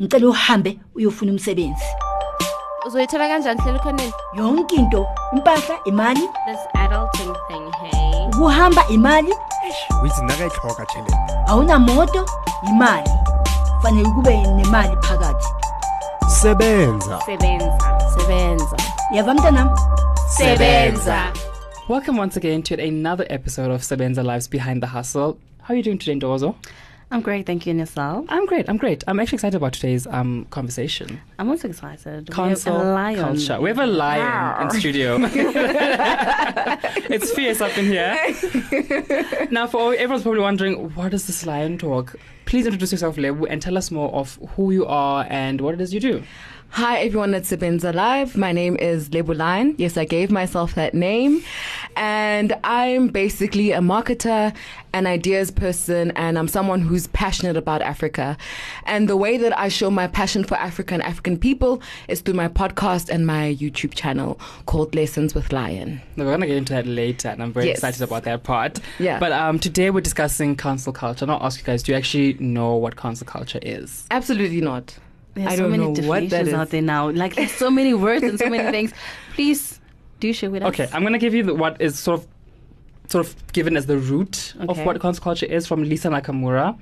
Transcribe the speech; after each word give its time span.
ngicela 0.00 0.28
uhambe 0.28 0.78
uyofuna 0.94 1.32
umsebenzi. 1.32 1.84
Uzoyithola 2.86 3.28
kanjani 3.28 3.60
hlela 3.60 3.78
ukhoneni 3.78 4.12
yonke 4.38 4.76
into 4.76 5.06
impahla 5.32 5.76
imali. 5.84 6.20
This 6.20 6.60
adulting 6.74 7.34
thing 7.48 7.70
hey. 7.80 8.26
Ukuhamba 8.26 8.88
imali. 8.88 9.32
Uyizinakayihloka 10.02 10.86
tšhelete 10.86 11.16
awunamoto 11.46 12.26
imali. 12.68 13.10
Fanele 13.82 14.08
kube 14.08 14.36
nemali 14.36 14.96
phakathi. 14.96 15.46
Sebenza. 16.28 17.20
Sebenza. 17.26 18.00
Sebenza. 18.18 18.76
Yava 19.12 19.34
mntanam? 19.34 19.76
Sebenza. 20.28 21.32
Welcome 21.88 22.18
once 22.20 22.36
again 22.36 22.62
to 22.62 22.74
another 22.74 23.26
episode 23.30 23.70
of 23.70 23.82
sebenza 23.82 24.22
Lives 24.22 24.48
Behind 24.48 24.82
the 24.82 24.88
Hustle. 24.88 25.38
How 25.62 25.72
are 25.72 25.76
you 25.76 25.82
doing 25.82 25.98
today, 25.98 26.14
Ndozo? 26.14 26.54
I'm 27.08 27.20
great, 27.20 27.46
thank 27.46 27.66
you, 27.66 27.70
and 27.70 27.78
yourself? 27.78 28.26
I'm 28.28 28.46
great. 28.46 28.68
I'm 28.68 28.78
great. 28.78 29.04
I'm 29.06 29.20
actually 29.20 29.36
excited 29.36 29.56
about 29.56 29.74
today's 29.74 30.08
um, 30.08 30.44
conversation. 30.50 31.20
I'm 31.38 31.48
also 31.48 31.68
excited. 31.68 32.28
Console 32.30 32.74
we 32.74 32.78
have 32.78 32.86
a 32.86 32.92
lion. 32.92 33.18
culture. 33.20 33.60
We 33.60 33.68
have 33.68 33.78
a 33.78 33.86
lion 33.86 34.62
in 34.62 34.70
studio. 34.80 35.18
it's 37.08 37.30
fierce 37.30 37.60
up 37.60 37.78
in 37.78 37.84
here. 37.84 38.16
now, 39.52 39.68
for 39.68 39.80
all, 39.80 39.92
everyone's 39.92 40.22
probably 40.22 40.40
wondering, 40.40 40.94
what 40.94 41.14
is 41.14 41.28
this 41.28 41.46
lion 41.46 41.78
talk? 41.78 42.16
Please 42.44 42.66
introduce 42.66 42.90
yourself, 42.90 43.16
Lebo, 43.16 43.44
and 43.44 43.62
tell 43.62 43.78
us 43.78 43.92
more 43.92 44.12
of 44.12 44.36
who 44.56 44.72
you 44.72 44.84
are 44.86 45.26
and 45.30 45.60
what 45.60 45.74
it 45.74 45.80
is 45.80 45.94
you 45.94 46.00
do. 46.00 46.24
Hi 46.70 46.98
everyone 46.98 47.32
at 47.34 47.44
Sebenza 47.44 47.94
Live. 47.94 48.36
My 48.36 48.52
name 48.52 48.76
is 48.76 49.10
Lebo 49.14 49.32
Lion. 49.32 49.74
Yes, 49.78 49.96
I 49.96 50.04
gave 50.04 50.30
myself 50.30 50.74
that 50.74 50.92
name. 50.92 51.42
And 51.96 52.54
I'm 52.64 53.08
basically 53.08 53.72
a 53.72 53.78
marketer, 53.80 54.54
an 54.92 55.06
ideas 55.06 55.50
person, 55.50 56.10
and 56.16 56.38
I'm 56.38 56.48
someone 56.48 56.82
who's 56.82 57.06
passionate 57.06 57.56
about 57.56 57.80
Africa. 57.80 58.36
And 58.84 59.08
the 59.08 59.16
way 59.16 59.38
that 59.38 59.58
I 59.58 59.68
show 59.68 59.90
my 59.90 60.06
passion 60.06 60.44
for 60.44 60.56
Africa 60.56 60.92
and 60.92 61.02
African 61.02 61.38
people 61.38 61.80
is 62.08 62.20
through 62.20 62.34
my 62.34 62.48
podcast 62.48 63.08
and 63.08 63.26
my 63.26 63.54
YouTube 63.58 63.94
channel 63.94 64.38
called 64.66 64.94
Lessons 64.94 65.34
with 65.34 65.54
Lion. 65.54 66.02
We're 66.18 66.24
going 66.26 66.42
to 66.42 66.46
get 66.46 66.56
into 66.58 66.74
that 66.74 66.86
later, 66.86 67.28
and 67.28 67.42
I'm 67.42 67.54
very 67.54 67.68
Yes. 67.68 67.78
excited 67.78 68.02
about 68.02 68.24
that 68.24 68.42
part. 68.42 68.80
Yeah. 68.98 69.18
But 69.18 69.32
um, 69.32 69.58
today 69.58 69.88
we're 69.88 70.02
discussing 70.02 70.56
cancel 70.56 70.92
culture. 70.92 71.24
And 71.24 71.32
I'll 71.32 71.42
ask 71.42 71.58
you 71.58 71.64
guys, 71.64 71.82
do 71.82 71.92
you 71.92 71.96
actually 71.96 72.34
know 72.34 72.76
what 72.76 72.96
cancel 72.96 73.26
culture 73.26 73.60
is? 73.62 74.04
Absolutely 74.10 74.60
not. 74.60 74.94
There's 75.36 75.46
I 75.48 75.56
so 75.56 75.62
don't 75.62 75.70
many 75.70 75.84
know 75.84 76.08
what 76.08 76.20
that 76.22 76.30
definitions 76.30 76.54
out 76.60 76.70
there 76.70 76.82
now. 76.82 77.10
Like, 77.10 77.36
there's 77.36 77.52
so 77.52 77.70
many 77.70 77.94
words 77.94 78.24
and 78.24 78.38
so 78.38 78.48
many 78.50 78.68
things. 78.72 78.92
Please 79.34 79.78
do 80.18 80.32
share 80.32 80.50
with 80.50 80.62
us. 80.64 80.68
Okay, 80.70 80.88
I'm 80.92 81.02
going 81.02 81.12
to 81.12 81.18
give 81.18 81.34
you 81.34 81.42
the, 81.44 81.54
what 81.54 81.80
is 81.80 81.98
sort 81.98 82.20
of 82.20 82.26
sort 83.08 83.24
of 83.26 83.52
given 83.52 83.76
as 83.76 83.86
the 83.86 83.98
root 83.98 84.54
of 84.58 84.70
Okay. 84.70 84.84
what 84.84 85.00
cancel 85.00 85.22
culture 85.22 85.46
is 85.46 85.66
from 85.66 85.84
Lisa 85.84 86.08
Nakamura. 86.08 86.76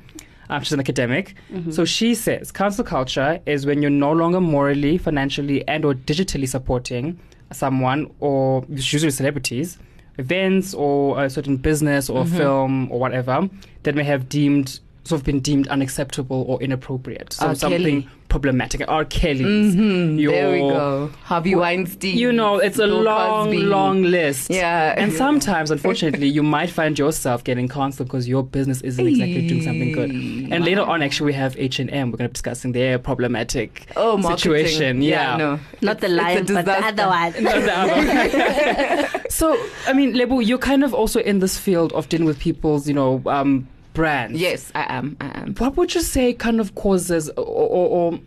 Um, 0.49 0.63
she's 0.63 0.73
an 0.73 0.81
academic. 0.81 1.35
Mm-hmm. 1.53 1.71
So 1.73 1.85
she 1.85 2.15
says 2.15 2.51
cancel 2.53 2.85
culture 2.85 3.41
is 3.45 3.67
when 3.67 3.83
you're 3.83 3.91
no 3.91 4.13
longer 4.13 4.41
morally, 4.41 4.97
financially, 4.99 5.67
and 5.69 5.85
or 5.85 5.93
digitally 5.95 6.49
supporting 6.49 7.19
someone 7.53 8.11
or 8.21 8.65
usually 8.71 9.11
celebrities, 9.11 9.79
events 10.19 10.73
or 10.75 11.23
a 11.25 11.29
certain 11.29 11.57
business 11.57 12.09
or 12.09 12.25
Mm-hmm. 12.25 12.37
film 12.37 12.93
or 12.93 12.99
whatever 13.01 13.49
that 13.83 13.95
may 13.95 14.05
have 14.05 14.29
deemed 14.29 14.81
sort 15.05 15.21
of 15.21 15.25
been 15.25 15.41
deemed 15.41 15.69
unacceptable 15.69 16.45
or 16.49 16.63
inappropriate. 16.63 17.33
So 17.35 17.49
R. 17.49 17.55
something 17.55 17.81
Kelly. 18.03 18.09
problematic. 18.31 18.83
R. 18.89 19.05
Kelly's. 19.05 19.75
Mhm, 19.77 20.17
there 20.27 20.51
we 20.51 20.59
go. 20.61 21.11
Harvey 21.25 21.55
Weinstein. 21.55 22.17
You 22.17 22.33
know, 22.33 22.57
it's 22.59 22.79
a 22.79 22.87
Bill 22.87 23.03
long, 23.03 23.45
Cosby. 23.49 23.63
long 23.65 24.03
list. 24.03 24.49
Yeah. 24.51 24.95
And 24.97 25.13
sometimes, 25.25 25.71
unfortunately, 25.71 26.27
you 26.29 26.43
might 26.43 26.71
find 26.71 26.99
yourself 26.99 27.45
getting 27.45 27.69
cancelled 27.69 28.09
because 28.09 28.27
your 28.27 28.43
business 28.43 28.81
isn't 28.81 29.07
exactly 29.07 29.47
doing 29.47 29.63
something 29.63 29.93
good. 29.93 30.11
And 30.11 30.65
later 30.65 30.81
on, 30.83 31.03
actually, 31.03 31.27
we 31.27 31.33
have 31.35 31.55
H 31.59 31.79
and 31.81 31.91
M. 31.91 32.11
We're 32.11 32.17
going 32.17 32.29
to 32.29 32.31
be 32.31 32.35
discussing 32.35 32.73
their 32.73 32.99
problematic 32.99 33.87
Oh, 33.97 34.19
situation. 34.37 35.03
Yeah. 35.03 35.37
no. 35.37 35.61
Not 35.83 36.01
the 36.01 36.07
It's- 36.07 36.39
it's 36.41 36.51
lion, 36.51 36.65
but 36.65 36.65
the 36.65 36.87
other 36.87 37.07
one. 37.09 37.33
Not 37.45 37.61
the 37.63 37.77
other. 37.77 39.21
so, 39.29 39.57
I 39.87 39.93
mean, 39.93 40.15
Lebo, 40.15 40.41
you're 40.41 40.59
kind 40.59 40.83
of 40.83 40.95
also 40.95 41.21
in 41.21 41.41
this 41.41 41.59
field 41.59 41.93
of 41.93 42.09
dealing 42.09 42.27
with 42.27 42.39
people's, 42.39 42.89
you 42.89 42.95
know, 42.95 43.21
um, 43.27 43.69
brands. 43.95 44.39
Yes, 44.39 44.71
I 44.75 44.85
am. 44.95 45.17
I 45.21 45.41
am. 45.41 45.55
What 45.55 45.77
would 45.77 45.95
you 45.95 46.03
say 46.03 46.35
kind 46.35 46.61
of 46.61 46.75
causes, 46.75 47.31
or, 47.31 47.45
or, 47.45 47.89
or 47.89 48.21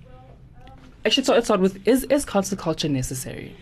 actually, 1.05 1.23
so 1.25 1.33
let's 1.33 1.45
start 1.45 1.59
with: 1.59 1.87
is 1.87 2.05
is 2.05 2.25
cancel 2.25 2.57
culture 2.57 2.89
necessary? 2.89 3.55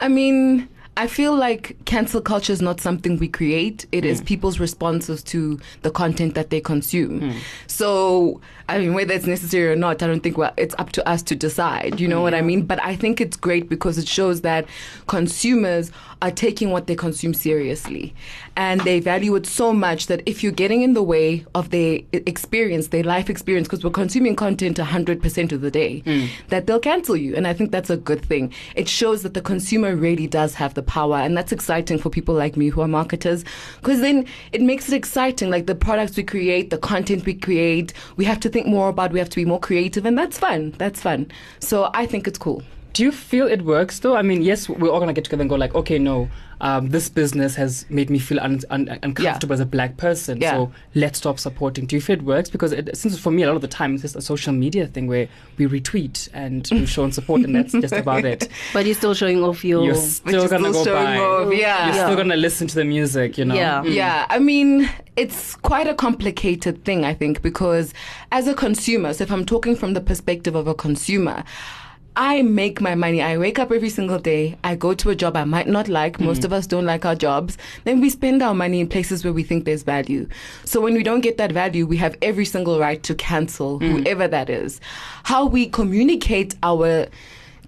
I 0.00 0.08
mean, 0.08 0.68
I 0.96 1.06
feel 1.06 1.34
like 1.34 1.76
cancel 1.86 2.20
culture 2.20 2.52
is 2.52 2.62
not 2.62 2.80
something 2.80 3.18
we 3.18 3.28
create. 3.28 3.86
It 3.90 4.04
is 4.04 4.20
mm. 4.20 4.26
people's 4.26 4.60
responses 4.60 5.22
to 5.24 5.58
the 5.82 5.90
content 5.90 6.34
that 6.34 6.50
they 6.50 6.60
consume. 6.60 7.20
Mm. 7.20 7.38
So, 7.66 8.40
I 8.68 8.78
mean, 8.78 8.94
whether 8.94 9.12
it's 9.12 9.26
necessary 9.26 9.70
or 9.70 9.76
not, 9.76 10.02
I 10.02 10.06
don't 10.06 10.20
think 10.20 10.38
well, 10.38 10.52
it's 10.56 10.74
up 10.78 10.92
to 10.92 11.06
us 11.08 11.22
to 11.24 11.36
decide. 11.36 12.00
You 12.00 12.08
know 12.08 12.22
what 12.22 12.34
I 12.34 12.40
mean? 12.40 12.62
But 12.62 12.82
I 12.82 12.96
think 12.96 13.20
it's 13.20 13.36
great 13.36 13.68
because 13.68 13.98
it 13.98 14.08
shows 14.08 14.40
that 14.40 14.66
consumers 15.06 15.90
are 16.22 16.30
taking 16.30 16.70
what 16.70 16.86
they 16.86 16.94
consume 16.94 17.34
seriously. 17.34 18.14
And 18.56 18.80
they 18.80 19.00
value 19.00 19.34
it 19.34 19.46
so 19.46 19.72
much 19.74 20.06
that 20.06 20.22
if 20.24 20.42
you're 20.42 20.52
getting 20.52 20.80
in 20.82 20.94
the 20.94 21.02
way 21.02 21.44
of 21.54 21.70
their 21.70 22.00
experience, 22.12 22.88
their 22.88 23.02
life 23.02 23.28
experience, 23.28 23.68
because 23.68 23.84
we're 23.84 23.90
consuming 23.90 24.34
content 24.36 24.78
100% 24.78 25.52
of 25.52 25.60
the 25.60 25.70
day, 25.70 26.02
mm. 26.06 26.28
that 26.48 26.66
they'll 26.66 26.80
cancel 26.80 27.16
you. 27.16 27.34
And 27.34 27.46
I 27.46 27.52
think 27.52 27.72
that's 27.72 27.90
a 27.90 27.96
good 27.96 28.24
thing. 28.24 28.52
It 28.76 28.88
shows 28.88 29.22
that 29.22 29.34
the 29.34 29.42
consumer 29.42 29.94
really 29.96 30.26
does 30.26 30.54
have 30.54 30.72
the 30.74 30.82
power. 30.82 31.16
And 31.16 31.36
that's 31.36 31.52
exciting 31.52 31.98
for 31.98 32.08
people 32.08 32.34
like 32.34 32.56
me 32.56 32.68
who 32.68 32.80
are 32.80 32.88
marketers, 32.88 33.44
because 33.80 34.00
then 34.00 34.24
it 34.52 34.62
makes 34.62 34.88
it 34.88 34.94
exciting. 34.94 35.50
Like 35.50 35.66
the 35.66 35.74
products 35.74 36.16
we 36.16 36.22
create, 36.22 36.70
the 36.70 36.78
content 36.78 37.26
we 37.26 37.34
create, 37.34 37.92
we 38.16 38.24
have 38.24 38.40
to 38.40 38.48
think 38.54 38.66
more 38.68 38.88
about, 38.88 39.12
we 39.12 39.18
have 39.18 39.28
to 39.30 39.36
be 39.36 39.44
more 39.44 39.60
creative. 39.60 40.06
And 40.06 40.16
that's 40.16 40.38
fun. 40.38 40.74
That's 40.78 41.00
fun. 41.02 41.26
So 41.58 41.90
I 41.92 42.06
think 42.06 42.26
it's 42.28 42.38
cool. 42.38 42.62
Do 42.94 43.02
you 43.02 43.12
feel 43.12 43.46
it 43.46 43.62
works 43.62 43.98
though? 43.98 44.16
I 44.16 44.22
mean, 44.22 44.40
yes, 44.42 44.68
we're 44.68 44.88
all 44.88 45.00
gonna 45.00 45.12
get 45.12 45.24
together 45.24 45.42
and 45.42 45.50
go 45.50 45.56
like, 45.56 45.74
okay, 45.74 45.98
no, 45.98 46.28
um, 46.60 46.88
this 46.90 47.08
business 47.08 47.56
has 47.56 47.84
made 47.90 48.08
me 48.08 48.18
feel 48.20 48.38
un- 48.40 48.60
un- 48.70 48.98
uncomfortable 49.02 49.52
as 49.52 49.58
a 49.60 49.66
black 49.66 49.96
person, 49.96 50.40
Yeah. 50.40 50.52
so 50.52 50.72
let's 50.94 51.18
stop 51.18 51.40
supporting. 51.40 51.86
Do 51.86 51.96
you 51.96 52.00
feel 52.00 52.14
it 52.16 52.22
works? 52.22 52.48
Because 52.48 52.70
it, 52.72 52.96
since 52.96 53.18
for 53.18 53.32
me, 53.32 53.42
a 53.42 53.48
lot 53.48 53.56
of 53.56 53.62
the 53.62 53.68
time, 53.68 53.94
it's 53.94 54.02
just 54.02 54.14
a 54.14 54.22
social 54.22 54.52
media 54.52 54.86
thing 54.86 55.08
where 55.08 55.26
we 55.58 55.66
retweet 55.66 56.28
and 56.32 56.66
we've 56.70 56.88
shown 56.98 57.10
support, 57.10 57.42
and 57.42 57.54
that's 57.56 57.72
just 57.72 57.92
about 57.92 58.24
it. 58.24 58.48
But 58.72 58.86
you're 58.86 58.94
still 58.94 59.12
showing 59.12 59.42
off 59.42 59.64
your. 59.64 59.84
You're 59.84 59.94
still 59.96 60.44
is 60.44 60.50
gonna 60.50 60.72
still 60.72 60.84
go 60.84 60.90
showing 60.92 61.04
by. 61.04 61.18
off, 61.18 61.52
yeah. 61.52 61.86
You're 61.86 61.96
Yeah. 61.96 62.04
still 62.06 62.16
gonna 62.16 62.36
listen 62.36 62.68
to 62.68 62.74
the 62.76 62.84
music, 62.84 63.36
you 63.38 63.44
know. 63.44 63.56
Yeah. 63.56 63.82
Yeah, 63.82 64.26
I 64.30 64.38
mean, 64.38 64.88
it's 65.16 65.56
quite 65.56 65.88
a 65.88 65.94
complicated 65.94 66.84
thing, 66.84 67.04
I 67.04 67.12
think, 67.12 67.42
because 67.42 67.92
as 68.30 68.46
a 68.46 68.54
consumer, 68.54 69.12
so 69.12 69.24
if 69.24 69.32
I'm 69.32 69.44
talking 69.44 69.74
from 69.74 69.94
the 69.94 70.00
perspective 70.00 70.54
of 70.54 70.68
a 70.68 70.74
consumer, 70.74 71.42
I 72.16 72.42
make 72.42 72.80
my 72.80 72.94
money. 72.94 73.20
I 73.20 73.36
wake 73.38 73.58
up 73.58 73.72
every 73.72 73.88
single 73.88 74.20
day. 74.20 74.56
I 74.62 74.76
go 74.76 74.94
to 74.94 75.10
a 75.10 75.16
job 75.16 75.36
I 75.36 75.44
might 75.44 75.66
not 75.66 75.88
like. 75.88 76.20
Most 76.20 76.42
mm. 76.42 76.44
of 76.44 76.52
us 76.52 76.66
don't 76.66 76.86
like 76.86 77.04
our 77.04 77.16
jobs. 77.16 77.58
Then 77.82 78.00
we 78.00 78.08
spend 78.08 78.40
our 78.40 78.54
money 78.54 78.80
in 78.80 78.88
places 78.88 79.24
where 79.24 79.32
we 79.32 79.42
think 79.42 79.64
there's 79.64 79.82
value. 79.82 80.28
So 80.64 80.80
when 80.80 80.94
we 80.94 81.02
don't 81.02 81.22
get 81.22 81.38
that 81.38 81.50
value, 81.50 81.86
we 81.86 81.96
have 81.96 82.16
every 82.22 82.44
single 82.44 82.78
right 82.78 83.02
to 83.02 83.14
cancel 83.16 83.80
mm. 83.80 83.90
whoever 83.90 84.28
that 84.28 84.48
is. 84.48 84.80
How 85.24 85.44
we 85.44 85.66
communicate 85.66 86.54
our 86.62 87.06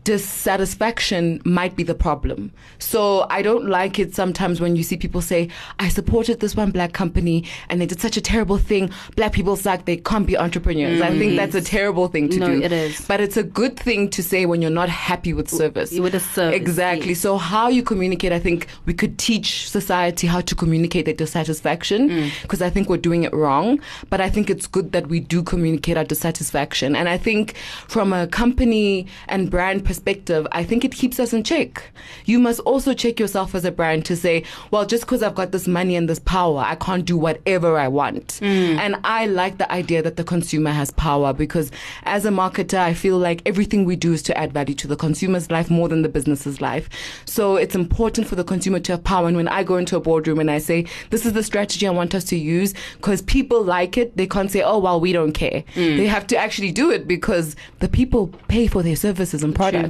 dissatisfaction 0.07 1.41
might 1.45 1.77
be 1.77 1.83
the 1.83 1.95
problem. 1.95 2.51
So 2.79 3.27
I 3.31 3.43
don't 3.43 3.67
like 3.69 3.99
it 3.99 4.15
sometimes 4.15 4.61
when 4.61 4.77
you 4.77 4.83
see 4.83 4.97
people 4.97 5.21
say, 5.21 5.49
I 5.79 5.89
supported 5.89 6.41
this 6.41 6.55
one 6.57 6.71
black 6.71 6.93
company 6.93 7.45
and 7.69 7.81
they 7.81 7.87
did 7.87 8.01
such 8.01 8.17
a 8.17 8.21
terrible 8.21 8.59
thing. 8.59 8.91
Black 9.17 9.33
people 9.33 9.57
suck. 9.57 9.85
They 9.85 9.97
can't 9.99 10.27
be 10.27 10.37
entrepreneurs. 10.37 11.01
I 11.03 11.11
think 11.19 11.37
that's 11.37 11.55
a 11.55 11.61
terrible 11.61 12.09
thing 12.09 12.29
to 12.31 12.39
No, 12.39 12.47
do. 12.47 12.63
it 12.63 12.73
is. 12.73 13.01
But 13.07 13.21
it's 13.21 13.37
a 13.37 13.43
good 13.43 13.77
thing 13.79 14.09
to 14.11 14.23
say 14.23 14.47
when 14.47 14.63
you're 14.63 14.71
not 14.83 14.89
happy 14.89 15.33
with 15.33 15.49
service. 15.51 15.91
with 15.99 16.15
a 16.15 16.21
service, 16.21 16.57
Exactly. 16.57 17.11
yes. 17.11 17.21
So 17.21 17.37
how 17.37 17.69
you 17.69 17.83
communicate, 17.83 18.33
I 18.33 18.39
think 18.39 18.67
we 18.87 18.95
could 18.95 19.19
teach 19.19 19.69
society 19.69 20.27
how 20.27 20.41
to 20.41 20.55
communicate 20.55 21.05
their 21.07 21.15
dissatisfaction 21.15 22.09
Mm. 22.09 22.31
because 22.43 22.63
I 22.63 22.71
think 22.71 22.89
we're 22.89 22.97
doing 23.11 23.25
it 23.25 23.33
wrong. 23.35 23.81
But 24.11 24.21
I 24.21 24.31
think 24.31 24.51
it's 24.51 24.67
good 24.67 24.93
that 24.93 25.09
we 25.09 25.21
do 25.21 25.43
communicate 25.43 25.97
our 25.97 26.05
dissatisfaction. 26.05 26.95
And 26.97 27.09
I 27.09 27.19
think 27.19 27.55
from 27.89 28.13
a 28.13 28.27
company 28.27 29.07
and 29.29 29.51
brand 29.51 29.85
perspective, 29.85 29.96
I 30.07 30.65
think 30.65 30.85
it 30.85 30.93
keeps 30.93 31.19
us 31.21 31.33
in 31.33 31.43
check. 31.45 31.83
You 32.25 32.39
must 32.39 32.61
also 32.61 32.95
check 32.95 33.21
yourself 33.21 33.55
as 33.55 33.65
a 33.65 33.71
brand 33.71 34.05
to 34.07 34.17
say, 34.17 34.45
well, 34.71 34.87
just 34.87 35.05
because 35.05 35.23
I've 35.23 35.35
got 35.35 35.53
this 35.53 35.69
money 35.69 35.97
and 35.97 36.09
this 36.09 36.19
power, 36.19 36.63
I 36.67 36.75
can't 36.75 37.05
do 37.05 37.17
whatever 37.17 37.79
I 37.79 37.89
want. 37.89 38.39
Mm. 38.41 38.77
And 38.79 38.97
I 39.05 39.27
like 39.27 39.59
the 39.59 39.71
idea 39.71 40.03
that 40.03 40.17
the 40.17 40.25
consumer 40.25 40.71
has 40.71 40.91
power 40.93 41.33
because 41.33 41.71
as 42.05 42.25
a 42.25 42.31
marketer, 42.31 42.79
I 42.79 42.95
feel 42.95 43.19
like 43.19 43.43
everything 43.47 43.85
we 43.85 43.97
do 43.97 44.13
is 44.13 44.23
to 44.25 44.37
add 44.37 44.53
value 44.53 44.75
to 44.77 44.89
the 44.89 44.97
consumer's 44.97 45.51
life 45.51 45.71
more 45.71 45.89
than 45.89 46.03
the 46.03 46.09
business's 46.09 46.61
life. 46.61 46.89
So 47.25 47.57
it's 47.57 47.75
important 47.75 48.27
for 48.27 48.35
the 48.35 48.45
consumer 48.45 48.81
to 48.81 48.93
have 48.93 49.05
power. 49.05 49.29
And 49.29 49.37
when 49.37 49.49
I 49.49 49.63
go 49.63 49.77
into 49.77 49.97
a 49.97 50.01
boardroom 50.01 50.39
and 50.39 50.51
I 50.51 50.59
say, 50.59 50.87
this 51.11 51.27
is 51.27 51.33
the 51.33 51.43
strategy 51.43 51.87
I 51.87 51.91
want 51.91 52.15
us 52.15 52.25
to 52.25 52.37
use, 52.37 52.75
because 52.97 53.23
people 53.23 53.63
like 53.63 53.97
it, 53.97 54.17
they 54.17 54.27
can't 54.27 54.51
say, 54.51 54.63
oh, 54.63 54.79
well, 54.79 55.01
we 55.01 55.13
don't 55.13 55.33
care. 55.33 55.65
Mm. 55.75 55.97
They 55.97 56.07
have 56.07 56.27
to 56.29 56.37
actually 56.37 56.73
do 56.73 56.91
it 56.91 57.07
because 57.07 57.55
the 57.81 57.89
people 57.89 58.29
pay 58.49 58.67
for 58.67 58.83
their 58.83 58.97
services 58.97 59.43
and 59.43 59.55
products. 59.55 59.86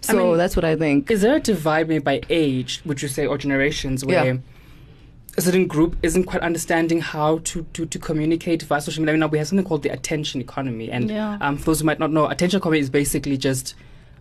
So 0.00 0.16
mean, 0.16 0.36
that's 0.36 0.56
what 0.56 0.64
I 0.64 0.76
think. 0.76 1.10
Is 1.10 1.20
there 1.22 1.36
a 1.36 1.40
divide 1.40 1.88
maybe 1.88 2.02
by 2.02 2.20
age, 2.30 2.80
would 2.84 3.02
you 3.02 3.08
say, 3.08 3.26
or 3.26 3.38
generations 3.38 4.04
where 4.04 4.24
Yeah. 4.24 4.38
a 5.36 5.40
certain 5.40 5.66
group 5.66 5.96
isn't 6.02 6.24
quite 6.24 6.42
understanding 6.42 7.00
how 7.00 7.38
to, 7.44 7.62
to, 7.72 7.86
to 7.86 7.98
communicate 7.98 8.62
via 8.62 8.80
social 8.80 9.02
media. 9.02 9.12
I 9.12 9.14
mean, 9.14 9.20
now 9.20 9.26
we 9.28 9.38
have 9.38 9.46
something 9.48 9.64
called 9.64 9.82
the 9.84 9.90
attention 9.90 10.40
economy. 10.40 10.90
And 10.90 11.10
Yeah. 11.10 11.38
um, 11.40 11.56
for 11.56 11.66
those 11.66 11.80
who 11.80 11.86
might 11.86 11.98
not 12.00 12.10
know, 12.10 12.26
attention 12.28 12.58
economy 12.58 12.80
is 12.80 12.90
basically 12.90 13.36
just 13.36 13.74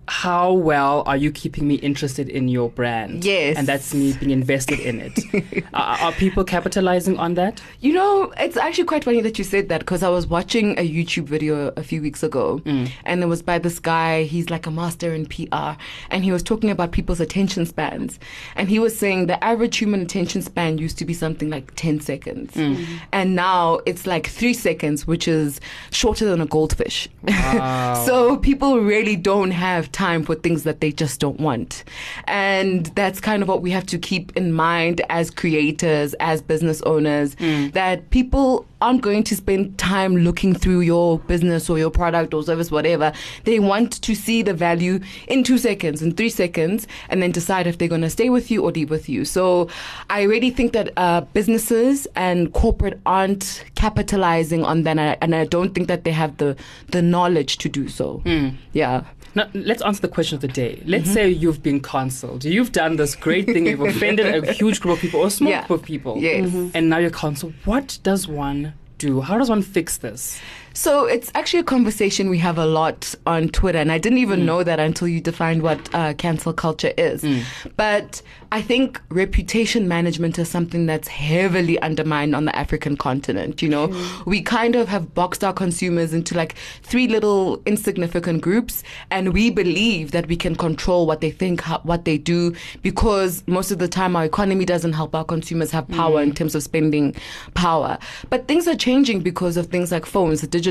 how 0.07 0.53
well 0.53 1.03
are 1.05 1.17
you 1.17 1.31
keeping 1.31 1.67
me 1.67 1.75
interested 1.75 2.29
in 2.29 2.47
your 2.47 2.69
brand? 2.69 3.25
Yes. 3.25 3.57
And 3.57 3.67
that's 3.67 3.93
me 3.93 4.13
being 4.13 4.31
invested 4.31 4.79
in 4.79 5.01
it. 5.01 5.65
are, 5.73 5.97
are 5.99 6.11
people 6.13 6.43
capitalizing 6.43 7.17
on 7.17 7.33
that? 7.33 7.61
You 7.81 7.93
know, 7.93 8.33
it's 8.37 8.55
actually 8.55 8.85
quite 8.85 9.03
funny 9.03 9.21
that 9.21 9.37
you 9.37 9.43
said 9.43 9.69
that 9.69 9.79
because 9.79 10.03
I 10.03 10.09
was 10.09 10.25
watching 10.27 10.77
a 10.79 10.89
YouTube 10.89 11.25
video 11.25 11.73
a 11.75 11.83
few 11.83 12.01
weeks 12.01 12.23
ago, 12.23 12.59
mm. 12.59 12.89
and 13.03 13.21
it 13.21 13.25
was 13.25 13.41
by 13.41 13.59
this 13.59 13.79
guy. 13.79 14.23
He's 14.23 14.49
like 14.49 14.65
a 14.65 14.71
master 14.71 15.13
in 15.13 15.25
PR, 15.25 15.77
and 16.09 16.23
he 16.23 16.31
was 16.31 16.41
talking 16.41 16.69
about 16.69 16.91
people's 16.91 17.19
attention 17.19 17.65
spans. 17.65 18.19
And 18.55 18.69
he 18.69 18.79
was 18.79 18.97
saying 18.97 19.27
the 19.27 19.43
average 19.43 19.77
human 19.77 20.01
attention 20.01 20.41
span 20.41 20.77
used 20.77 20.97
to 20.99 21.05
be 21.05 21.13
something 21.13 21.49
like 21.49 21.73
10 21.75 21.99
seconds, 21.99 22.53
mm. 22.53 22.85
and 23.11 23.35
now 23.35 23.79
it's 23.85 24.07
like 24.07 24.27
three 24.27 24.53
seconds, 24.53 25.05
which 25.05 25.27
is 25.27 25.59
shorter 25.91 26.25
than 26.25 26.39
a 26.39 26.45
goldfish. 26.45 27.09
Wow. 27.23 27.93
so 28.05 28.37
people 28.37 28.79
really 28.79 29.17
don't 29.17 29.51
have 29.51 29.91
time 29.97 30.21
for 30.23 30.35
things 30.35 30.61
that 30.63 30.79
they 30.79 30.91
just 30.91 31.19
don't 31.19 31.39
want. 31.39 31.83
And 32.25 32.85
that's 32.95 33.19
kind 33.19 33.41
of 33.41 33.49
what 33.49 33.63
we 33.63 33.71
have 33.71 33.85
to 33.87 33.97
keep 33.97 34.35
in 34.37 34.53
mind 34.53 35.01
as 35.09 35.31
creators, 35.31 36.13
as 36.19 36.41
business 36.41 36.81
owners, 36.83 37.35
that 37.73 38.09
people 38.11 38.65
aren't 38.79 39.01
going 39.01 39.23
to 39.23 39.35
spend 39.35 39.75
time 39.79 40.15
looking 40.17 40.53
through 40.53 40.81
your 40.81 41.17
business 41.21 41.67
or 41.67 41.79
your 41.79 41.89
product 41.89 42.31
or 42.35 42.43
service, 42.43 42.69
whatever. 42.69 43.11
They 43.43 43.59
want 43.59 43.91
to 44.03 44.13
see 44.13 44.43
the 44.43 44.53
value 44.53 44.99
in 45.27 45.43
two 45.43 45.57
seconds, 45.57 46.03
in 46.03 46.13
three 46.13 46.29
seconds, 46.29 46.87
and 47.09 47.21
then 47.21 47.31
decide 47.31 47.65
if 47.65 47.79
they're 47.79 47.87
going 47.87 48.01
to 48.01 48.09
stay 48.09 48.29
with 48.29 48.51
you 48.51 48.63
or 48.63 48.71
leave 48.71 48.91
with 48.91 49.09
you. 49.09 49.25
So 49.25 49.67
I 50.11 50.21
really 50.23 50.51
think 50.51 50.73
that 50.73 50.93
uh, 50.95 51.21
businesses 51.33 52.07
and 52.15 52.53
corporate 52.53 52.99
aren't 53.07 53.63
capitalizing 53.73 54.63
on 54.63 54.83
that, 54.83 54.91
and 54.91 55.01
I, 55.01 55.17
and 55.21 55.33
I 55.35 55.45
don't 55.45 55.73
think 55.73 55.87
that 55.87 56.03
they 56.03 56.11
have 56.11 56.37
the 56.37 56.55
the 56.91 57.01
knowledge 57.01 57.57
to 57.57 57.69
do 57.69 57.87
so. 57.87 58.21
Yeah. 58.73 59.03
Now, 59.37 59.47
let's 59.53 59.83
answer 59.83 60.01
the 60.01 60.07
question 60.17 60.35
of 60.35 60.41
the 60.41 60.47
day. 60.63 60.81
Let's 60.85 61.03
Mm-hmm. 61.05 61.13
say 61.13 61.29
you've 61.29 61.61
been 61.61 61.79
cancelled. 61.79 62.43
You've 62.43 62.71
done 62.71 62.95
this 63.01 63.13
great 63.15 63.45
thing. 63.45 63.67
You've 63.67 63.81
offended 63.93 64.25
a 64.43 64.51
huge 64.51 64.77
group 64.81 64.95
of 64.95 65.01
people 65.03 65.19
or 65.21 65.27
a 65.27 65.29
small 65.39 65.51
Yeah. 65.51 65.67
group 65.67 65.81
of 65.81 65.85
people. 65.85 66.13
Yes. 66.17 66.49
Mhm. 66.49 66.71
And 66.75 66.83
now 66.89 66.97
you're 66.97 67.17
cancelled. 67.25 67.53
What 67.71 67.87
does 68.09 68.27
one 68.27 68.73
do? 68.97 69.21
How 69.21 69.37
does 69.37 69.49
one 69.55 69.61
fix 69.61 69.97
this? 69.97 70.39
So 70.77 71.05
it's 71.05 71.31
actually 71.33 71.61
a 71.61 71.63
conversation 71.63 72.29
we 72.29 72.37
have 72.37 72.59
a 72.59 72.65
lot 72.67 73.15
on 73.25 73.49
Twitter, 73.49 73.79
and 73.79 73.91
I 73.91 73.97
didn't 73.97 74.19
even 74.19 74.41
mm. 74.41 74.45
know 74.45 74.63
that 74.63 74.79
until 74.79 75.07
you 75.07 75.19
defined 75.19 75.63
what 75.63 75.79
uh, 75.95 76.13
cancel 76.13 76.53
culture 76.53 76.93
is. 76.99 77.23
Mm. 77.23 77.43
But 77.77 78.21
I 78.51 78.61
think 78.61 79.01
reputation 79.09 79.87
management 79.87 80.37
is 80.37 80.49
something 80.49 80.85
that's 80.85 81.07
heavily 81.07 81.81
undermined 81.81 82.35
on 82.35 82.45
the 82.45 82.55
African 82.55 82.95
continent. 82.95 83.63
You 83.63 83.69
know, 83.69 84.21
we 84.27 84.39
kind 84.43 84.75
of 84.75 84.87
have 84.87 85.15
boxed 85.15 85.43
our 85.43 85.51
consumers 85.51 86.13
into 86.13 86.35
like 86.35 86.55
three 86.83 87.07
little 87.07 87.59
insignificant 87.65 88.41
groups, 88.41 88.83
and 89.09 89.33
we 89.33 89.49
believe 89.49 90.11
that 90.11 90.27
we 90.27 90.35
can 90.35 90.55
control 90.55 91.07
what 91.07 91.21
they 91.21 91.31
think, 91.31 91.61
how, 91.61 91.79
what 91.79 92.05
they 92.05 92.19
do, 92.19 92.53
because 92.83 93.43
most 93.47 93.71
of 93.71 93.79
the 93.79 93.87
time 93.87 94.15
our 94.15 94.25
economy 94.25 94.63
doesn't 94.63 94.93
help 94.93 95.15
our 95.15 95.25
consumers 95.25 95.71
have 95.71 95.87
power 95.87 96.19
mm. 96.19 96.27
in 96.27 96.35
terms 96.35 96.53
of 96.53 96.61
spending 96.61 97.15
power. 97.55 97.97
But 98.29 98.47
things 98.47 98.67
are 98.67 98.75
changing 98.75 99.21
because 99.21 99.57
of 99.57 99.65
things 99.65 99.91
like 99.91 100.05
phones, 100.05 100.41
the 100.41 100.47
digital 100.47 100.66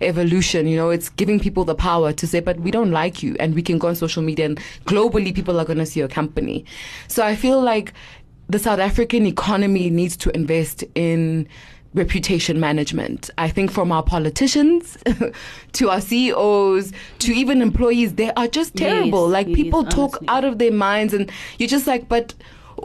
evolution. 0.00 0.66
You 0.66 0.76
know, 0.76 0.90
it's 0.90 1.08
giving 1.10 1.40
people 1.40 1.64
the 1.64 1.74
power 1.74 2.12
to 2.12 2.26
say, 2.26 2.40
but 2.40 2.58
we 2.60 2.70
don't 2.70 2.90
like 2.90 3.22
you, 3.22 3.36
and 3.40 3.54
we 3.54 3.62
can 3.62 3.78
go 3.78 3.88
on 3.88 3.96
social 3.96 4.22
media, 4.22 4.46
and 4.46 4.58
globally 4.86 5.34
people 5.34 5.58
are 5.60 5.64
going 5.64 5.78
to 5.78 5.86
see 5.86 6.00
your 6.00 6.08
company. 6.08 6.64
So 7.08 7.24
I 7.24 7.36
feel 7.36 7.60
like 7.60 7.92
the 8.48 8.58
South 8.58 8.78
African 8.78 9.26
economy 9.26 9.90
needs 9.90 10.16
to 10.18 10.30
invest 10.34 10.82
in 10.94 11.46
reputation 11.94 12.60
management. 12.60 13.30
I 13.38 13.48
think 13.48 13.70
from 13.70 13.90
our 13.92 14.02
politicians 14.02 14.96
to 15.72 15.90
our 15.90 16.00
CEOs 16.00 16.92
to 17.20 17.32
even 17.32 17.62
employees, 17.62 18.14
they 18.14 18.30
are 18.32 18.46
just 18.46 18.78
Yes, 18.78 18.88
terrible. 18.92 19.26
like 19.28 19.48
yes, 19.48 19.56
people 19.56 19.84
talk 19.84 20.10
honestly. 20.16 20.28
out 20.28 20.44
of 20.44 20.58
their 20.58 20.70
minds 20.72 21.14
and 21.14 21.30
you're 21.58 21.68
just 21.68 21.86
like, 21.86 22.08
but 22.08 22.34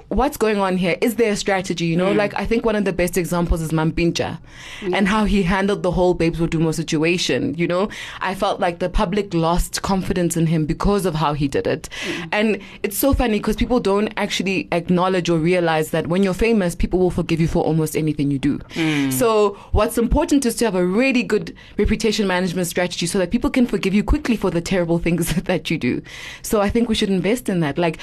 what's 0.10 0.38
going 0.38 0.58
on 0.60 0.78
here? 0.78 0.98
Is 1.02 1.16
there 1.16 1.32
a 1.32 1.36
strategy? 1.36 1.86
You 1.86 1.98
know, 1.98 2.12
hmm. 2.12 2.18
like 2.18 2.34
I 2.36 2.46
think 2.46 2.66
one 2.66 2.76
of 2.76 2.86
the 2.86 2.94
best 2.94 3.18
examples 3.18 3.62
is 3.62 3.72
Mampintsha 3.72 4.40
and 4.82 5.08
how 5.08 5.26
he 5.26 5.44
handled 5.44 5.84
the 5.84 5.92
whole 5.92 6.14
Babes 6.14 6.40
Wodumo 6.40 6.74
situation. 6.74 7.56
You 7.56 7.68
know, 7.68 7.90
I 8.20 8.36
felt 8.36 8.60
like 8.60 8.80
the 8.80 8.90
public 8.90 9.34
lost 9.34 9.82
confidence 9.82 10.38
in 10.38 10.48
him 10.48 10.66
because 10.66 11.06
of 11.06 11.16
how 11.16 11.34
he 11.34 11.48
did 11.48 11.68
it. 11.68 11.90
Hmm. 12.04 12.24
And 12.32 12.62
it's 12.84 12.98
so 12.98 13.14
funny 13.14 13.40
because 13.40 13.56
people 13.56 13.80
don't 13.80 14.14
actually 14.18 14.68
acknowledge 14.72 15.30
or 15.30 15.38
realize 15.38 15.92
that 15.92 16.08
when 16.08 16.24
you're 16.24 16.34
famous, 16.34 16.76
people 16.76 17.00
will 17.00 17.12
forgive 17.12 17.40
you 17.40 17.48
for 17.48 17.64
almost 17.64 17.96
anything 17.96 18.32
you 18.32 18.40
do. 18.40 18.60
Hmm. 18.74 19.10
So 19.12 19.56
what's 19.72 19.98
important 19.98 20.46
is 20.46 20.56
to 20.56 20.66
have 20.66 20.76
a 20.76 20.86
really 20.86 21.24
good 21.24 21.56
reputation 21.78 22.28
management 22.28 22.68
strategy 22.68 23.06
so 23.06 23.20
that 23.20 23.32
people 23.32 23.50
can 23.50 23.66
forgive 23.68 23.94
you 23.94 24.04
quickly 24.04 24.36
for 24.36 24.50
the 24.50 24.62
terrible 24.62 25.00
things 25.00 25.34
that 25.44 25.70
you 25.70 25.78
do. 25.78 26.02
So 26.42 26.62
I 26.62 26.70
think 26.70 26.90
we 26.90 26.96
should 26.96 27.10
invest 27.10 27.50
in 27.50 27.60
that. 27.62 27.78
Like, 27.78 28.00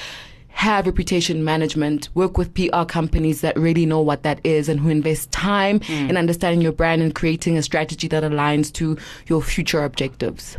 have 0.51 0.85
reputation 0.85 1.43
management, 1.43 2.09
work 2.13 2.37
with 2.37 2.53
PR 2.53 2.83
companies 2.83 3.41
that 3.41 3.57
really 3.57 3.85
know 3.85 4.01
what 4.01 4.23
that 4.23 4.39
is 4.43 4.69
and 4.69 4.79
who 4.79 4.89
invest 4.89 5.31
time 5.31 5.79
mm. 5.79 6.09
in 6.09 6.17
understanding 6.17 6.61
your 6.61 6.71
brand 6.71 7.01
and 7.01 7.15
creating 7.15 7.57
a 7.57 7.63
strategy 7.63 8.07
that 8.07 8.23
aligns 8.23 8.71
to 8.73 8.97
your 9.27 9.41
future 9.41 9.83
objectives. 9.83 10.57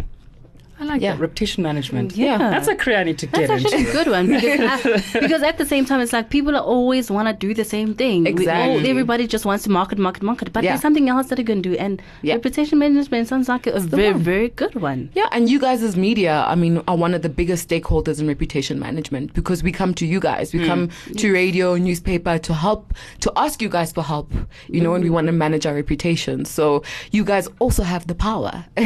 I 0.82 0.84
like 0.84 1.00
Yeah. 1.00 1.12
that. 1.12 1.20
Reputation 1.20 1.62
management. 1.62 2.17
Yeah. 2.17 2.38
That's 2.38 2.67
a 2.67 2.75
career 2.75 2.99
I 2.99 3.05
need 3.05 3.19
to 3.19 3.26
That's 3.26 3.46
get 3.46 3.50
actually 3.50 3.79
into. 3.87 3.90
a 3.90 3.93
good 3.93 4.08
one 4.11 4.26
because, 4.26 4.61
I- 4.61 5.20
because 5.25 5.43
at 5.43 5.56
the 5.58 5.64
same 5.64 5.84
time, 5.84 6.00
it's 6.00 6.12
like 6.12 6.29
people 6.29 6.56
always 6.56 7.08
want 7.08 7.29
to 7.29 7.34
do 7.34 7.55
the 7.55 7.64
same 7.64 7.94
thing. 7.94 8.25
We 8.25 8.31
all- 8.31 8.38
Exactly. 8.38 8.90
everybody 8.90 9.26
just 9.29 9.44
wants 9.44 9.62
to 9.64 9.70
market, 9.70 9.99
market, 9.99 10.25
market, 10.25 10.52
but 10.52 10.64
Yeah. 10.64 10.73
there's 10.73 10.81
something 10.82 11.08
else 11.08 11.29
that 11.29 11.38
you 11.38 11.44
can 11.44 11.62
do. 11.62 11.75
And 11.75 12.02
Yeah. 12.23 12.34
reputation 12.34 12.81
management 12.81 13.29
sounds 13.29 13.49
like 13.49 13.67
a 13.69 13.73
the 13.79 13.96
very, 13.96 14.12
very 14.14 14.49
good 14.49 14.75
one. 14.75 15.11
Yeah, 15.14 15.29
and 15.31 15.49
you 15.49 15.61
guys 15.61 15.82
as 15.84 15.96
media, 15.96 16.44
I 16.49 16.56
mean, 16.56 16.82
are 16.88 16.96
one 16.96 17.14
of 17.14 17.23
the 17.23 17.29
biggest 17.29 17.69
stakeholders 17.69 18.19
in 18.20 18.26
reputation 18.26 18.81
management 18.81 19.34
because 19.34 19.62
we 19.62 19.70
come 19.70 19.94
to 19.94 20.05
you 20.06 20.19
guys. 20.19 20.52
We 20.52 20.61
hmm. 20.61 20.67
come 20.67 20.88
to 21.17 21.32
radio, 21.32 21.76
newspaper 21.76 22.38
to 22.38 22.55
help, 22.55 22.93
to 23.20 23.32
ask 23.37 23.62
you 23.62 23.69
guys 23.69 23.93
for 23.93 24.02
help, 24.02 24.32
you 24.69 24.81
know, 24.81 24.94
and 24.94 25.05
we 25.05 25.11
want 25.11 25.26
to 25.29 25.32
manage 25.32 25.64
our 25.64 25.75
reputation. 25.75 26.44
So 26.44 26.82
you 27.12 27.25
guys 27.25 27.49
also 27.61 27.84
have 27.84 28.08
the 28.08 28.14
power. 28.17 28.64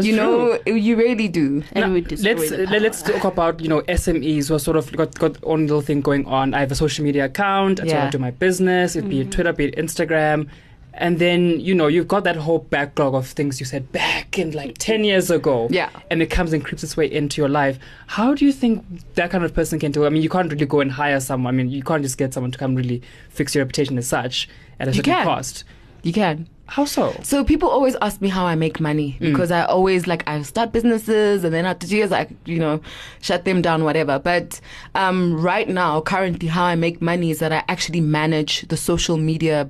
you 0.00 0.14
know, 0.14 0.58
you 0.66 0.96
really 0.96 1.28
do. 1.30 1.62
And 1.72 1.86
Now, 1.86 1.92
we 1.92 2.00
destroy 2.02 2.34
let's 2.34 2.50
the 2.50 2.66
let- 2.66 2.82
let's 2.82 3.02
talk 3.02 3.24
about 3.24 3.60
you 3.60 3.68
know 3.68 3.80
SMEs 3.82 4.48
who 4.48 4.54
are 4.54 4.58
sort 4.58 4.76
of 4.76 4.90
got 4.92 5.18
got 5.18 5.36
own 5.42 5.62
little 5.62 5.80
thing 5.80 6.00
going 6.00 6.26
on. 6.26 6.54
I 6.54 6.60
have 6.60 6.72
a 6.72 6.74
social 6.74 7.04
media 7.04 7.24
account. 7.26 7.78
That's 7.78 7.92
where 7.92 8.02
I 8.02 8.10
do 8.10 8.18
my 8.18 8.30
business. 8.32 8.96
It'd 8.96 9.08
be 9.10 9.20
mm-hmm. 9.20 9.30
Twitter, 9.30 9.52
be 9.52 9.64
it 9.66 9.76
Instagram. 9.76 10.48
And 10.92 11.20
then 11.20 11.60
you 11.60 11.72
know 11.74 11.86
you've 11.86 12.08
got 12.08 12.24
that 12.24 12.34
whole 12.36 12.58
backlog 12.58 13.14
of 13.14 13.26
things 13.28 13.60
you 13.60 13.64
said 13.64 13.90
back 13.92 14.38
in 14.38 14.50
like 14.50 14.76
ten 14.78 15.04
years 15.04 15.30
ago, 15.30 15.68
Yeah. 15.70 15.88
and 16.10 16.20
it 16.20 16.26
comes 16.30 16.52
and 16.52 16.64
creeps 16.64 16.82
its 16.82 16.96
way 16.96 17.06
into 17.10 17.40
your 17.40 17.48
life. 17.48 17.78
How 18.08 18.34
do 18.34 18.44
you 18.44 18.52
think 18.52 18.84
that 19.14 19.30
kind 19.30 19.44
of 19.44 19.54
person 19.54 19.78
can 19.78 19.92
do? 19.92 20.04
I 20.04 20.08
mean, 20.08 20.20
you 20.22 20.28
can't 20.28 20.50
really 20.52 20.66
go 20.66 20.80
and 20.80 20.90
hire 20.90 21.20
someone. 21.20 21.54
I 21.54 21.56
mean, 21.56 21.70
you 21.70 21.82
can't 21.84 22.02
just 22.02 22.18
get 22.18 22.34
someone 22.34 22.50
to 22.50 22.58
come 22.58 22.74
really 22.74 23.02
fix 23.28 23.54
your 23.54 23.62
reputation 23.64 23.98
as 23.98 24.08
such 24.08 24.48
at 24.80 24.88
a 24.88 24.90
You 24.90 24.96
certain 24.96 25.12
can. 25.12 25.24
cost. 25.26 25.64
You 26.02 26.12
can. 26.12 26.48
How 26.70 26.84
so? 26.84 27.18
So 27.24 27.42
people 27.42 27.68
always 27.68 27.96
ask 28.00 28.20
me 28.20 28.28
how 28.28 28.46
I 28.46 28.54
make 28.54 28.78
money 28.78 29.16
because 29.18 29.50
I 29.50 29.64
always 29.64 30.06
like 30.06 30.22
I 30.28 30.40
start 30.42 30.70
businesses 30.70 31.42
and 31.42 31.52
then 31.52 31.66
after 31.66 31.84
two 31.84 31.96
years 31.96 32.12
I 32.12 32.28
you 32.44 32.60
know 32.60 32.80
shut 33.20 33.44
them 33.44 33.60
down 33.60 33.82
whatever. 33.82 34.20
But 34.20 34.60
um, 34.94 35.34
right 35.40 35.68
now, 35.68 36.00
currently, 36.00 36.48
how 36.48 36.64
I 36.64 36.76
make 36.76 37.02
money 37.02 37.32
is 37.32 37.40
that 37.40 37.52
I 37.52 37.64
actually 37.68 38.00
manage 38.00 38.68
the 38.68 38.76
social 38.76 39.16
media 39.16 39.68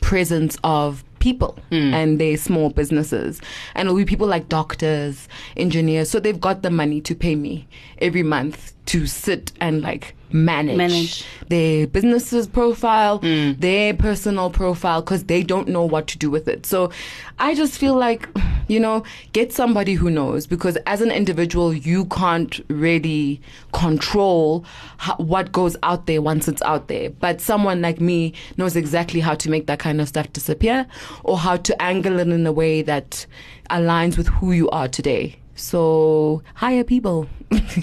presence 0.00 0.56
of 0.62 1.02
people 1.18 1.58
and 1.72 2.20
their 2.20 2.36
small 2.36 2.70
businesses 2.70 3.40
and 3.74 3.86
it'll 3.86 3.96
be 3.96 4.04
people 4.04 4.28
like 4.28 4.48
doctors 4.48 5.26
engineers 5.56 6.08
so 6.08 6.20
they've 6.20 6.40
got 6.40 6.62
the 6.62 6.70
money 6.70 7.00
to 7.00 7.14
pay 7.16 7.34
me 7.34 7.66
every 7.98 8.22
month 8.22 8.74
to 8.84 9.06
sit 9.06 9.50
and 9.60 9.82
like 9.82 10.14
manage, 10.32 10.76
Manage. 10.76 11.24
their 11.48 11.86
business's 11.86 12.46
profile, 12.46 13.20
mm. 13.20 13.58
their 13.60 13.94
personal 13.94 14.50
profile, 14.50 15.00
because 15.02 15.24
they 15.24 15.42
don't 15.42 15.68
know 15.68 15.84
what 15.84 16.06
to 16.08 16.18
do 16.18 16.30
with 16.30 16.48
it. 16.48 16.66
So 16.66 16.90
I 17.38 17.54
just 17.54 17.78
feel 17.78 17.94
like, 17.94 18.28
you 18.68 18.80
know, 18.80 19.04
get 19.32 19.52
somebody 19.52 19.94
who 19.94 20.10
knows, 20.10 20.46
because 20.46 20.76
as 20.86 21.00
an 21.00 21.10
individual, 21.10 21.72
you 21.72 22.06
can't 22.06 22.60
really 22.68 23.40
control 23.72 24.64
ho- 24.98 25.22
what 25.22 25.52
goes 25.52 25.76
out 25.82 26.06
there 26.06 26.20
once 26.22 26.48
it's 26.48 26.62
out 26.62 26.88
there. 26.88 27.10
But 27.10 27.40
someone 27.40 27.80
like 27.80 28.00
me 28.00 28.32
knows 28.56 28.76
exactly 28.76 29.20
how 29.20 29.34
to 29.36 29.50
make 29.50 29.66
that 29.66 29.78
kind 29.78 30.00
of 30.00 30.08
stuff 30.08 30.32
disappear 30.32 30.86
or 31.24 31.38
how 31.38 31.56
to 31.56 31.82
angle 31.82 32.18
it 32.18 32.28
in 32.28 32.46
a 32.46 32.52
way 32.52 32.82
that 32.82 33.26
aligns 33.70 34.16
with 34.16 34.28
who 34.28 34.52
you 34.52 34.68
are 34.70 34.88
today. 34.88 35.36
So 35.54 36.42
hire 36.54 36.84
people. 36.84 37.28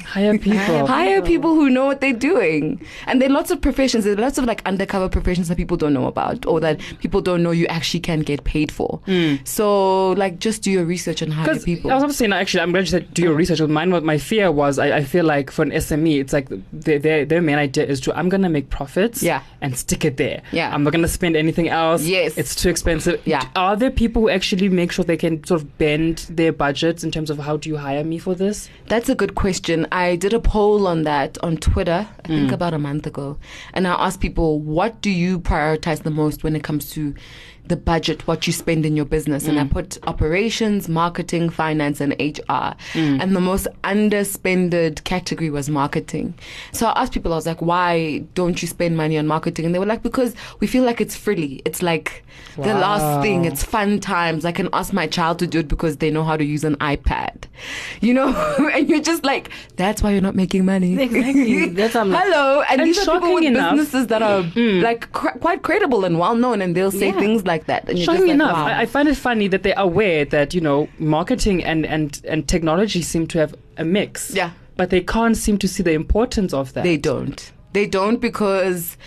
Hire 0.06 0.38
people. 0.38 0.88
hire 0.88 1.22
people 1.22 1.54
who 1.56 1.70
know 1.70 1.86
what 1.86 2.02
they're 2.02 2.12
doing. 2.14 2.86
And 3.08 3.22
there 3.22 3.30
are 3.30 3.32
lots 3.32 3.50
of 3.52 3.62
professions, 3.62 4.04
there 4.04 4.14
are 4.14 4.18
lots 4.22 4.38
of 4.38 4.46
like 4.46 4.62
undercover 4.66 5.08
professions 5.08 5.48
that 5.48 5.58
people 5.58 5.78
don't 5.78 5.94
know 5.94 6.08
about 6.08 6.46
or 6.46 6.60
that 6.60 6.80
people 7.00 7.22
don't 7.22 7.44
know 7.44 7.52
you 7.52 7.66
actually 7.68 8.02
can 8.02 8.22
get 8.22 8.44
paid 8.44 8.72
for. 8.72 9.00
Hmm. 9.06 9.36
So 9.46 10.12
like 10.12 10.40
just 10.40 10.64
do 10.64 10.72
your 10.72 10.84
research 10.86 11.22
and 11.22 11.32
hire 11.34 11.46
Because 11.46 11.64
people. 11.64 11.92
I 11.92 11.96
was 11.96 12.04
about 12.04 12.12
to 12.12 12.18
say, 12.18 12.28
no, 12.28 12.36
actually, 12.36 12.62
I'm 12.62 12.72
glad 12.72 12.82
you 12.82 12.88
said 12.88 13.14
do 13.14 13.22
your 13.22 13.34
research. 13.36 13.62
Mine, 13.62 13.92
what 13.92 14.04
my 14.04 14.18
fear 14.18 14.52
was, 14.52 14.80
I, 14.80 14.98
I 14.98 15.04
feel 15.04 15.24
like 15.26 15.50
for 15.50 15.62
an 15.62 15.72
SME, 15.72 16.20
it's 16.20 16.34
like 16.34 16.50
their, 16.74 17.00
their, 17.00 17.26
their 17.26 17.42
main 17.42 17.58
idea 17.58 17.86
is 17.86 18.02
to, 18.02 18.18
I'm 18.18 18.28
going 18.30 18.42
to 18.44 18.50
make 18.50 18.70
profits 18.70 19.24
Yeah. 19.24 19.44
and 19.62 19.78
stick 19.78 20.04
it 20.04 20.18
there. 20.18 20.42
Yeah. 20.52 20.74
I'm 20.74 20.84
not 20.84 20.92
going 20.92 21.04
to 21.04 21.08
spend 21.08 21.36
anything 21.38 21.70
else. 21.70 22.04
Yes. 22.04 22.38
It's 22.38 22.56
too 22.56 22.70
expensive. 22.70 23.22
Yeah. 23.26 23.48
Are 23.56 23.76
there 23.78 23.92
people 23.92 24.24
who 24.24 24.30
actually 24.30 24.68
make 24.70 24.92
sure 24.92 25.06
they 25.06 25.18
can 25.18 25.44
sort 25.46 25.62
of 25.62 25.78
bend 25.78 26.26
their 26.30 26.52
budgets 26.52 27.04
in 27.04 27.12
terms 27.12 27.30
of 27.30 27.38
how 27.40 27.56
do 27.58 27.70
you 27.70 27.78
hire 27.78 28.04
me 28.04 28.18
for 28.18 28.36
this? 28.36 28.70
That's 28.88 29.08
a 29.10 29.16
good 29.16 29.36
question. 29.36 29.53
I 29.92 30.16
did 30.16 30.34
a 30.34 30.40
poll 30.40 30.88
on 30.88 31.04
that 31.04 31.38
on 31.44 31.58
Twitter, 31.58 32.08
I 32.24 32.28
think 32.28 32.50
mm. 32.50 32.54
about 32.54 32.74
a 32.74 32.80
month 32.80 33.06
ago. 33.06 33.38
And 33.74 33.88
I 33.88 33.94
asked 33.94 34.20
people, 34.20 34.60
what 34.60 35.02
do 35.02 35.10
you 35.10 35.40
prioritize 35.40 36.04
the 36.04 36.12
most 36.12 36.44
when 36.44 36.56
it 36.56 36.64
comes 36.64 36.90
to 36.92 37.14
the 37.68 37.76
budget, 37.78 38.28
what 38.28 38.46
you 38.48 38.54
spend 38.54 38.86
in 38.86 38.96
your 38.96 39.06
business? 39.06 39.48
And 39.48 39.60
I 39.60 39.64
mm. 39.64 39.72
put 39.72 39.98
operations, 40.08 40.90
marketing, 40.90 41.50
finance, 41.50 42.02
and 42.02 42.14
HR. 42.14 42.76
Mm. 42.94 43.22
And 43.22 43.36
the 43.36 43.42
most 43.42 43.68
underspended 43.84 45.04
category 45.04 45.50
was 45.50 45.70
marketing. 45.70 46.34
So 46.72 46.88
I 46.88 47.02
asked 47.02 47.14
people, 47.14 47.34
I 47.34 47.36
was 47.36 47.48
like, 47.48 47.62
why 47.62 48.20
don't 48.34 48.62
you 48.62 48.68
spend 48.68 48.98
money 48.98 49.18
on 49.18 49.28
marketing? 49.28 49.66
And 49.66 49.74
they 49.76 49.80
were 49.80 49.86
like, 49.86 50.04
because 50.04 50.36
we 50.60 50.68
feel 50.68 50.84
like 50.84 51.02
it's 51.02 51.16
frilly. 51.16 51.62
It's 51.66 51.82
like 51.82 52.24
the 52.56 52.74
last 52.74 53.22
thing. 53.22 53.46
It's 53.46 53.64
fun 53.64 54.00
times. 54.00 54.46
I 54.46 54.52
can 54.52 54.70
ask 54.74 54.94
my 54.94 55.08
child 55.08 55.40
to 55.40 55.48
do 55.48 55.60
it 55.60 55.68
because 55.68 55.98
they 55.98 56.12
know 56.12 56.24
how 56.24 56.36
to 56.38 56.44
use 56.44 56.64
an 56.64 56.76
iPad. 56.78 57.46
You 58.02 58.14
know? 58.14 58.28
and 58.74 58.90
you're 58.90 59.02
just 59.02 59.24
like, 59.24 59.50
that's 59.76 60.02
why 60.02 60.12
you're 60.12 60.22
not 60.22 60.36
making 60.36 60.66
money. 60.66 61.02
Exactly. 61.02 61.70
That's 61.70 61.96
I'm 61.96 62.12
like. 62.12 62.24
Hello. 62.24 62.62
And, 62.70 62.82
And 62.82 62.88
these 62.90 63.08
are 63.08 63.20
people 63.20 63.36
with 63.36 63.44
enough- 63.46 63.76
businesses 63.76 64.08
that 64.08 64.22
are 64.22 64.44
mm. 64.44 64.82
like 64.82 65.12
cr- 65.14 65.38
quite 65.40 65.62
credible 65.62 66.06
and 66.06 66.20
well 66.20 66.36
known, 66.36 66.62
and 66.62 66.76
they'll 66.76 66.92
say 66.92 67.08
Yeah. 67.08 67.20
things 67.20 67.46
like 67.46 67.53
that. 67.66 67.90
And 67.90 68.00
Shocking 68.00 68.22
like, 68.22 68.32
enough, 68.32 68.58
wow. 68.58 68.66
I, 68.66 68.82
I 68.82 68.86
find 68.86 69.08
it 69.08 69.16
funny 69.16 69.48
that 69.48 69.64
they're 69.64 69.74
aware 69.78 70.26
that 70.26 70.54
you 70.54 70.62
know 70.62 70.88
marketing 71.00 71.64
and 71.64 71.86
and 71.86 72.22
and 72.28 72.48
technology 72.48 73.02
seem 73.02 73.28
to 73.28 73.40
have 73.40 73.56
a 73.78 73.86
mix. 73.86 74.32
Yeah. 74.32 74.52
but 74.76 74.90
they 74.90 75.02
can't 75.02 75.38
seem 75.38 75.58
to 75.60 75.68
see 75.68 75.84
the 75.84 75.94
importance 75.94 76.54
of 76.54 76.74
that. 76.74 76.84
They 76.84 76.98
don't. 76.98 77.52
They 77.74 77.86
don't 77.88 78.18
because 78.18 78.98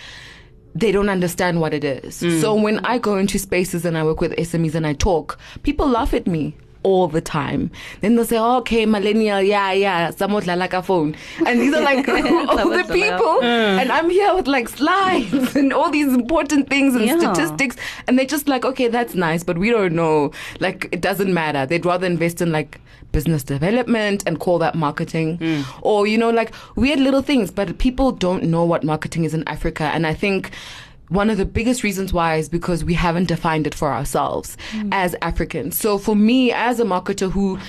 they 0.75 0.91
don't 0.91 1.09
understand 1.09 1.59
what 1.59 1.73
it 1.73 1.83
is. 1.83 2.21
Mm. 2.21 2.41
So 2.41 2.53
when 2.53 2.79
I 2.85 2.97
go 2.97 3.17
into 3.17 3.39
spaces 3.39 3.85
and 3.85 3.97
I 3.97 4.03
work 4.03 4.21
with 4.21 4.33
SMEs 4.33 4.75
and 4.75 4.85
I 4.85 4.93
talk, 4.93 5.39
people 5.63 5.87
laugh 5.87 6.13
at 6.13 6.27
me 6.27 6.55
all 6.87 7.07
the 7.09 7.19
time. 7.21 7.69
Then 8.01 8.15
they'll 8.15 8.25
say, 8.25 8.37
oh, 8.37 8.57
okay, 8.59 8.85
millennial, 8.85 9.41
yeah, 9.41 9.71
yeah, 9.73 10.09
somewhat 10.11 10.45
like 10.47 10.73
a 10.73 10.81
phone. 10.81 11.15
And 11.45 11.59
these 11.59 11.73
are 11.73 11.81
like 11.81 12.07
all 12.09 12.69
the 12.69 12.85
people. 12.91 13.33
Mm. 13.41 13.81
And 13.81 13.91
I'm 13.91 14.09
here 14.09 14.33
with 14.33 14.47
like 14.47 14.69
slides 14.69 15.55
and 15.59 15.73
all 15.73 15.89
these 15.91 16.13
important 16.13 16.69
things 16.69 16.95
and 16.95 17.05
Yeah. 17.05 17.17
statistics. 17.19 17.75
And 18.07 18.17
they're 18.17 18.25
just 18.25 18.47
like, 18.47 18.63
okay, 18.65 18.87
that's 18.87 19.15
nice, 19.15 19.43
but 19.43 19.57
we 19.57 19.69
don't 19.69 19.93
know. 19.93 20.31
Like, 20.61 20.87
it 20.91 21.01
doesn't 21.01 21.33
matter. 21.33 21.65
They'd 21.65 21.85
rather 21.85 22.07
invest 22.07 22.41
in 22.41 22.51
like 22.53 22.79
business 23.11 23.43
development 23.43 24.23
and 24.27 24.39
call 24.39 24.59
that 24.59 24.75
marketing. 24.75 25.37
Mm. 25.39 25.65
Or, 25.81 26.07
you 26.07 26.17
know, 26.17 26.29
like 26.29 26.53
weird 26.75 26.99
little 26.99 27.21
things. 27.21 27.51
But 27.51 27.77
people 27.79 28.11
don't 28.13 28.43
know 28.43 28.63
what 28.63 28.83
marketing 28.83 29.25
is 29.25 29.33
in 29.33 29.43
Africa. 29.47 29.83
And 29.83 30.07
I 30.07 30.13
think 30.13 30.51
one 31.09 31.29
of 31.29 31.37
the 31.37 31.45
biggest 31.45 31.83
reasons 31.83 32.11
why 32.11 32.35
is 32.35 32.49
because 32.49 32.83
we 32.83 32.93
haven't 32.93 33.27
defined 33.27 33.67
it 33.67 33.73
for 33.75 33.93
ourselves 33.93 34.57
mm. 34.71 34.89
as 34.91 35.15
Africans. 35.21 35.77
So 35.77 35.97
for 35.97 36.15
me, 36.15 36.51
as 36.51 36.79
a 36.79 36.83
marketer 36.83 37.31
who 37.31 37.59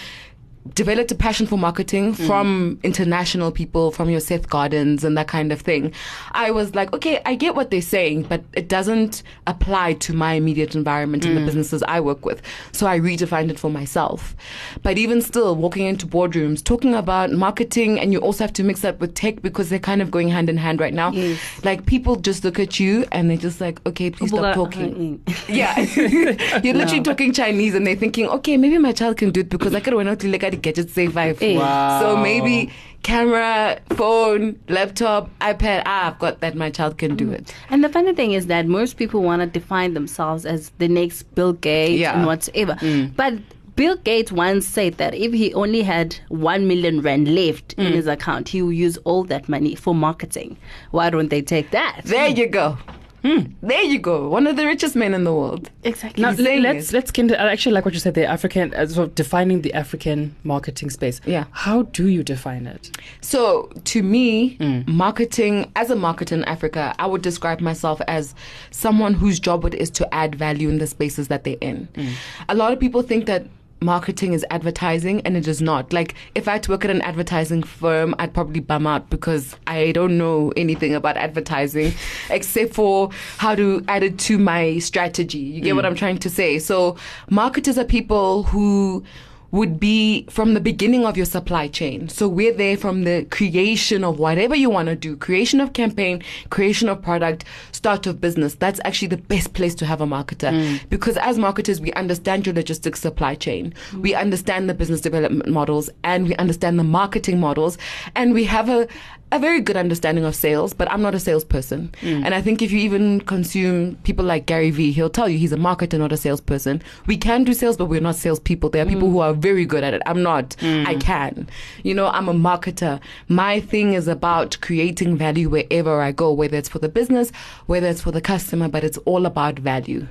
developed 0.75 1.11
a 1.13 1.15
passion 1.15 1.47
for 1.47 1.57
marketing 1.57 2.15
from 2.15 2.79
international 2.83 3.51
people, 3.51 3.91
from 3.91 4.11
your 4.11 4.21
Seth 4.21 4.49
Godins 4.49 5.05
and 5.05 5.17
that 5.17 5.29
kind 5.29 5.53
of 5.53 5.61
thing. 5.61 5.93
I 6.33 6.51
was 6.51 6.75
like, 6.75 6.93
okay, 6.93 7.21
I 7.27 7.35
get 7.35 7.55
what 7.55 7.71
they're 7.71 7.81
saying, 7.81 8.25
but 8.25 8.43
it 8.55 8.69
doesn't 8.69 9.23
apply 9.47 9.95
to 9.95 10.13
my 10.13 10.35
immediate 10.35 10.75
environment 10.75 11.25
and 11.25 11.37
the 11.37 11.45
businesses 11.45 11.83
I 11.85 12.01
work 12.01 12.25
with. 12.25 12.43
So 12.73 12.87
I 12.87 12.99
redefined 12.99 13.51
it 13.51 13.59
for 13.59 13.71
myself. 13.71 14.37
But 14.83 14.99
even 14.99 15.23
still, 15.23 15.55
walking 15.55 15.87
into 15.87 16.07
boardrooms, 16.07 16.63
talking 16.63 16.95
about 16.95 17.31
marketing, 17.33 18.01
and 18.01 18.13
you 18.13 18.19
also 18.19 18.45
have 18.45 18.53
to 18.55 18.65
mix 18.65 18.81
that 18.81 19.01
with 19.01 19.15
tech 19.15 19.43
because 19.43 19.71
they're 19.71 19.79
kind 19.79 20.03
of 20.03 20.11
going 20.11 20.29
hand 20.29 20.49
in 20.49 20.57
hand 20.57 20.81
right 20.81 20.95
now. 20.95 21.11
Yes. 21.13 21.41
Like 21.65 21.87
people 21.87 22.17
just 22.17 22.45
look 22.45 22.59
at 22.59 22.79
you 22.79 23.07
and 23.13 23.31
they're 23.31 23.37
just 23.37 23.61
like, 23.61 23.85
okay, 23.87 24.11
please 24.11 24.31
stop 24.31 24.55
talking. 24.55 25.23
Yeah. 25.49 25.79
You're 25.97 26.35
literally 26.75 27.03
talking 27.03 27.33
Chinese 27.33 27.75
and 27.75 27.87
they're 27.87 27.97
thinking, 27.97 28.29
okay, 28.29 28.57
maybe 28.57 28.79
my 28.79 28.93
child 28.93 29.17
can 29.17 29.31
do 29.31 29.41
it 29.41 29.49
because 29.49 29.75
I 29.75 29.81
could 29.81 29.95
went 29.99 30.09
out 30.09 30.21
to 30.21 30.29
look 30.51 30.67
at 30.67 30.75
the 30.75 30.83
gadgets 30.83 30.93
say 30.95 31.09
five. 31.09 31.39
Hey. 31.39 31.57
Eh. 31.57 31.59
Wow. 31.59 32.01
So 32.01 32.17
maybe 32.17 32.73
camera, 33.03 33.81
phone, 33.91 34.59
laptop, 34.69 35.31
iPad, 35.41 35.83
ah, 35.87 36.09
I've 36.09 36.19
got 36.19 36.41
that, 36.41 36.55
my 36.55 36.71
child 36.71 36.99
can 36.99 37.17
do 37.17 37.31
it. 37.31 37.55
And 37.71 37.83
the 37.83 37.89
funny 37.89 38.15
thing 38.15 38.33
is 38.33 38.47
that 38.47 38.67
most 38.67 38.97
people 38.97 39.23
want 39.23 39.41
to 39.41 39.47
define 39.47 39.95
themselves 39.95 40.45
as 40.45 40.71
the 40.79 40.89
next 40.89 41.23
Bill 41.35 41.53
Gates 41.53 42.01
Yeah. 42.01 42.17
and 42.17 42.27
whatever. 42.27 42.75
Mm. 42.75 43.15
But 43.17 43.35
Bill 43.77 43.97
Gates 43.97 44.33
once 44.33 44.67
said 44.67 44.95
that 44.95 45.15
if 45.15 45.33
he 45.33 45.55
only 45.55 45.83
had 45.83 46.17
one 46.29 46.67
million 46.67 47.01
rand 47.01 47.33
left 47.33 47.75
in 47.75 47.87
mm. 47.87 47.95
his 47.95 48.07
account, 48.09 48.49
he 48.49 48.61
will 48.61 48.73
use 48.73 48.97
all 49.05 49.25
that 49.25 49.49
money 49.49 49.75
for 49.75 49.95
marketing. 49.95 50.59
Why 50.91 51.11
don't 51.11 51.29
they 51.29 51.43
take 51.43 51.71
that? 51.71 52.01
There 52.05 52.29
you 52.29 52.49
go. 52.49 52.77
Hmm. 53.23 53.53
There 53.63 53.83
you 53.83 53.99
go. 53.99 54.29
One 54.29 54.47
of 54.47 54.57
the 54.57 54.67
richest 54.67 54.95
men 54.95 55.15
in 55.15 55.25
the 55.25 55.33
world. 55.33 55.71
Exactly. 55.85 56.23
Now 56.23 56.31
let's 56.31 56.91
it. 56.91 56.95
let's 56.95 57.11
get 57.11 57.23
into, 57.23 57.41
I 57.41 57.51
actually 57.51 57.73
like 57.73 57.85
what 57.85 57.95
you 57.95 58.01
said 58.01 58.15
there. 58.15 58.29
African, 58.29 58.73
uh, 58.75 58.87
sort 58.87 59.09
of 59.09 59.15
defining 59.15 59.63
the 59.63 59.75
African 59.75 60.37
marketing 60.45 60.91
space. 60.91 61.21
Yeah. 61.27 61.45
How 61.51 61.83
do 61.83 62.09
you 62.09 62.23
define 62.23 62.67
it? 62.67 62.97
So, 63.21 63.71
to 63.85 64.03
me, 64.03 64.55
hmm. 64.57 64.83
marketing, 64.87 65.71
as 65.77 65.91
a 65.91 65.97
marketer 65.97 66.33
in 66.33 66.45
Africa, 66.45 66.95
I 66.99 67.07
would 67.07 67.23
describe 67.23 67.61
myself 67.61 68.01
as 68.07 68.35
someone 68.71 69.15
whose 69.15 69.41
job 69.41 69.65
it 69.65 69.75
is 69.75 69.91
to 69.91 70.15
add 70.15 70.35
value 70.35 70.69
in 70.69 70.79
the 70.79 70.87
spaces 70.87 71.29
that 71.29 71.45
they're 71.45 71.57
in. 71.61 71.89
Hmm. 71.95 72.09
A 72.49 72.55
lot 72.55 72.73
of 72.73 72.79
people 72.79 73.03
think 73.03 73.27
that 73.27 73.47
marketing 73.81 74.33
is 74.33 74.45
advertising, 74.51 75.21
and 75.23 75.37
it 75.37 75.47
is 75.47 75.63
not. 75.63 75.93
Like, 75.93 76.15
if 76.35 76.49
I 76.49 76.53
had 76.53 76.63
to 76.65 76.71
work 76.71 76.85
at 76.85 76.91
an 76.91 77.03
advertising 77.03 77.63
firm, 77.63 78.15
I'd 78.19 78.35
probably 78.35 78.61
bum 78.61 78.87
out 78.87 79.11
because 79.11 79.57
I 79.67 79.93
don't 79.93 80.19
know 80.19 80.53
anything 80.57 80.95
about 80.95 81.17
advertising 81.17 81.93
except 82.31 82.75
for 82.75 83.11
how 83.39 83.55
to 83.55 83.85
add 83.89 84.03
it 84.03 84.19
to 84.21 84.39
my 84.39 84.79
strategy. 84.79 85.39
You 85.39 85.61
get 85.61 85.77
what 85.77 85.85
mm. 85.85 85.89
I'm 85.89 85.95
trying 85.95 86.19
to 86.19 86.31
say? 86.31 86.59
So, 86.59 86.97
marketers 87.31 87.79
are 87.79 87.85
people 87.85 88.45
who 88.45 89.05
would 89.51 89.81
be 89.81 90.27
from 90.29 90.55
the 90.55 90.61
beginning 90.61 91.07
of 91.07 91.17
your 91.17 91.27
supply 91.27 91.69
chain. 91.69 92.09
So 92.09 92.29
we're 92.29 92.53
there 92.53 92.77
from 92.77 93.05
the 93.05 93.27
creation 93.31 94.05
of 94.05 94.19
whatever 94.19 94.55
you 94.55 94.69
want 94.69 94.89
to 94.89 94.97
do, 94.97 95.17
creation 95.17 95.61
of 95.61 95.73
campaign, 95.73 96.23
creation 96.51 96.89
of 96.89 97.01
product, 97.01 97.45
start 97.73 98.07
of 98.07 98.21
business. 98.21 98.55
That's 98.55 98.81
actually 98.85 99.09
the 99.09 99.17
best 99.17 99.55
place 99.55 99.75
to 99.77 99.87
have 99.87 100.01
a 100.01 100.07
marketer 100.07 100.53
mm. 100.53 100.89
because 100.91 101.17
as 101.17 101.39
marketers, 101.39 101.81
we 101.81 101.93
understand 101.93 102.45
your 102.47 102.55
logistics 102.55 103.01
supply 103.01 103.35
chain. 103.35 103.73
Mm. 103.91 104.03
We 104.03 104.15
understand 104.15 104.69
the 104.69 104.75
business 104.75 105.01
development 105.01 105.49
models 105.49 105.89
and 106.05 106.29
we 106.29 106.37
understand 106.37 106.79
the 106.79 106.85
marketing 106.85 107.41
models 107.41 107.79
and 108.15 108.35
we 108.35 108.45
have 108.45 108.69
a 108.69 108.87
a 109.31 109.39
very 109.39 109.61
good 109.61 109.77
understanding 109.77 110.25
of 110.25 110.35
sales, 110.35 110.73
but 110.73 110.91
I'm 110.91 111.03
not 111.03 111.15
a 111.15 111.21
salesperson. 111.21 111.93
Mm. 112.01 112.25
And 112.25 112.35
I 112.35 112.41
think 112.41 112.63
if 112.63 112.73
you 112.73 112.79
even 112.79 113.21
consume 113.21 113.97
people 113.97 114.25
like 114.25 114.47
Gary 114.47 114.71
Vee, 114.71 114.93
he'll 114.93 115.11
tell 115.11 115.29
you 115.29 115.39
he's 115.39 115.53
a 115.53 115.57
marketer, 115.57 115.99
not 115.99 116.13
a 116.13 116.17
salesperson. 116.17 116.83
We 117.07 117.17
can 117.17 117.45
do 117.45 117.53
sales, 117.53 117.77
but 117.77 117.87
we're 117.87 118.01
not 118.01 118.17
salespeople. 118.17 118.71
There 118.71 118.83
are 118.83 118.89
people 118.89 119.09
mm. 119.09 119.13
who 119.13 119.21
are 119.21 119.35
very 119.35 119.67
good 119.67 119.85
at 119.85 119.95
it. 119.95 120.03
I'm 120.07 120.23
not. 120.23 120.51
Mm. 120.61 120.87
I 120.87 120.95
can. 120.97 121.49
You 121.83 121.95
know, 121.95 122.09
I'm 122.09 122.29
a 122.29 122.35
marketer. 122.35 123.01
My 123.29 123.61
thing 123.61 123.93
is 123.95 124.09
about 124.09 124.57
creating 124.61 125.17
value 125.17 125.49
wherever 125.49 126.01
I 126.01 126.13
go, 126.13 126.33
whether 126.33 126.57
it's 126.57 126.69
for 126.69 126.79
the 126.79 126.89
business, 126.89 127.31
whether 127.67 127.87
it's 127.87 128.01
for 128.01 128.13
the 128.13 128.21
customer, 128.21 128.69
but 128.69 128.85
it's 128.85 128.99
all 128.99 129.27
about 129.27 129.59
value. 129.59 130.07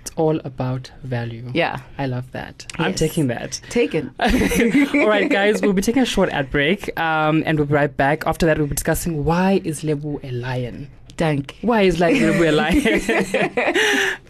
It's 0.00 0.10
all 0.16 0.40
about 0.44 0.90
value. 1.02 1.50
Yeah. 1.52 1.80
I 1.98 2.06
love 2.06 2.32
that. 2.32 2.66
I'm 2.78 2.94
taking 2.94 3.26
that. 3.26 3.60
Take 3.68 3.94
it. 3.94 4.06
All 4.94 5.06
right, 5.08 5.28
guys, 5.38 5.60
we'll 5.60 5.74
be 5.74 5.82
taking 5.82 6.02
a 6.02 6.06
short 6.06 6.30
ad 6.30 6.50
break, 6.50 6.98
um, 6.98 7.42
and 7.44 7.58
we'll 7.58 7.66
be 7.66 7.74
right 7.74 7.94
back. 7.94 8.26
After 8.26 8.46
that, 8.46 8.56
we'll 8.56 8.66
be 8.66 8.74
discussing 8.74 9.24
why 9.26 9.60
is 9.62 9.84
Lebo 9.84 10.18
a 10.22 10.30
lion? 10.30 10.90
Thank 11.18 11.58
Why 11.60 11.82
is 11.82 12.00
like 12.00 12.14
Lebo 12.16 12.48
a 12.48 12.52
lion? 12.62 12.82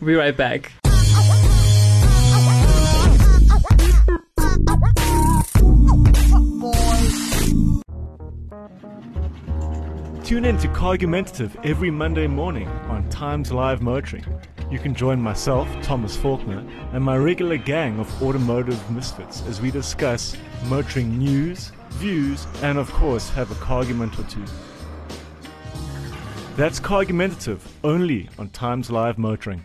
we'll 0.00 0.06
be 0.08 0.14
right 0.14 0.36
back. 0.36 0.72
Tune 10.24 10.44
in 10.44 10.56
to 10.58 10.68
Cargumentative 10.68 11.50
every 11.66 11.90
Monday 11.90 12.28
morning 12.28 12.68
on 12.88 13.08
Times 13.08 13.50
Live 13.50 13.82
Motoring. 13.82 14.24
You 14.70 14.78
can 14.78 14.94
join 14.94 15.20
myself, 15.20 15.68
Thomas 15.82 16.16
Falkiner, 16.16 16.64
and 16.92 17.02
my 17.02 17.16
regular 17.16 17.56
gang 17.56 17.98
of 17.98 18.22
automotive 18.22 18.90
misfits 18.90 19.42
as 19.46 19.60
we 19.60 19.72
discuss 19.72 20.36
motoring 20.66 21.18
news, 21.18 21.72
views, 21.90 22.46
and 22.62 22.78
of 22.78 22.92
course 22.92 23.28
have 23.30 23.50
a 23.50 23.56
cargument 23.56 24.16
or 24.16 24.22
two. 24.24 24.44
That's 26.56 26.78
Cargumentative 26.78 27.60
only 27.82 28.28
on 28.38 28.50
Times 28.50 28.90
Live 28.90 29.18
Motoring. 29.18 29.64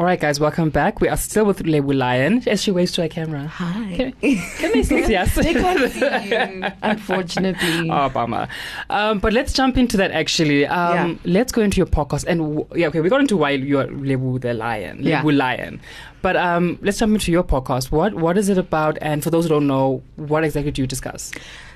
All 0.00 0.06
right, 0.06 0.18
guys, 0.18 0.40
welcome 0.40 0.70
back. 0.70 1.02
We 1.02 1.08
are 1.08 1.16
still 1.18 1.44
with 1.44 1.60
Lebo 1.60 1.92
Lion 1.92 2.42
as 2.48 2.62
she 2.62 2.70
waves 2.70 2.90
to 2.92 3.02
our 3.02 3.08
camera. 3.08 3.46
Hi. 3.46 3.96
Can, 3.98 4.12
can 4.56 4.72
they 4.72 4.82
see 4.82 5.14
us? 5.14 5.34
They 5.34 5.52
can't 5.52 5.92
see 5.92 6.30
you, 6.30 6.64
unfortunately. 6.82 7.90
Oh, 7.90 8.08
bummer. 8.08 8.48
Um, 8.88 9.18
but 9.18 9.34
let's 9.34 9.52
jump 9.52 9.76
into 9.76 9.98
that 9.98 10.10
actually. 10.10 10.66
Um, 10.66 11.20
Let's 11.26 11.52
go 11.52 11.60
into 11.60 11.76
your 11.76 11.84
podcast. 11.86 12.24
And 12.26 12.40
w- 12.40 12.66
yeah, 12.80 12.86
okay, 12.86 13.02
we 13.02 13.10
got 13.10 13.20
into 13.20 13.36
why 13.36 13.50
you're 13.50 13.88
Lebo 13.88 14.38
the 14.38 14.54
Lion. 14.54 15.00
Yeah. 15.02 15.18
Lebo 15.18 15.36
Lion. 15.36 15.82
But 16.22 16.34
um, 16.36 16.78
let's 16.80 16.98
jump 16.98 17.12
into 17.12 17.30
your 17.30 17.44
podcast. 17.44 17.90
What 17.90 18.14
What 18.14 18.38
is 18.38 18.48
it 18.48 18.56
about? 18.56 18.96
And 19.02 19.22
for 19.22 19.28
those 19.28 19.44
who 19.44 19.50
don't 19.50 19.66
know, 19.66 20.02
what 20.16 20.44
exactly 20.44 20.70
do 20.70 20.80
you 20.80 20.86
discuss? 20.86 21.30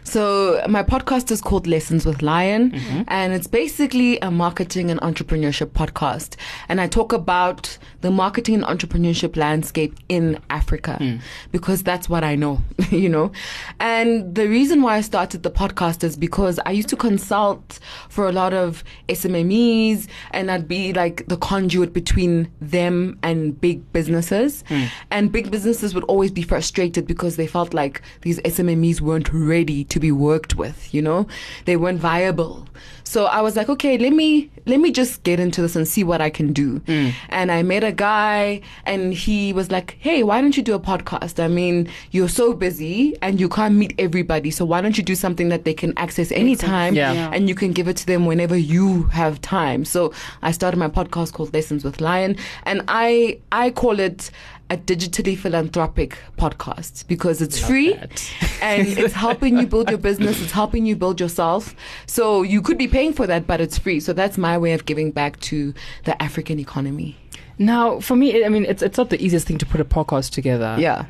So 0.06 0.62
my 0.68 0.82
podcast 0.82 1.30
is 1.30 1.40
called 1.40 1.66
Lessons 1.66 2.04
with 2.06 2.20
Lion, 2.22 2.70
Mm-hmm. 2.70 3.02
and 3.08 3.32
it's 3.32 3.46
basically 3.46 4.18
a 4.20 4.30
marketing 4.30 4.90
and 4.90 5.00
entrepreneurship 5.00 5.70
podcast. 5.70 6.36
And 6.68 6.80
I 6.80 6.86
talk 6.86 7.12
about 7.12 7.78
the 8.02 8.10
marketing 8.10 8.56
and 8.56 8.64
entrepreneurship 8.64 9.34
landscape 9.36 9.94
in 10.08 10.38
Africa 10.50 10.98
Mm. 11.00 11.20
because 11.52 11.82
that's 11.82 12.08
what 12.08 12.22
I 12.22 12.34
know, 12.36 12.60
you 12.90 13.08
know. 13.08 13.32
And 13.80 14.34
the 14.34 14.46
reason 14.48 14.82
why 14.82 14.96
I 14.96 15.00
started 15.00 15.42
the 15.42 15.50
podcast 15.50 16.04
is 16.04 16.16
because 16.16 16.60
I 16.66 16.70
used 16.72 16.88
to 16.90 16.96
consult 16.96 17.80
for 18.10 18.28
a 18.28 18.32
lot 18.32 18.52
of 18.52 18.84
SMMEs, 19.08 20.06
and 20.32 20.50
I'd 20.50 20.68
be 20.68 20.92
like 20.92 21.26
the 21.28 21.36
conduit 21.38 21.92
between 21.94 22.50
them 22.60 23.18
and 23.22 23.58
big 23.60 23.90
businesses. 23.92 24.64
And 25.10 25.32
big 25.32 25.50
businesses 25.50 25.94
would 25.94 26.04
always 26.04 26.30
be 26.30 26.42
frustrated 26.42 27.06
because 27.06 27.36
they 27.36 27.46
felt 27.46 27.72
like 27.72 28.02
these 28.20 28.38
SMMEs 28.40 29.00
weren't 29.00 29.32
ready 29.32 29.84
to 29.94 30.00
be 30.00 30.12
worked 30.12 30.56
with, 30.56 30.92
you 30.92 31.00
know? 31.00 31.26
They 31.64 31.76
weren't 31.76 32.00
viable. 32.00 32.66
So 33.06 33.26
I 33.26 33.42
was 33.42 33.54
like, 33.54 33.68
okay, 33.68 33.96
let 33.98 34.12
me 34.12 34.50
let 34.66 34.80
me 34.80 34.90
just 34.90 35.22
get 35.24 35.38
into 35.38 35.60
this 35.60 35.76
and 35.76 35.86
see 35.86 36.02
what 36.02 36.20
I 36.22 36.30
can 36.30 36.52
do. 36.54 36.80
Mm. 36.80 37.12
And 37.28 37.52
I 37.52 37.62
met 37.62 37.84
a 37.84 37.92
guy 37.92 38.62
and 38.86 39.12
he 39.12 39.52
was 39.52 39.70
like, 39.70 39.96
"Hey, 40.00 40.22
why 40.22 40.40
don't 40.40 40.56
you 40.56 40.62
do 40.62 40.74
a 40.74 40.80
podcast? 40.80 41.38
I 41.38 41.48
mean, 41.48 41.86
you're 42.12 42.30
so 42.30 42.54
busy 42.54 43.14
and 43.20 43.38
you 43.38 43.48
can't 43.48 43.74
meet 43.74 43.92
everybody. 43.98 44.50
So 44.50 44.64
why 44.64 44.80
don't 44.80 44.96
you 44.96 45.04
do 45.04 45.14
something 45.14 45.50
that 45.50 45.64
they 45.66 45.74
can 45.74 45.92
access 45.98 46.32
anytime 46.32 46.94
Yeah. 46.94 47.12
Yeah. 47.12 47.30
and 47.34 47.46
you 47.48 47.54
can 47.54 47.72
give 47.72 47.88
it 47.88 47.96
to 47.98 48.06
them 48.06 48.24
whenever 48.26 48.56
you 48.56 49.04
have 49.20 49.40
time." 49.42 49.84
So 49.84 50.12
I 50.42 50.50
started 50.50 50.78
my 50.78 50.88
podcast 50.88 51.34
called 51.34 51.52
Lessons 51.52 51.84
with 51.84 52.00
Lion 52.00 52.36
and 52.64 52.82
I 52.88 53.38
I 53.52 53.70
call 53.70 54.00
it 54.00 54.30
a 54.70 54.76
digitally 54.76 55.36
philanthropic 55.36 56.16
podcast 56.38 57.06
because 57.06 57.42
it's 57.42 57.58
free 57.58 57.92
that. 57.94 58.30
and 58.62 58.88
it's 58.88 59.14
helping 59.14 59.58
you 59.58 59.66
build 59.66 59.88
your 59.90 59.98
business, 59.98 60.40
it's 60.42 60.52
helping 60.52 60.86
you 60.86 60.96
build 60.96 61.20
yourself. 61.20 61.74
So 62.06 62.42
you 62.42 62.62
could 62.62 62.78
be 62.78 62.88
paying 62.88 63.12
for 63.12 63.26
that, 63.26 63.46
but 63.46 63.60
it's 63.60 63.78
free. 63.78 64.00
So 64.00 64.12
that's 64.12 64.38
my 64.38 64.56
way 64.56 64.72
of 64.72 64.86
giving 64.86 65.10
back 65.10 65.38
to 65.40 65.74
the 66.04 66.20
African 66.22 66.58
economy. 66.58 67.16
Now, 67.58 68.00
for 68.00 68.16
me, 68.16 68.44
I 68.44 68.48
mean, 68.48 68.64
it's 68.64 68.82
it's 68.82 68.98
not 68.98 69.10
the 69.10 69.22
easiest 69.22 69.46
thing 69.46 69.58
to 69.58 69.66
put 69.66 69.80
a 69.80 69.84
podcast 69.84 70.30
together. 70.30 70.76
Yeah. 70.78 71.06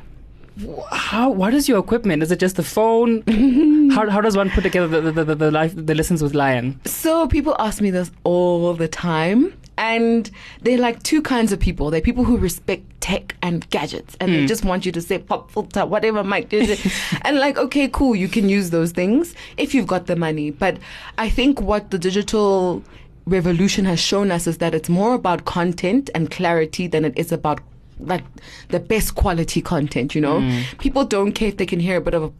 How? 0.90 1.30
What 1.30 1.54
is 1.54 1.68
your 1.68 1.78
equipment? 1.78 2.22
Is 2.22 2.30
it 2.30 2.38
just 2.38 2.56
the 2.56 2.62
phone? 2.62 3.22
how, 3.92 4.08
how 4.08 4.20
does 4.20 4.36
one 4.36 4.50
put 4.50 4.62
together 4.62 4.86
the 4.88 5.10
the, 5.10 5.24
the, 5.24 5.34
the 5.34 5.50
life 5.50 5.72
the 5.74 5.94
lessons 5.94 6.22
with 6.22 6.34
Lion? 6.34 6.80
So 6.84 7.26
people 7.28 7.56
ask 7.58 7.80
me 7.80 7.90
this 7.90 8.10
all 8.24 8.74
the 8.74 8.88
time. 8.88 9.54
And 9.76 10.30
they're 10.62 10.78
like 10.78 11.02
two 11.02 11.22
kinds 11.22 11.52
of 11.52 11.58
people. 11.58 11.90
They're 11.90 12.00
people 12.00 12.24
who 12.24 12.36
respect 12.36 12.82
tech 13.00 13.36
and 13.42 13.68
gadgets 13.70 14.16
and 14.20 14.32
they 14.32 14.44
mm. 14.44 14.48
just 14.48 14.64
want 14.64 14.86
you 14.86 14.92
to 14.92 15.00
say 15.00 15.18
pop 15.18 15.50
filter, 15.50 15.84
whatever 15.84 16.24
mic. 16.24 16.52
and 17.22 17.38
like, 17.38 17.58
okay, 17.58 17.88
cool, 17.88 18.14
you 18.16 18.28
can 18.28 18.48
use 18.48 18.70
those 18.70 18.92
things 18.92 19.34
if 19.56 19.74
you've 19.74 19.86
got 19.86 20.06
the 20.06 20.16
money. 20.16 20.50
But 20.50 20.78
I 21.18 21.28
think 21.28 21.60
what 21.60 21.90
the 21.90 21.98
digital 21.98 22.82
revolution 23.26 23.84
has 23.86 24.00
shown 24.00 24.30
us 24.30 24.46
is 24.46 24.58
that 24.58 24.74
it's 24.74 24.88
more 24.88 25.14
about 25.14 25.44
content 25.44 26.10
and 26.14 26.30
clarity 26.30 26.86
than 26.86 27.04
it 27.04 27.18
is 27.18 27.32
about 27.32 27.60
like 27.98 28.24
the 28.68 28.80
best 28.80 29.14
quality 29.14 29.60
content, 29.60 30.14
you 30.14 30.20
know? 30.20 30.40
Mm. 30.40 30.78
People 30.78 31.04
don't 31.04 31.32
care 31.32 31.48
if 31.48 31.56
they 31.56 31.66
can 31.66 31.80
hear 31.80 31.96
a 31.96 32.00
bit 32.00 32.14
of 32.14 32.24
a 32.24 32.32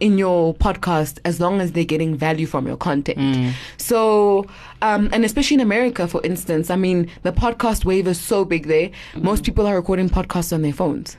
in 0.00 0.16
your 0.16 0.54
podcast 0.54 1.18
as 1.24 1.40
long 1.40 1.60
as 1.60 1.72
they're 1.72 1.84
getting 1.84 2.16
value 2.16 2.46
from 2.46 2.66
your 2.66 2.76
content. 2.76 3.18
Mm. 3.18 3.52
So, 3.76 4.46
um, 4.82 5.10
and 5.12 5.24
especially 5.24 5.56
in 5.56 5.60
America, 5.60 6.08
for 6.08 6.24
instance, 6.24 6.70
I 6.70 6.76
mean, 6.76 7.10
the 7.22 7.32
podcast 7.32 7.84
wave 7.84 8.06
is 8.08 8.18
so 8.18 8.44
big 8.44 8.66
there. 8.66 8.90
Mm. 9.12 9.22
Most 9.22 9.44
people 9.44 9.66
are 9.66 9.76
recording 9.76 10.08
podcasts 10.08 10.52
on 10.52 10.62
their 10.62 10.72
phones. 10.72 11.16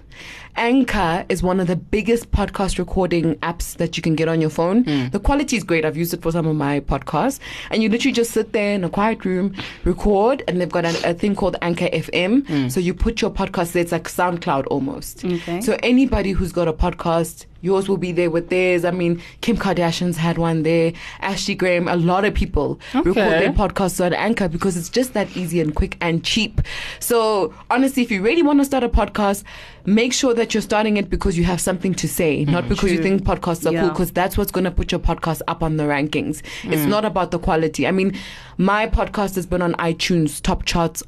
Anchor 0.55 1.25
is 1.29 1.41
one 1.41 1.59
of 1.59 1.67
the 1.67 1.75
biggest 1.75 2.31
podcast 2.31 2.77
recording 2.77 3.35
apps 3.37 3.77
that 3.77 3.97
you 3.97 4.03
can 4.03 4.15
get 4.15 4.27
on 4.27 4.41
your 4.41 4.49
phone. 4.49 4.83
Hmm. 4.83 5.07
The 5.09 5.19
quality 5.19 5.55
is 5.57 5.63
great. 5.63 5.85
I've 5.85 5.97
used 5.97 6.13
it 6.13 6.21
for 6.21 6.31
some 6.31 6.45
of 6.45 6.55
my 6.55 6.79
podcasts. 6.81 7.39
And 7.69 7.81
you 7.81 7.89
literally 7.89 8.13
just 8.13 8.31
sit 8.31 8.53
there 8.53 8.73
in 8.73 8.83
a 8.83 8.89
quiet 8.89 9.25
room, 9.25 9.55
record, 9.83 10.43
and 10.47 10.59
they've 10.59 10.69
got 10.69 10.85
a, 10.85 11.11
a 11.11 11.13
thing 11.13 11.35
called 11.35 11.55
Anchor 11.61 11.87
FM. 11.87 12.45
Hmm. 12.47 12.67
So 12.69 12.79
you 12.79 12.93
put 12.93 13.21
your 13.21 13.31
podcast 13.31 13.71
there, 13.71 13.81
it's 13.81 13.91
like 13.91 14.03
SoundCloud 14.03 14.67
almost. 14.67 15.23
Okay. 15.23 15.61
So 15.61 15.77
anybody 15.83 16.31
who's 16.31 16.51
got 16.51 16.67
a 16.67 16.73
podcast, 16.73 17.45
yours 17.61 17.87
will 17.87 17.97
be 17.97 18.11
there 18.11 18.29
with 18.29 18.49
theirs. 18.49 18.85
I 18.85 18.91
mean, 18.91 19.21
Kim 19.41 19.57
Kardashian's 19.57 20.17
had 20.17 20.37
one 20.37 20.63
there. 20.63 20.93
Ashley 21.19 21.55
Graham, 21.55 21.87
a 21.87 21.95
lot 21.95 22.25
of 22.25 22.33
people 22.33 22.79
record 22.93 23.15
their 23.15 23.53
podcasts 23.53 24.03
on 24.03 24.13
Anchor 24.13 24.47
because 24.47 24.77
it's 24.77 24.89
just 24.89 25.13
that 25.13 25.35
easy 25.35 25.59
and 25.59 25.75
quick 25.75 25.97
and 26.01 26.23
cheap. 26.23 26.61
So 26.99 27.53
honestly, 27.69 28.03
if 28.03 28.11
you 28.11 28.21
really 28.21 28.43
want 28.43 28.59
to 28.59 28.65
start 28.65 28.83
a 28.83 28.89
podcast, 28.89 29.43
make 29.85 30.13
sure 30.13 30.33
that 30.33 30.53
you're 30.53 30.61
starting 30.61 30.97
it 30.97 31.09
because 31.09 31.37
you 31.37 31.43
have 31.43 31.61
something 31.61 31.93
to 31.95 32.07
say, 32.07 32.45
not 32.45 32.63
mm-hmm. 32.63 32.69
because 32.69 32.91
you 32.91 33.01
think 33.01 33.23
podcasts 33.23 33.65
are 33.65 33.79
cool, 33.79 33.89
because 33.89 34.11
that's 34.11 34.37
what's 34.37 34.51
going 34.51 34.63
to 34.63 34.71
put 34.71 34.91
your 34.91 34.99
podcast 34.99 35.41
up 35.47 35.63
on 35.63 35.77
the 35.77 35.83
rankings. 35.83 36.41
It's 36.63 36.83
mm. 36.83 36.87
not 36.87 37.05
about 37.05 37.31
the 37.31 37.39
quality. 37.39 37.87
I 37.87 37.91
mean, 37.91 38.17
my 38.57 38.87
podcast 38.87 39.35
has 39.35 39.45
been 39.45 39.61
on 39.61 39.73
iTunes 39.73 40.41
top 40.41 40.65
charts 40.65 41.03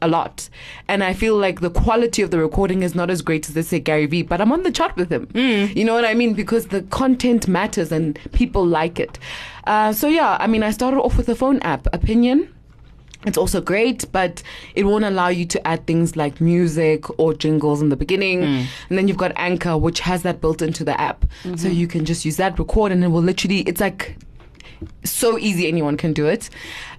a 0.00 0.08
lot. 0.08 0.48
And 0.86 1.02
I 1.02 1.12
feel 1.12 1.36
like 1.36 1.60
the 1.60 1.70
quality 1.70 2.22
of 2.22 2.30
the 2.30 2.38
recording 2.38 2.82
is 2.82 2.94
not 2.94 3.10
as 3.10 3.22
great 3.22 3.48
as 3.48 3.56
let's 3.56 3.68
say 3.68 3.80
Gary 3.80 4.06
Vee, 4.06 4.22
but 4.22 4.40
I'm 4.40 4.52
on 4.52 4.62
the 4.62 4.70
chart 4.70 4.96
with 4.96 5.10
him. 5.10 5.26
Mm. 5.28 5.74
You 5.74 5.84
know 5.84 5.94
what 5.94 6.04
I 6.04 6.14
mean? 6.14 6.34
Because 6.34 6.68
the 6.68 6.82
content 6.82 7.48
matters 7.48 7.92
and 7.92 8.18
people 8.32 8.66
like 8.66 9.00
it. 9.00 9.18
Uh, 9.66 9.92
so 9.92 10.08
yeah, 10.08 10.36
I 10.40 10.46
mean, 10.46 10.62
I 10.62 10.70
started 10.70 10.98
off 11.00 11.16
with 11.16 11.28
a 11.28 11.34
phone 11.34 11.60
app, 11.60 11.86
Opinion. 11.92 12.54
It's 13.26 13.36
also 13.36 13.60
great, 13.60 14.06
but 14.12 14.44
it 14.76 14.84
won't 14.84 15.04
allow 15.04 15.26
you 15.26 15.44
to 15.46 15.66
add 15.66 15.88
things 15.88 16.14
like 16.16 16.40
music 16.40 17.18
or 17.18 17.34
jingles 17.34 17.82
in 17.82 17.88
the 17.88 17.96
beginning. 17.96 18.42
Mm. 18.42 18.66
And 18.88 18.98
then 18.98 19.08
you've 19.08 19.16
got 19.16 19.32
Anchor, 19.34 19.76
which 19.76 19.98
has 20.00 20.22
that 20.22 20.40
built 20.40 20.62
into 20.62 20.84
the 20.84 20.98
app. 21.00 21.24
Mm-hmm. 21.42 21.56
So 21.56 21.66
you 21.66 21.88
can 21.88 22.04
just 22.04 22.24
use 22.24 22.36
that, 22.36 22.56
record, 22.58 22.92
and 22.92 23.02
it 23.02 23.08
will 23.08 23.22
literally, 23.22 23.60
it's 23.62 23.80
like 23.80 24.16
so 25.04 25.38
easy 25.38 25.66
anyone 25.68 25.96
can 25.96 26.12
do 26.12 26.26
it. 26.26 26.50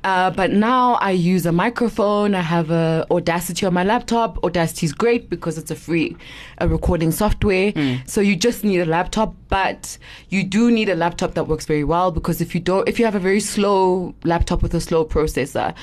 Uh, 0.03 0.31
but 0.31 0.51
now 0.51 0.93
i 0.95 1.11
use 1.11 1.45
a 1.45 1.51
microphone. 1.51 2.33
I 2.35 2.41
have 2.41 2.71
a 2.71 3.05
audacity 3.11 3.65
on 3.65 3.73
my 3.73 3.83
laptop. 3.83 4.43
Audacity 4.43 4.85
is 4.85 4.93
great 4.93 5.29
because 5.29 5.57
it's 5.57 5.71
a 5.71 5.75
free 5.75 6.15
a 6.59 6.67
recording 6.67 7.11
software. 7.11 7.73
So 8.05 8.21
you 8.21 8.35
just 8.35 8.63
need 8.63 8.79
a 8.79 8.85
laptop 8.85 9.35
but 9.49 9.97
you 10.29 10.43
do 10.43 10.71
need 10.71 10.89
a 10.89 10.95
laptop 10.95 11.33
that 11.33 11.47
works 11.47 11.65
very 11.65 11.83
well 11.83 12.11
because 12.11 12.41
if 12.41 12.53
you 12.53 12.61
don't 12.61 12.87
if 12.87 12.99
you 12.99 13.05
have 13.05 13.15
a 13.15 13.19
very 13.19 13.39
slow 13.39 14.13
laptop 14.23 14.61
with 14.61 14.73
a 14.73 14.81
slow 14.81 15.05
processor 15.05 15.73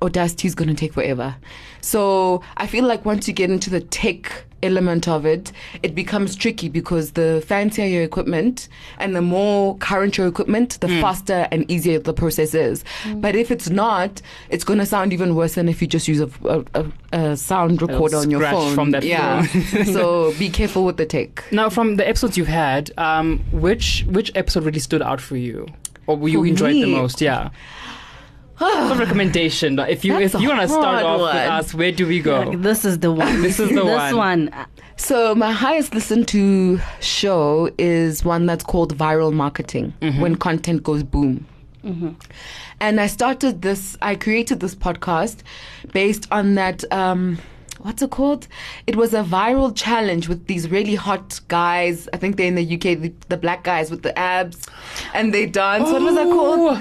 audacity 0.00 0.48
is 0.48 0.54
going 0.54 0.68
to 0.68 0.74
take 0.74 0.92
forever. 0.92 1.34
So 1.80 2.42
i 2.56 2.66
feel 2.66 2.84
like 2.84 3.04
once 3.04 3.26
you 3.28 3.34
get 3.34 3.50
into 3.50 3.70
the 3.70 3.80
tech 3.80 4.44
element 4.62 5.08
of 5.08 5.26
it, 5.26 5.52
it 5.82 5.94
becomes 5.94 6.36
tricky 6.36 6.68
because 6.68 7.12
the 7.12 7.42
fancier 7.46 7.86
your 7.86 8.02
equipment 8.02 8.68
and 8.98 9.14
the 9.14 9.22
more 9.22 9.76
current 9.78 10.16
your 10.16 10.26
equipment, 10.26 10.78
the 10.80 10.88
faster 11.00 11.48
and 11.50 11.70
easier 11.70 11.98
the 11.98 12.12
process 12.12 12.54
is. 12.54 12.84
But 13.16 13.36
if 13.36 13.50
it's 13.50 13.70
not, 13.70 14.22
it's 14.48 14.64
going 14.64 14.78
to 14.78 14.86
sound 14.86 15.12
even 15.12 15.34
worse 15.34 15.54
than 15.54 15.68
if 15.68 15.80
you 15.80 15.88
just 15.88 16.08
use 16.08 16.20
a, 16.20 16.30
a, 16.44 16.64
a, 16.74 16.92
a 17.12 17.36
sound 17.36 17.82
recorder 17.82 18.16
on 18.16 18.30
your 18.30 18.40
phone. 18.42 18.74
from 18.74 18.90
that 18.92 19.04
yeah. 19.04 19.42
so 19.84 20.32
be 20.38 20.48
careful 20.48 20.84
with 20.84 20.96
the 20.96 21.06
tech. 21.06 21.44
Now, 21.52 21.68
from 21.68 21.96
the 21.96 22.08
episodes 22.08 22.36
you've 22.36 22.48
had, 22.48 22.90
um, 22.98 23.40
which 23.52 24.04
which 24.08 24.32
episode 24.34 24.64
really 24.64 24.80
stood 24.80 25.02
out 25.02 25.20
for 25.20 25.36
you, 25.36 25.66
or 26.06 26.28
you 26.28 26.40
For 26.40 26.46
enjoyed 26.46 26.74
the 26.74 26.86
most? 26.86 27.20
Yeah. 27.20 27.50
Some 28.88 28.98
recommendation. 29.06 29.76
like, 29.76 29.90
If 29.90 30.04
you 30.04 30.12
That's 30.18 30.34
if 30.34 30.40
you 30.40 30.48
want 30.48 30.60
to 30.62 30.68
start 30.68 31.02
hard 31.02 31.04
off 31.04 31.20
with 31.20 31.34
us, 31.34 31.74
where 31.74 31.92
do 31.92 32.06
we 32.06 32.20
go? 32.20 32.42
Like, 32.42 32.62
this 32.62 32.84
is 32.84 32.98
the 33.00 33.12
one. 33.12 33.42
This 33.46 33.58
is 33.58 33.68
the 33.70 33.84
this 33.84 34.12
one. 34.12 34.50
one. 34.50 34.66
So 34.96 35.34
my 35.34 35.52
highest 35.52 35.94
listened 35.94 36.28
to 36.28 36.78
show 37.00 37.70
is 37.78 38.24
one 38.24 38.46
that's 38.46 38.62
called 38.64 38.96
Viral 38.96 39.32
Marketing 39.32 39.92
when 40.20 40.36
content 40.36 40.82
goes 40.82 41.02
boom. 41.02 41.46
And 42.80 43.00
I 43.00 43.06
started 43.06 43.62
this. 43.62 43.96
I 44.02 44.14
created 44.14 44.60
this 44.60 44.74
podcast 44.74 45.38
based 45.92 46.26
on 46.30 46.54
that. 46.54 46.84
Um, 46.92 47.38
what's 47.80 48.02
it 48.02 48.10
called? 48.10 48.46
It 48.86 48.94
was 48.96 49.14
a 49.14 49.24
viral 49.24 49.74
challenge 49.74 50.28
with 50.28 50.46
these 50.46 50.70
really 50.70 50.94
hot 50.94 51.40
guys. 51.48 52.08
I 52.12 52.16
think 52.18 52.36
they're 52.36 52.46
in 52.46 52.54
the 52.54 52.74
UK. 52.74 53.00
The, 53.00 53.12
the 53.28 53.36
black 53.36 53.64
guys 53.64 53.90
with 53.90 54.02
the 54.02 54.16
abs, 54.16 54.66
and 55.14 55.34
they 55.34 55.46
dance. 55.46 55.90
What 55.90 56.02
was 56.02 56.14
that 56.14 56.28
called? 56.28 56.78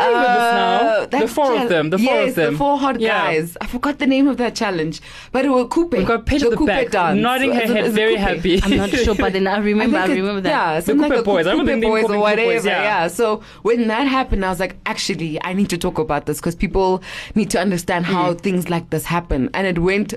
I 0.00 0.06
remember 0.08 1.08
this 1.08 1.12
now. 1.12 1.20
The 1.20 1.28
four 1.28 1.56
of 1.62 1.68
them, 1.68 1.90
the 1.90 1.98
four 1.98 2.04
yes, 2.14 2.28
of 2.30 2.34
them. 2.36 2.52
the 2.54 2.58
four 2.58 2.78
hot 2.78 3.00
Yeah. 3.00 3.26
guys. 3.26 3.56
I 3.60 3.66
forgot 3.66 3.98
the 3.98 4.06
name 4.06 4.28
of 4.28 4.36
that 4.38 4.54
challenge, 4.54 5.00
but 5.32 5.44
it 5.44 5.48
was 5.50 5.66
Coupe. 5.70 5.92
We've 5.92 6.06
got 6.06 6.26
Paige 6.26 6.42
at 6.44 6.50
the 6.50 6.56
Coupe 6.56 6.66
back, 6.68 6.90
dance. 6.90 7.20
nodding 7.20 7.52
her 7.52 7.62
Is 7.62 7.70
head, 7.70 7.92
very 7.92 8.14
Coupe? 8.16 8.20
happy. 8.20 8.60
I'm 8.62 8.76
not 8.76 8.90
sure, 8.90 9.14
but 9.14 9.32
then 9.32 9.46
I 9.46 9.58
remember. 9.70 9.98
I, 9.98 10.06
think 10.06 10.18
it- 10.18 10.22
remember 10.22 10.40
that. 10.42 10.48
Yeah, 10.50 10.80
something 10.80 11.02
Coupe 11.04 11.10
like 11.10 11.20
a 11.20 11.22
boys. 11.22 11.46
I 11.46 11.52
remember 11.52 11.86
Coupe 11.86 12.02
boys 12.02 12.10
or 12.10 12.18
whatever. 12.18 12.52
boys, 12.54 12.64
yeah. 12.64 12.82
yeah. 12.82 13.08
So 13.08 13.42
when 13.62 13.88
that 13.88 14.06
happened, 14.06 14.44
I 14.44 14.48
was 14.50 14.60
like, 14.60 14.76
actually, 14.86 15.42
I 15.42 15.52
need 15.52 15.70
to 15.70 15.78
talk 15.78 15.98
about 15.98 16.26
this 16.26 16.38
because 16.38 16.54
people 16.54 17.02
need 17.34 17.50
to 17.50 17.60
understand 17.60 18.06
how 18.06 18.32
Mm. 18.34 18.40
things 18.40 18.68
like 18.70 18.90
this 18.90 19.04
happen. 19.04 19.50
And 19.54 19.66
it 19.66 19.78
went. 19.78 20.14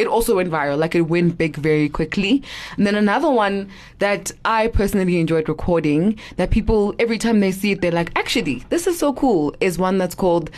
It 0.00 0.06
also 0.06 0.36
went 0.36 0.50
viral, 0.50 0.78
like 0.78 0.94
it 0.94 1.02
went 1.02 1.36
big 1.36 1.56
very 1.56 1.88
quickly. 1.88 2.42
And 2.76 2.86
then 2.86 2.94
another 2.94 3.30
one 3.30 3.68
that 3.98 4.32
I 4.44 4.68
personally 4.68 5.20
enjoyed 5.20 5.48
recording, 5.48 6.18
that 6.36 6.50
people 6.50 6.94
every 6.98 7.18
time 7.18 7.40
they 7.40 7.52
see 7.52 7.72
it, 7.72 7.80
they're 7.82 7.92
like, 8.00 8.10
actually, 8.16 8.64
this 8.70 8.86
is 8.86 8.98
so 8.98 9.12
cool, 9.12 9.54
is 9.60 9.78
one 9.78 9.98
that's 9.98 10.14
called 10.14 10.50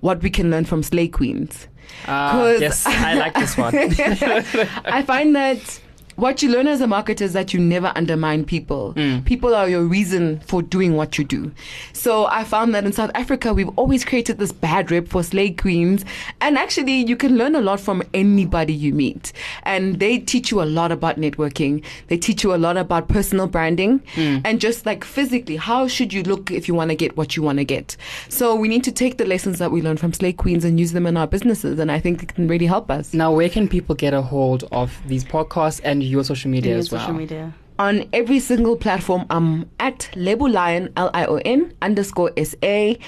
"What 0.00 0.22
We 0.22 0.30
Can 0.30 0.50
Learn 0.50 0.64
from 0.64 0.82
Slay 0.82 1.08
Queens." 1.08 1.68
Ah, 2.08 2.32
'Cause- 2.32 2.60
yes, 2.60 2.84
I 2.86 3.14
like 3.14 3.34
this 3.34 3.56
one. 3.56 3.74
I 4.98 5.02
find 5.02 5.36
that 5.36 5.80
what 6.16 6.42
you 6.42 6.50
learn 6.50 6.66
as 6.66 6.80
a 6.80 6.86
marketer 6.86 7.22
is 7.22 7.32
that 7.34 7.54
you 7.54 7.60
never 7.60 7.92
undermine 7.94 8.44
people. 8.44 8.94
Mm. 8.94 9.24
People 9.24 9.54
are 9.54 9.68
your 9.68 9.82
reason 9.82 10.40
for 10.40 10.62
doing 10.62 10.96
what 10.96 11.18
you 11.18 11.24
do. 11.24 11.52
So 11.92 12.26
I 12.26 12.44
found 12.44 12.74
that 12.74 12.84
in 12.84 12.92
South 12.92 13.10
Africa, 13.14 13.54
we've 13.54 13.70
always 13.76 14.04
created 14.04 14.38
this 14.38 14.52
bad 14.52 14.90
rep 14.90 15.08
for 15.08 15.22
slay 15.22 15.50
queens. 15.50 16.04
And 16.40 16.58
actually, 16.58 17.04
you 17.04 17.16
can 17.16 17.36
learn 17.36 17.54
a 17.54 17.60
lot 17.60 17.80
from 17.80 18.02
anybody 18.14 18.72
you 18.72 18.92
meet. 18.92 19.32
And 19.62 20.00
they 20.00 20.18
teach 20.18 20.50
you 20.50 20.62
a 20.62 20.64
lot 20.64 20.92
about 20.92 21.16
networking. 21.16 21.84
They 22.08 22.16
teach 22.16 22.42
you 22.42 22.54
a 22.54 22.56
lot 22.56 22.76
about 22.76 23.08
personal 23.08 23.46
branding 23.46 24.00
mm. 24.14 24.40
and 24.44 24.60
just 24.60 24.86
like 24.86 25.04
physically, 25.04 25.56
how 25.56 25.86
should 25.86 26.12
you 26.12 26.22
look 26.22 26.50
if 26.50 26.68
you 26.68 26.74
want 26.74 26.90
to 26.90 26.96
get 26.96 27.16
what 27.16 27.36
you 27.36 27.42
want 27.42 27.58
to 27.58 27.64
get. 27.64 27.96
So 28.28 28.54
we 28.54 28.68
need 28.68 28.84
to 28.84 28.92
take 28.92 29.18
the 29.18 29.26
lessons 29.26 29.58
that 29.58 29.70
we 29.70 29.82
learn 29.82 29.96
from 29.96 30.12
slay 30.12 30.32
queens 30.32 30.64
and 30.64 30.78
use 30.78 30.92
them 30.92 31.06
in 31.06 31.16
our 31.16 31.26
businesses. 31.26 31.78
And 31.78 31.92
I 31.92 32.00
think 32.00 32.22
it 32.22 32.34
can 32.34 32.48
really 32.48 32.66
help 32.66 32.90
us. 32.90 33.14
now, 33.14 33.32
where 33.32 33.48
can 33.48 33.68
people 33.68 33.94
get 33.94 34.14
a 34.14 34.22
hold 34.22 34.64
of 34.72 34.98
these 35.06 35.24
podcasts 35.24 35.80
and 35.84 36.02
your 36.06 36.24
social 36.24 36.50
media 36.50 36.74
in 36.74 36.78
as 36.78 36.90
well? 36.90 37.00
social 37.00 37.14
media. 37.14 37.52
on 37.78 38.04
every 38.12 38.38
single 38.40 38.76
platform. 38.76 39.26
I'm 39.30 39.68
at 39.80 40.08
Lebo 40.16 40.46
Lion 40.46 40.92
L 40.96 41.10
I 41.14 41.26
O 41.26 41.36
N 41.44 41.72
underscore 41.82 42.32
S 42.36 42.54
A, 42.62 42.98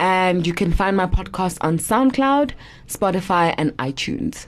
and 0.00 0.46
you 0.46 0.52
can 0.54 0.72
find 0.72 0.96
my 0.96 1.06
podcast 1.06 1.58
on 1.62 1.78
SoundCloud, 1.78 2.52
Spotify, 2.88 3.54
and 3.58 3.76
iTunes. 3.78 4.46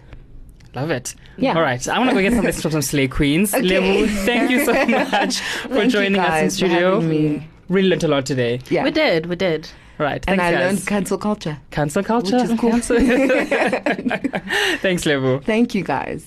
Love 0.74 0.90
it. 0.90 1.14
Yeah. 1.36 1.54
All 1.56 1.62
right. 1.62 1.88
I 1.88 1.98
want 1.98 2.10
to 2.10 2.14
go 2.14 2.22
get 2.22 2.32
some 2.54 2.62
from 2.62 2.70
some 2.70 2.82
Slay 2.82 3.08
Queens. 3.08 3.52
Okay. 3.54 3.66
Lebo, 3.66 4.06
thank 4.24 4.50
you 4.50 4.64
so 4.64 4.72
much 4.86 5.40
for 5.40 5.68
Thank 5.68 5.84
you 5.86 5.90
joining 5.90 6.20
us 6.20 6.42
in 6.42 6.48
for 6.48 6.54
studio. 6.54 7.00
having 7.00 7.08
me. 7.08 7.48
Really 7.68 7.88
learned 7.88 8.04
a 8.04 8.08
lot 8.08 8.24
today. 8.26 8.60
Yeah, 8.70 8.84
We 8.84 8.90
did. 8.92 9.26
We 9.26 9.34
did. 9.36 9.68
Right. 9.98 10.24
and 10.28 10.38
Thanks, 10.40 10.42
I 10.42 10.52
guys. 10.52 10.60
learned 10.74 10.86
cancel 10.86 11.18
culture. 11.18 11.58
cancel 11.72 12.02
culture. 12.04 12.36
which 12.36 12.50
is 12.50 12.58
cool. 12.60 12.70
Cancel- 12.78 12.98
Thanks, 14.78 15.04
Lebo. 15.06 15.40
Thank 15.40 15.74
you 15.74 15.82
guys. 15.82 16.24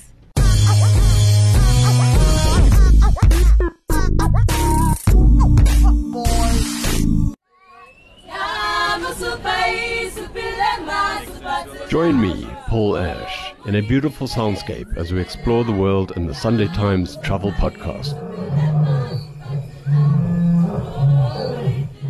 Join 11.93 12.19
me, 12.19 12.49
Paul 12.69 12.97
Ash, 12.97 13.53
in 13.67 13.75
a 13.75 13.81
beautiful 13.81 14.25
soundscape 14.25 14.97
as 14.97 15.13
we 15.13 15.21
explore 15.21 15.63
the 15.63 15.71
world 15.71 16.11
in 16.15 16.25
the 16.25 16.33
Sunday 16.33 16.65
Times 16.69 17.17
Travel 17.17 17.51
Podcast. 17.51 18.19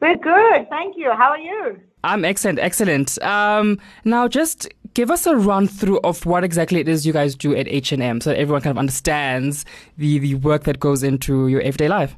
We're 0.00 0.16
good, 0.16 0.68
thank 0.70 0.96
you. 0.96 1.12
How 1.12 1.30
are 1.30 1.38
you? 1.38 1.78
I'm 2.02 2.24
excellent, 2.24 2.58
excellent. 2.58 3.22
Um, 3.22 3.78
now, 4.04 4.26
just 4.26 4.66
give 4.94 5.12
us 5.12 5.24
a 5.24 5.36
run 5.36 5.68
through 5.68 6.00
of 6.00 6.26
what 6.26 6.42
exactly 6.42 6.80
it 6.80 6.88
is 6.88 7.06
you 7.06 7.12
guys 7.12 7.36
do 7.36 7.54
at 7.54 7.68
H&M, 7.68 8.20
so 8.20 8.30
that 8.30 8.40
everyone 8.40 8.62
kind 8.62 8.72
of 8.72 8.78
understands 8.78 9.64
the 9.96 10.18
the 10.18 10.34
work 10.34 10.64
that 10.64 10.80
goes 10.80 11.04
into 11.04 11.46
your 11.46 11.60
everyday 11.60 11.86
life. 11.86 12.16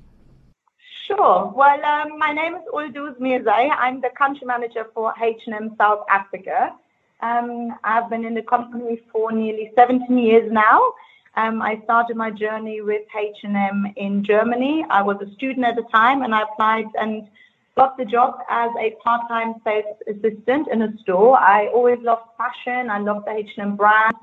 Sure. 1.07 1.53
Well, 1.55 1.85
um, 1.85 2.19
my 2.19 2.33
name 2.33 2.55
is 2.55 2.63
Oldouz 2.73 3.21
Mirzaie. 3.21 3.69
I'm 3.79 4.01
the 4.01 4.09
country 4.17 4.47
manager 4.47 4.87
for 4.95 5.13
H&M 5.23 5.75
South 5.77 6.07
Africa. 6.09 6.73
Um, 7.21 7.75
I've 7.85 8.09
been 8.09 8.25
in 8.25 8.35
the 8.35 8.43
company 8.43 9.03
for 9.13 9.33
nearly 9.33 9.73
17 9.77 10.17
years 10.17 10.51
now. 10.53 10.93
Um, 11.37 11.63
I 11.63 11.81
started 11.85 12.17
my 12.17 12.31
journey 12.31 12.81
with 12.81 13.03
H&M 13.17 13.93
in 13.97 14.25
Germany. 14.25 14.85
I 14.91 15.03
was 15.03 15.19
a 15.21 15.33
student 15.35 15.67
at 15.67 15.77
the 15.77 15.85
time, 15.93 16.23
and 16.23 16.35
I 16.35 16.43
applied 16.43 16.87
and 17.01 17.29
got 17.77 17.97
the 17.97 18.05
job 18.05 18.41
as 18.49 18.71
a 18.81 18.91
part-time 19.05 19.55
sales 19.63 19.97
assistant 20.09 20.69
in 20.73 20.83
a 20.83 20.97
store. 21.03 21.39
I 21.39 21.69
always 21.69 21.99
loved 22.03 22.23
fashion. 22.37 22.91
I 22.91 22.99
loved 22.99 23.27
the 23.27 23.33
H&M 23.33 23.77
brand. 23.77 24.15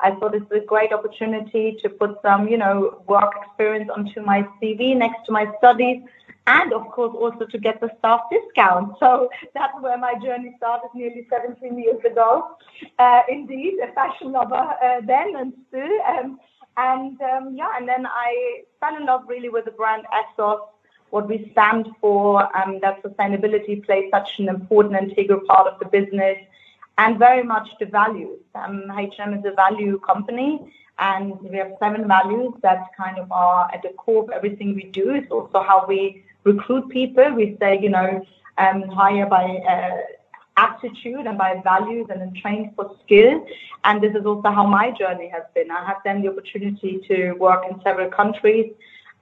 I 0.00 0.12
thought 0.12 0.34
it 0.34 0.48
was 0.50 0.62
a 0.62 0.64
great 0.64 0.92
opportunity 0.92 1.76
to 1.82 1.88
put 1.88 2.18
some, 2.22 2.48
you 2.48 2.56
know, 2.58 3.02
work 3.06 3.32
experience 3.42 3.90
onto 3.94 4.20
my 4.22 4.42
CV 4.60 4.96
next 4.96 5.26
to 5.26 5.32
my 5.32 5.46
studies, 5.58 6.02
and 6.46 6.72
of 6.72 6.90
course 6.90 7.14
also 7.18 7.46
to 7.46 7.58
get 7.58 7.80
the 7.80 7.90
staff 7.98 8.22
discount. 8.30 8.94
So 8.98 9.30
that's 9.54 9.74
where 9.80 9.98
my 9.98 10.14
journey 10.14 10.54
started 10.56 10.88
nearly 10.94 11.26
17 11.30 11.78
years 11.78 12.02
ago. 12.04 12.56
Uh, 12.98 13.22
indeed, 13.28 13.74
a 13.82 13.92
fashion 13.92 14.32
lover 14.32 14.54
uh, 14.54 15.00
then 15.06 15.34
and 15.36 15.52
still. 15.68 16.00
Um, 16.08 16.40
and 16.76 17.20
um, 17.20 17.54
yeah, 17.54 17.72
and 17.76 17.88
then 17.88 18.06
I 18.06 18.62
fell 18.80 18.96
in 18.96 19.06
love 19.06 19.22
really 19.28 19.50
with 19.50 19.66
the 19.66 19.70
brand 19.72 20.04
Essos, 20.12 20.60
what 21.10 21.28
we 21.28 21.48
stand 21.52 21.88
for, 22.00 22.44
um, 22.56 22.80
that 22.80 23.02
sustainability 23.02 23.84
plays 23.84 24.10
such 24.10 24.38
an 24.38 24.48
important 24.48 25.10
integral 25.10 25.40
part 25.46 25.66
of 25.66 25.78
the 25.78 25.84
business 25.84 26.38
and 26.98 27.18
very 27.18 27.42
much 27.42 27.68
the 27.78 27.86
values. 27.86 28.40
Um, 28.54 28.90
H&M 28.98 29.34
is 29.34 29.44
a 29.44 29.54
value 29.54 29.98
company, 30.00 30.60
and 30.98 31.38
we 31.40 31.56
have 31.58 31.72
seven 31.78 32.06
values 32.08 32.54
that 32.62 32.86
kind 32.96 33.18
of 33.18 33.30
are 33.30 33.70
at 33.72 33.82
the 33.82 33.90
core 33.90 34.24
of 34.24 34.30
everything 34.30 34.74
we 34.74 34.84
do. 34.84 35.10
It's 35.10 35.30
also 35.30 35.62
how 35.62 35.84
we 35.86 36.24
recruit 36.44 36.88
people. 36.88 37.32
We 37.34 37.56
say, 37.60 37.78
you 37.80 37.90
know, 37.90 38.24
um, 38.58 38.82
hire 38.82 39.26
by 39.26 39.44
uh, 39.44 39.98
aptitude 40.56 41.26
and 41.26 41.38
by 41.38 41.60
values 41.64 42.06
and 42.10 42.20
then 42.20 42.34
train 42.34 42.72
for 42.76 42.96
skill. 43.04 43.46
And 43.84 44.02
this 44.02 44.14
is 44.14 44.26
also 44.26 44.50
how 44.50 44.66
my 44.66 44.90
journey 44.90 45.28
has 45.28 45.44
been. 45.54 45.70
I 45.70 45.84
have 45.86 45.98
then 46.04 46.22
the 46.22 46.28
opportunity 46.28 47.00
to 47.08 47.32
work 47.32 47.64
in 47.68 47.80
several 47.82 48.10
countries, 48.10 48.72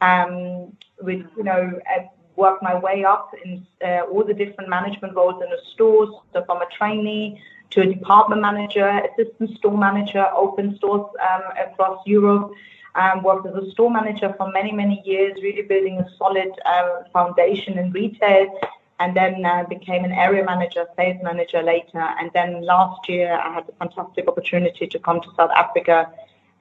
um, 0.01 0.77
with, 1.01 1.25
you 1.37 1.45
know, 1.45 1.79
uh, 1.95 2.03
work 2.37 2.63
my 2.63 2.75
way 2.75 3.05
up 3.05 3.33
in 3.45 3.67
uh, 3.85 4.03
all 4.11 4.25
the 4.25 4.35
different 4.35 4.69
management 4.69 5.15
roles 5.15 5.43
in 5.43 5.51
the 5.51 5.61
stores. 5.73 6.11
So 6.33 6.45
from 6.45 6.63
a 6.63 6.67
trainee 6.77 7.41
to 7.71 7.83
a 7.83 7.87
department 7.87 8.43
manager, 8.43 8.89
assistant 8.89 9.57
store 9.59 9.77
manager, 9.77 10.27
open 10.35 10.77
stores 10.77 11.07
um, 11.31 11.43
across 11.65 11.99
Europe. 12.07 12.53
Um, 12.97 13.23
worked 13.23 13.47
as 13.47 13.55
a 13.55 13.71
store 13.71 13.91
manager 13.91 14.35
for 14.37 14.51
many, 14.51 14.73
many 14.73 15.01
years, 15.05 15.41
really 15.43 15.63
building 15.63 15.99
a 15.99 16.09
solid 16.19 16.51
um, 16.67 17.05
foundation 17.13 17.79
in 17.79 17.93
retail, 17.93 18.59
and 18.99 19.17
then 19.17 19.45
uh, 19.45 19.65
became 19.69 20.05
an 20.05 20.13
area 20.13 20.45
manager, 20.45 20.87
sales 20.97 21.23
manager 21.23 21.63
later. 21.63 22.05
And 22.19 22.31
then 22.35 22.63
last 22.63 23.09
year, 23.09 23.33
I 23.33 23.55
had 23.55 23.67
the 23.67 23.73
fantastic 23.73 24.27
opportunity 24.27 24.87
to 24.89 24.99
come 24.99 25.21
to 25.21 25.29
South 25.37 25.53
Africa 25.57 26.11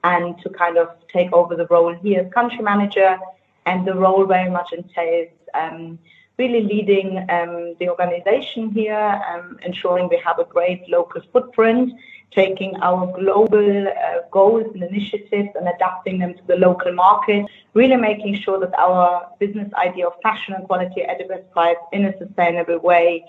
and 0.04 0.38
to 0.42 0.48
kind 0.50 0.78
of 0.78 0.88
take 1.12 1.32
over 1.32 1.56
the 1.56 1.66
role 1.66 1.94
here 1.94 2.20
as 2.20 2.32
country 2.32 2.62
manager. 2.62 3.18
And 3.66 3.86
the 3.86 3.94
role 3.94 4.24
very 4.24 4.50
much 4.50 4.72
entails 4.72 5.28
um, 5.52 5.98
really 6.38 6.62
leading 6.62 7.18
um, 7.28 7.74
the 7.78 7.88
organization 7.88 8.70
here, 8.70 9.22
um, 9.30 9.58
ensuring 9.62 10.08
we 10.08 10.18
have 10.24 10.38
a 10.38 10.44
great 10.44 10.88
local 10.88 11.20
footprint, 11.32 11.92
taking 12.32 12.76
our 12.76 13.06
global 13.18 13.88
uh, 13.88 13.92
goals 14.30 14.66
and 14.74 14.82
initiatives 14.82 15.48
and 15.54 15.68
adapting 15.68 16.18
them 16.18 16.34
to 16.34 16.46
the 16.46 16.56
local 16.56 16.92
market, 16.92 17.44
really 17.74 17.96
making 17.96 18.34
sure 18.36 18.58
that 18.60 18.72
our 18.78 19.28
business 19.38 19.72
idea 19.74 20.06
of 20.06 20.12
fashion 20.22 20.54
and 20.54 20.64
quality 20.66 21.02
at 21.02 21.18
the 21.18 21.24
best 21.24 21.50
price 21.50 21.76
in 21.92 22.04
a 22.04 22.18
sustainable 22.18 22.78
way 22.78 23.24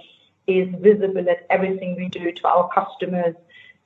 is 0.48 0.68
visible 0.80 1.28
at 1.30 1.46
everything 1.50 1.96
we 1.96 2.10
do 2.10 2.32
to 2.32 2.48
our 2.48 2.70
customers 2.70 3.36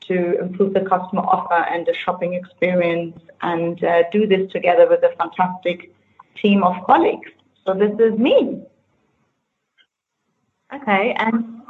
to 0.02 0.38
improve 0.40 0.74
the 0.74 0.82
customer 0.82 1.22
offer 1.22 1.66
and 1.70 1.86
the 1.86 1.94
shopping 1.94 2.34
experience 2.34 3.18
and 3.42 3.84
uh, 3.84 4.04
do 4.12 4.28
this 4.28 4.52
together 4.52 4.88
with 4.88 5.02
a 5.04 5.16
fantastic 5.18 5.92
team 6.36 6.64
of 6.64 6.76
colleagues. 6.86 7.32
So 7.66 7.74
this 7.74 7.98
is 8.00 8.18
me. 8.20 8.62
Okay, 10.74 11.16
and 11.18 11.62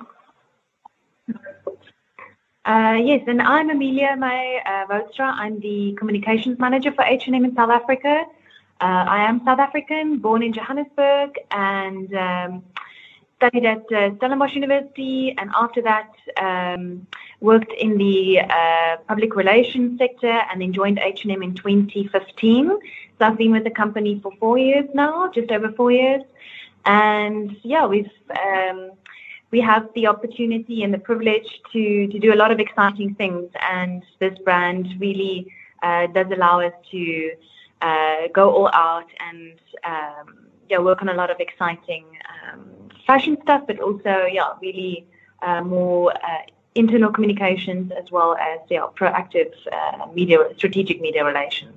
uh, 2.65 2.99
yes, 3.03 3.21
and 3.27 3.41
I'm 3.41 3.69
Amelia 3.69 4.15
May 4.17 4.59
uh. 4.65 4.85
I'm 5.19 5.59
the 5.59 5.93
communications 5.99 6.57
manager 6.57 6.91
for 6.91 7.03
H&M 7.03 7.45
in 7.45 7.55
South 7.55 7.69
Africa. 7.69 8.25
Uh, 8.81 9.05
I 9.07 9.29
am 9.29 9.43
South 9.45 9.59
African, 9.59 10.17
born 10.17 10.41
in 10.41 10.51
Johannesburg, 10.51 11.37
and 11.51 12.11
um, 12.15 12.63
studied 13.35 13.65
at 13.65 13.83
uh, 13.93 14.15
Stellenbosch 14.15 14.55
University, 14.55 15.35
and 15.37 15.51
after 15.55 15.83
that 15.83 16.09
um, 16.41 17.05
worked 17.39 17.71
in 17.71 17.99
the 17.99 18.39
uh, 18.39 18.97
public 19.07 19.35
relations 19.35 19.99
sector, 19.99 20.41
and 20.51 20.59
then 20.59 20.73
joined 20.73 20.97
H&M 20.97 21.43
in 21.43 21.53
2015. 21.53 22.67
So 22.67 22.79
I've 23.19 23.37
been 23.37 23.51
with 23.51 23.63
the 23.63 23.69
company 23.69 24.19
for 24.23 24.31
four 24.39 24.57
years 24.57 24.89
now, 24.95 25.29
just 25.31 25.51
over 25.51 25.71
four 25.71 25.91
years, 25.91 26.23
and 26.83 27.55
yeah, 27.61 27.85
we've 27.85 28.09
um, 28.31 28.91
we 29.51 29.61
have 29.61 29.87
the 29.95 30.07
opportunity 30.07 30.83
and 30.83 30.93
the 30.93 30.97
privilege 30.97 31.61
to 31.73 32.07
to 32.07 32.19
do 32.19 32.33
a 32.33 32.39
lot 32.43 32.51
of 32.51 32.59
exciting 32.59 33.15
things, 33.15 33.49
and 33.61 34.03
this 34.19 34.37
brand 34.39 34.87
really 34.99 35.53
uh, 35.83 36.07
does 36.07 36.27
allow 36.31 36.59
us 36.61 36.73
to 36.91 37.31
uh, 37.81 38.27
go 38.33 38.49
all 38.51 38.69
out 38.73 39.07
and 39.19 39.59
um, 39.83 40.47
yeah, 40.69 40.79
work 40.79 41.01
on 41.01 41.09
a 41.09 41.13
lot 41.13 41.29
of 41.29 41.39
exciting 41.39 42.05
um, 42.33 42.65
fashion 43.05 43.37
stuff, 43.43 43.63
but 43.67 43.79
also 43.79 44.25
yeah, 44.25 44.53
really 44.61 45.05
uh, 45.41 45.61
more 45.61 46.11
uh, 46.13 46.41
internal 46.73 47.11
communications 47.11 47.91
as 47.91 48.11
well 48.11 48.35
as 48.35 48.59
yeah, 48.69 48.85
proactive 48.95 49.51
uh, 49.71 50.07
media, 50.13 50.39
strategic 50.57 51.01
media 51.01 51.23
relations. 51.23 51.73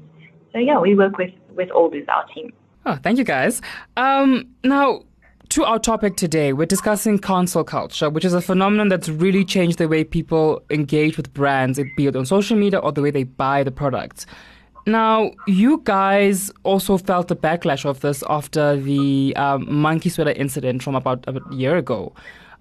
So 0.52 0.58
yeah, 0.58 0.78
we 0.78 0.94
work 0.94 1.18
with 1.18 1.34
with 1.54 1.70
all 1.70 1.90
this 1.90 2.06
our 2.08 2.26
team. 2.26 2.52
Oh, 2.86 2.96
thank 2.96 3.18
you 3.18 3.24
guys. 3.24 3.60
Um, 3.96 4.48
now. 4.64 5.02
To 5.50 5.64
our 5.64 5.78
topic 5.78 6.16
today, 6.16 6.52
we're 6.52 6.66
discussing 6.66 7.18
cancel 7.18 7.64
culture, 7.64 8.10
which 8.10 8.24
is 8.24 8.34
a 8.34 8.40
phenomenon 8.42 8.88
that's 8.88 9.08
really 9.08 9.46
changed 9.46 9.78
the 9.78 9.88
way 9.88 10.04
people 10.04 10.62
engage 10.68 11.16
with 11.16 11.32
brands, 11.32 11.78
it 11.78 11.86
be 11.96 12.06
it 12.06 12.14
on 12.16 12.26
social 12.26 12.56
media 12.56 12.78
or 12.78 12.92
the 12.92 13.00
way 13.00 13.10
they 13.10 13.22
buy 13.22 13.62
the 13.62 13.70
products. 13.70 14.26
Now, 14.86 15.30
you 15.46 15.80
guys 15.84 16.50
also 16.64 16.98
felt 16.98 17.28
the 17.28 17.36
backlash 17.36 17.86
of 17.86 18.00
this 18.00 18.22
after 18.28 18.76
the 18.76 19.34
um, 19.36 19.72
monkey 19.72 20.10
sweater 20.10 20.32
incident 20.32 20.82
from 20.82 20.94
about, 20.94 21.26
about 21.26 21.50
a 21.50 21.54
year 21.54 21.78
ago. 21.78 22.12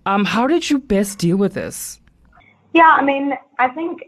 Um, 0.05 0.23
how 0.23 0.47
did 0.47 0.69
you 0.69 0.79
best 0.79 1.19
deal 1.19 1.35
with 1.35 1.55
this? 1.55 1.99
Yeah, 2.73 2.95
I 2.97 3.03
mean, 3.03 3.33
I 3.59 3.67
think 3.67 4.01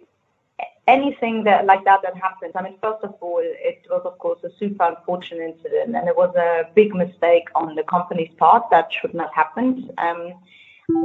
anything 0.89 1.43
that 1.43 1.65
like 1.65 1.83
that 1.85 1.99
that 2.05 2.15
happens. 2.27 2.53
I 2.55 2.61
mean, 2.63 2.77
first 2.81 3.03
of 3.03 3.13
all, 3.21 3.41
it 3.41 3.79
was 3.89 4.03
of 4.05 4.17
course 4.17 4.39
a 4.43 4.51
super 4.59 4.85
unfortunate 4.85 5.43
incident, 5.51 5.95
and 5.95 6.07
it 6.07 6.17
was 6.23 6.33
a 6.35 6.69
big 6.79 6.93
mistake 6.95 7.47
on 7.55 7.75
the 7.75 7.83
company's 7.83 8.33
part 8.37 8.63
that 8.71 8.87
should 8.97 9.13
not 9.13 9.33
have 9.33 9.45
happened. 9.45 9.91
Um, 9.97 10.33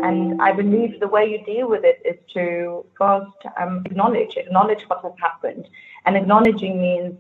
and 0.03 0.41
I 0.41 0.51
believe 0.53 0.99
the 0.99 1.09
way 1.09 1.25
you 1.33 1.45
deal 1.45 1.69
with 1.69 1.85
it 1.85 2.01
is 2.11 2.19
to 2.33 2.87
first 2.99 3.41
um, 3.61 3.83
acknowledge, 3.85 4.37
acknowledge 4.37 4.83
what 4.89 5.03
has 5.03 5.13
happened, 5.21 5.69
and 6.07 6.17
acknowledging 6.17 6.81
means 6.81 7.15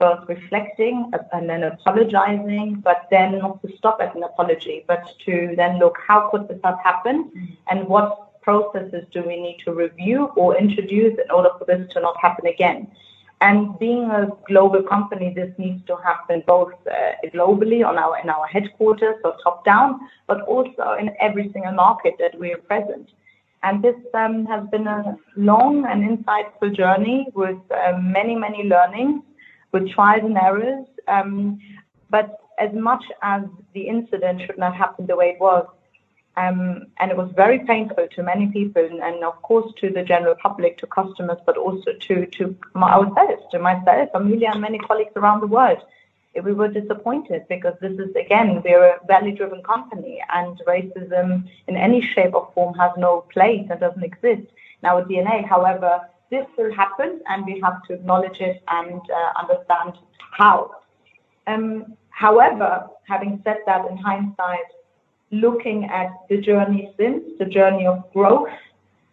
first 0.00 0.28
reflecting 0.28 1.10
and 1.32 1.48
then 1.50 1.64
apologizing, 1.64 2.80
but 2.82 3.06
then 3.10 3.38
not 3.38 3.60
to 3.62 3.76
stop 3.76 4.00
at 4.00 4.14
an 4.14 4.22
apology, 4.22 4.84
but 4.86 5.02
to 5.26 5.54
then 5.56 5.78
look 5.78 5.96
how 6.06 6.30
could 6.30 6.48
this 6.48 6.60
have 6.64 6.78
happened 6.82 7.30
and 7.68 7.86
what 7.86 8.27
processes 8.48 9.04
do 9.12 9.20
we 9.30 9.36
need 9.46 9.58
to 9.66 9.70
review 9.84 10.18
or 10.40 10.56
introduce 10.56 11.14
in 11.24 11.30
order 11.30 11.50
for 11.58 11.64
this 11.70 11.82
to 11.92 12.00
not 12.00 12.16
happen 12.26 12.46
again? 12.46 12.80
And 13.40 13.78
being 13.78 14.04
a 14.20 14.28
global 14.50 14.82
company, 14.94 15.28
this 15.40 15.52
needs 15.58 15.80
to 15.90 15.94
happen 15.96 16.42
both 16.46 16.72
uh, 16.90 17.28
globally 17.34 17.80
on 17.90 17.94
our 18.04 18.14
in 18.22 18.28
our 18.36 18.46
headquarters, 18.54 19.16
so 19.22 19.28
top 19.44 19.58
down, 19.64 19.90
but 20.30 20.40
also 20.54 20.84
in 21.02 21.08
every 21.26 21.46
single 21.52 21.76
market 21.86 22.14
that 22.22 22.34
we 22.40 22.48
are 22.54 22.62
present. 22.72 23.06
And 23.64 23.74
this 23.86 23.98
um, 24.14 24.46
has 24.52 24.62
been 24.74 24.86
a 24.86 25.16
long 25.36 25.74
and 25.90 26.00
insightful 26.10 26.70
journey 26.82 27.20
with 27.42 27.62
uh, 27.70 27.98
many, 28.18 28.34
many 28.46 28.62
learnings, 28.74 29.22
with 29.72 29.84
trials 29.94 30.24
and 30.30 30.38
errors. 30.48 30.86
Um, 31.16 31.58
but 32.16 32.28
as 32.66 32.72
much 32.88 33.04
as 33.22 33.42
the 33.74 33.84
incident 33.94 34.36
should 34.44 34.58
not 34.64 34.74
happen 34.82 35.06
the 35.06 35.16
way 35.20 35.28
it 35.34 35.40
was, 35.48 35.66
um, 36.38 36.86
and 36.98 37.10
it 37.10 37.16
was 37.16 37.30
very 37.34 37.58
painful 37.60 38.06
to 38.14 38.22
many 38.22 38.46
people, 38.46 38.84
and, 38.84 39.00
and, 39.00 39.24
of 39.24 39.40
course 39.42 39.72
to 39.80 39.90
the 39.90 40.04
general 40.04 40.36
public, 40.36 40.78
to 40.78 40.86
customers, 40.86 41.38
but 41.44 41.56
also 41.56 41.90
to 42.06 42.26
to 42.26 42.56
ourselves, 42.76 43.42
to 43.50 43.58
myself, 43.58 44.08
Amelia, 44.14 44.50
and 44.52 44.60
many 44.60 44.78
colleagues 44.78 45.16
around 45.16 45.40
the 45.40 45.48
world. 45.58 45.80
We 46.44 46.52
were 46.52 46.68
disappointed 46.68 47.46
because 47.48 47.74
this 47.80 47.98
is 47.98 48.14
again 48.14 48.62
we're 48.64 48.84
a 48.84 49.06
value-driven 49.06 49.62
company, 49.64 50.22
and 50.32 50.56
racism 50.74 51.48
in 51.66 51.76
any 51.76 52.00
shape 52.00 52.34
or 52.34 52.48
form 52.54 52.74
has 52.74 52.92
no 52.96 53.12
place 53.34 53.66
and 53.68 53.80
doesn't 53.80 54.04
exist 54.04 54.46
in 54.80 54.84
our 54.90 55.04
DNA. 55.04 55.44
However, 55.44 56.02
this 56.30 56.46
will 56.56 56.72
happen, 56.72 57.20
and 57.26 57.46
we 57.46 57.58
have 57.64 57.82
to 57.86 57.94
acknowledge 57.94 58.40
it 58.40 58.62
and 58.68 59.00
uh, 59.20 59.30
understand 59.42 59.94
how. 60.38 60.76
Um, 61.48 61.96
however, 62.10 62.86
having 63.08 63.40
said 63.42 63.58
that, 63.66 63.90
in 63.90 63.96
hindsight 63.96 64.68
looking 65.30 65.84
at 65.86 66.10
the 66.28 66.38
journey 66.38 66.92
since, 66.96 67.24
the 67.38 67.44
journey 67.44 67.86
of 67.86 68.10
growth, 68.12 68.48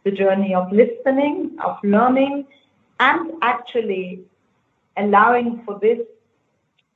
the 0.03 0.11
journey 0.11 0.53
of 0.53 0.71
listening, 0.71 1.57
of 1.63 1.77
learning, 1.83 2.45
and 2.99 3.31
actually 3.41 4.21
allowing 4.97 5.63
for 5.65 5.77
this 5.79 5.99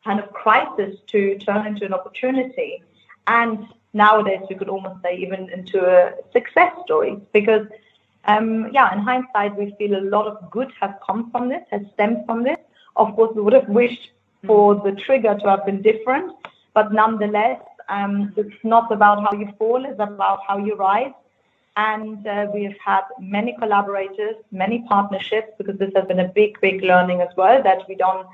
kind 0.03 0.19
of 0.19 0.31
crisis 0.31 0.97
to 1.07 1.37
turn 1.39 1.67
into 1.67 1.85
an 1.85 1.93
opportunity. 1.93 2.81
And 3.27 3.67
nowadays, 3.93 4.41
we 4.49 4.55
could 4.55 4.69
almost 4.69 5.01
say 5.03 5.17
even 5.17 5.49
into 5.49 5.85
a 5.85 6.13
success 6.31 6.71
story 6.85 7.19
because, 7.33 7.67
um, 8.25 8.71
yeah, 8.71 8.93
in 8.93 8.99
hindsight, 8.99 9.57
we 9.57 9.75
feel 9.77 9.97
a 9.97 10.05
lot 10.15 10.27
of 10.27 10.49
good 10.49 10.71
has 10.79 10.91
come 11.05 11.29
from 11.31 11.49
this, 11.49 11.63
has 11.71 11.81
stemmed 11.93 12.25
from 12.25 12.43
this. 12.43 12.57
Of 12.95 13.15
course, 13.15 13.35
we 13.35 13.41
would 13.41 13.53
have 13.53 13.67
wished 13.67 14.11
for 14.45 14.75
the 14.75 14.93
trigger 14.93 15.37
to 15.37 15.49
have 15.49 15.65
been 15.65 15.81
different, 15.81 16.33
but 16.73 16.93
nonetheless, 16.93 17.59
um, 17.89 18.33
it's 18.37 18.63
not 18.63 18.91
about 18.91 19.23
how 19.23 19.37
you 19.37 19.51
fall, 19.57 19.83
it's 19.85 19.99
about 19.99 20.39
how 20.47 20.57
you 20.57 20.75
rise. 20.75 21.11
And 21.77 22.25
uh, 22.27 22.47
we've 22.53 22.75
had 22.83 23.03
many 23.19 23.55
collaborators, 23.57 24.35
many 24.51 24.83
partnerships, 24.87 25.51
because 25.57 25.77
this 25.77 25.91
has 25.95 26.05
been 26.07 26.19
a 26.19 26.27
big, 26.27 26.59
big 26.61 26.81
learning 26.83 27.21
as 27.21 27.29
well 27.37 27.63
that 27.63 27.87
we 27.87 27.95
don't, 27.95 28.27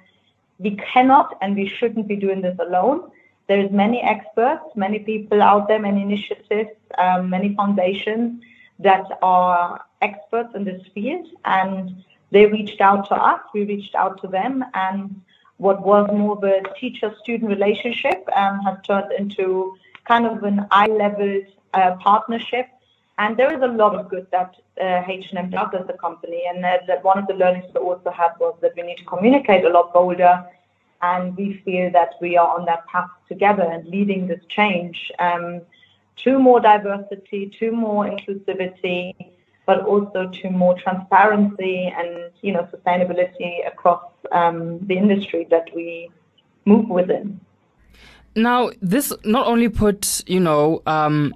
we 0.58 0.78
cannot 0.94 1.38
and 1.42 1.56
we 1.56 1.68
shouldn't 1.68 2.08
be 2.08 2.16
doing 2.16 2.42
this 2.42 2.58
alone. 2.60 3.12
There's 3.48 3.72
many 3.72 4.02
experts, 4.02 4.64
many 4.76 5.00
people 5.00 5.42
out 5.42 5.68
there, 5.68 5.80
many 5.80 6.02
initiatives, 6.02 6.72
um, 6.98 7.30
many 7.30 7.54
foundations 7.54 8.42
that 8.80 9.06
are 9.22 9.86
experts 10.02 10.50
in 10.56 10.64
this 10.64 10.82
field, 10.94 11.28
and 11.46 12.04
they 12.32 12.48
reached 12.48 12.82
out 12.82 13.08
to 13.10 13.16
us. 13.16 13.42
We 13.54 13.66
reached 13.66 13.94
out 13.94 14.20
to 14.22 14.28
them, 14.28 14.66
and 14.74 15.22
what 15.58 15.86
was 15.86 16.10
more 16.12 16.38
of 16.38 16.44
a 16.44 16.62
teacher-student 16.80 17.50
relationship 17.50 18.28
um, 18.36 18.60
has 18.62 18.78
turned 18.86 19.12
into 19.14 19.78
kind 20.08 20.26
of 20.26 20.44
an 20.44 20.66
eye-level 20.72 21.42
uh, 21.74 21.96
partnership. 21.96 22.68
And 23.18 23.38
there 23.38 23.54
is 23.54 23.62
a 23.62 23.68
lot 23.68 23.96
of 23.96 24.10
good 24.10 24.28
that 24.32 24.56
uh, 24.82 25.04
H&M 25.08 25.50
does 25.50 25.70
as 25.74 25.86
a 25.88 25.98
company. 25.98 26.44
And 26.50 26.66
uh, 26.66 26.80
that 26.88 27.04
one 27.04 27.18
of 27.18 27.28
the 27.28 27.34
learnings 27.34 27.66
we 27.74 27.80
also 27.80 28.12
had 28.12 28.32
was 28.40 28.56
that 28.62 28.74
we 28.76 28.84
need 28.84 28.98
to 28.98 29.06
communicate 29.06 29.64
a 29.64 29.70
lot 29.70 29.94
bolder. 29.94 30.46
And 31.02 31.36
we 31.38 31.62
feel 31.64 31.92
that 31.92 32.16
we 32.20 32.36
are 32.36 32.60
on 32.60 32.66
that 32.66 32.86
path 32.88 33.10
together 33.30 33.64
and 33.64 33.88
leading 33.88 34.28
this 34.28 34.42
change 34.50 35.12
um, 35.20 35.62
to 36.18 36.40
more 36.40 36.60
diversity, 36.60 37.54
to 37.60 37.72
more 37.72 38.06
inclusivity, 38.06 39.14
but 39.66 39.82
also 39.86 40.30
to 40.30 40.50
more 40.50 40.76
transparency 40.76 41.94
and 41.98 42.32
you 42.42 42.54
know 42.54 42.68
sustainability 42.74 43.68
across 43.68 44.04
um, 44.32 44.80
the 44.88 44.98
industry 44.98 45.48
that 45.50 45.68
we 45.76 46.10
move 46.66 46.90
within. 46.90 47.40
Now, 48.36 48.72
this 48.82 49.14
not 49.24 49.48
only 49.48 49.70
put 49.70 50.24
you 50.28 50.40
know 50.40 50.82
um, 50.86 51.34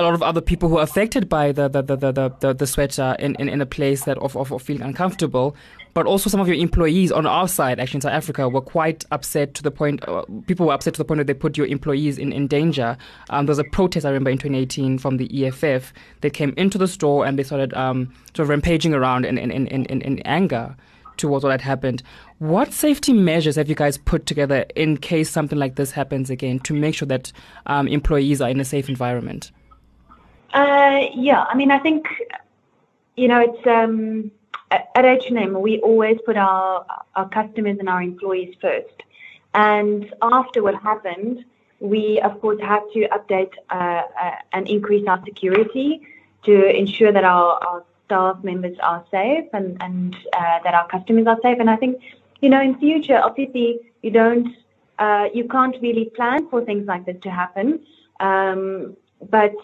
a 0.00 0.02
lot 0.02 0.14
of 0.14 0.22
other 0.22 0.40
people 0.40 0.68
who 0.68 0.78
are 0.78 0.82
affected 0.82 1.28
by 1.28 1.52
the 1.52 1.68
the 1.68 1.82
the 1.82 1.96
the, 1.96 2.32
the, 2.40 2.54
the 2.54 2.66
sweater 2.66 3.16
in, 3.18 3.34
in, 3.36 3.48
in 3.48 3.60
a 3.60 3.66
place 3.66 4.04
that 4.04 4.18
of, 4.18 4.36
of, 4.36 4.52
of 4.52 4.62
feeling 4.62 4.82
uncomfortable, 4.82 5.54
but 5.94 6.06
also 6.06 6.30
some 6.30 6.40
of 6.40 6.48
your 6.48 6.56
employees 6.56 7.12
on 7.12 7.26
our 7.26 7.46
side, 7.46 7.78
actually 7.78 7.98
in 7.98 8.02
South 8.02 8.12
Africa, 8.12 8.48
were 8.48 8.60
quite 8.60 9.04
upset 9.10 9.54
to 9.54 9.62
the 9.62 9.70
point. 9.70 10.06
Uh, 10.08 10.24
people 10.46 10.66
were 10.66 10.72
upset 10.72 10.94
to 10.94 10.98
the 10.98 11.04
point 11.04 11.18
that 11.18 11.26
they 11.26 11.34
put 11.34 11.56
your 11.56 11.66
employees 11.66 12.18
in, 12.18 12.32
in 12.32 12.46
danger. 12.46 12.96
Um, 13.28 13.46
there 13.46 13.52
was 13.52 13.58
a 13.58 13.64
protest 13.64 14.06
I 14.06 14.10
remember 14.10 14.30
in 14.30 14.38
2018 14.38 14.98
from 14.98 15.18
the 15.18 15.46
EFF. 15.46 15.92
They 16.20 16.30
came 16.30 16.54
into 16.56 16.78
the 16.78 16.88
store 16.88 17.26
and 17.26 17.38
they 17.38 17.42
started 17.42 17.74
um, 17.74 18.12
sort 18.34 18.44
of 18.44 18.48
rampaging 18.48 18.94
around 18.94 19.24
in 19.26 19.38
in, 19.38 19.50
in, 19.50 19.66
in, 19.66 20.00
in 20.00 20.18
anger 20.20 20.76
towards 21.20 21.44
what 21.44 21.50
had 21.50 21.60
happened. 21.60 22.02
What 22.38 22.72
safety 22.72 23.12
measures 23.12 23.56
have 23.56 23.68
you 23.68 23.74
guys 23.74 23.98
put 23.98 24.26
together 24.26 24.64
in 24.74 24.96
case 24.96 25.28
something 25.30 25.58
like 25.58 25.76
this 25.76 25.90
happens 25.92 26.30
again 26.30 26.58
to 26.60 26.72
make 26.72 26.94
sure 26.94 27.06
that 27.08 27.30
um, 27.66 27.86
employees 27.86 28.40
are 28.40 28.48
in 28.48 28.58
a 28.58 28.64
safe 28.64 28.88
environment? 28.88 29.52
Uh, 30.52 31.06
yeah, 31.14 31.44
I 31.48 31.54
mean, 31.54 31.70
I 31.70 31.78
think 31.78 32.06
you 33.16 33.28
know 33.28 33.40
it's 33.40 33.66
um, 33.66 34.30
at 34.70 35.04
H&M 35.04 35.60
we 35.60 35.80
always 35.80 36.18
put 36.24 36.36
our 36.36 36.84
our 37.14 37.28
customers 37.28 37.78
and 37.78 37.88
our 37.88 38.02
employees 38.02 38.54
first, 38.60 39.02
and 39.54 40.12
after 40.22 40.62
what 40.62 40.74
happened, 40.82 41.44
we 41.80 42.20
of 42.20 42.40
course 42.40 42.60
had 42.60 42.82
to 42.94 43.08
update 43.08 43.52
uh, 43.70 44.02
uh, 44.20 44.36
and 44.52 44.68
increase 44.68 45.06
our 45.06 45.22
security 45.24 46.06
to 46.44 46.76
ensure 46.76 47.12
that 47.12 47.24
our, 47.24 47.58
our 47.64 47.84
staff 48.06 48.42
members 48.42 48.76
are 48.82 49.04
safe 49.10 49.46
and 49.52 49.76
and 49.80 50.16
uh, 50.32 50.58
that 50.64 50.74
our 50.74 50.88
customers 50.88 51.26
are 51.26 51.38
safe. 51.42 51.58
And 51.60 51.70
I 51.70 51.76
think 51.76 52.02
you 52.40 52.48
know 52.48 52.60
in 52.60 52.78
future, 52.78 53.20
obviously, 53.22 53.80
you 54.02 54.10
don't 54.10 54.48
uh, 54.98 55.28
you 55.32 55.44
can't 55.48 55.76
really 55.80 56.06
plan 56.16 56.48
for 56.48 56.64
things 56.64 56.86
like 56.86 57.06
this 57.06 57.20
to 57.22 57.30
happen. 57.30 57.80
Um, 58.20 58.96
but 59.30 59.54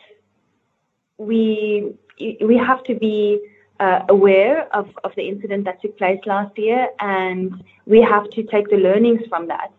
we 1.19 1.95
we 2.41 2.57
have 2.57 2.83
to 2.85 2.95
be 2.95 3.41
uh, 3.79 4.01
aware 4.09 4.75
of, 4.75 4.89
of 5.05 5.15
the 5.17 5.29
incident 5.29 5.65
that 5.65 5.81
took 5.83 5.97
place 5.99 6.21
last 6.27 6.57
year, 6.59 6.89
and 7.01 7.63
we 7.85 8.01
have 8.01 8.29
to 8.31 8.43
take 8.43 8.69
the 8.69 8.77
learnings 8.77 9.23
from 9.29 9.49
that 9.49 9.71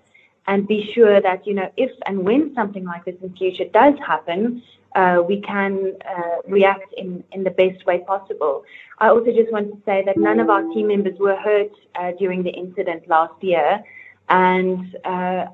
and 0.48 0.68
be 0.68 0.92
sure 0.94 1.20
that 1.20 1.46
you 1.46 1.54
know 1.54 1.70
if 1.78 1.92
and 2.06 2.24
when 2.24 2.54
something 2.56 2.86
like 2.86 3.06
this 3.06 3.16
in 3.22 3.36
future 3.36 3.66
does 3.66 3.96
happen, 4.06 4.62
uh, 4.96 5.22
we 5.28 5.42
can 5.42 5.94
uh, 6.10 6.38
react 6.48 6.94
in, 6.94 7.24
in 7.32 7.44
the 7.44 7.52
best 7.52 7.86
way 7.86 8.00
possible. 8.00 8.64
I 9.00 9.10
also 9.10 9.32
just 9.32 9.52
want 9.52 9.72
to 9.72 9.82
say 9.86 10.04
that 10.06 10.18
none 10.18 10.40
of 10.40 10.50
our 10.50 10.64
team 10.74 10.88
members 10.88 11.20
were 11.20 11.36
hurt 11.36 11.72
uh, 11.96 12.12
during 12.18 12.44
the 12.44 12.52
incident 12.52 13.08
last 13.08 13.44
year, 13.44 13.84
and 14.30 14.96
uh, 15.06 15.46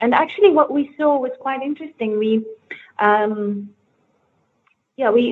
and 0.00 0.14
actually 0.14 0.50
what 0.50 0.72
we 0.72 0.94
saw 0.96 1.18
was 1.18 1.32
quite 1.38 1.62
interesting. 1.62 2.18
We 2.18 2.44
um, 2.98 3.70
yeah 5.02 5.10
we 5.18 5.24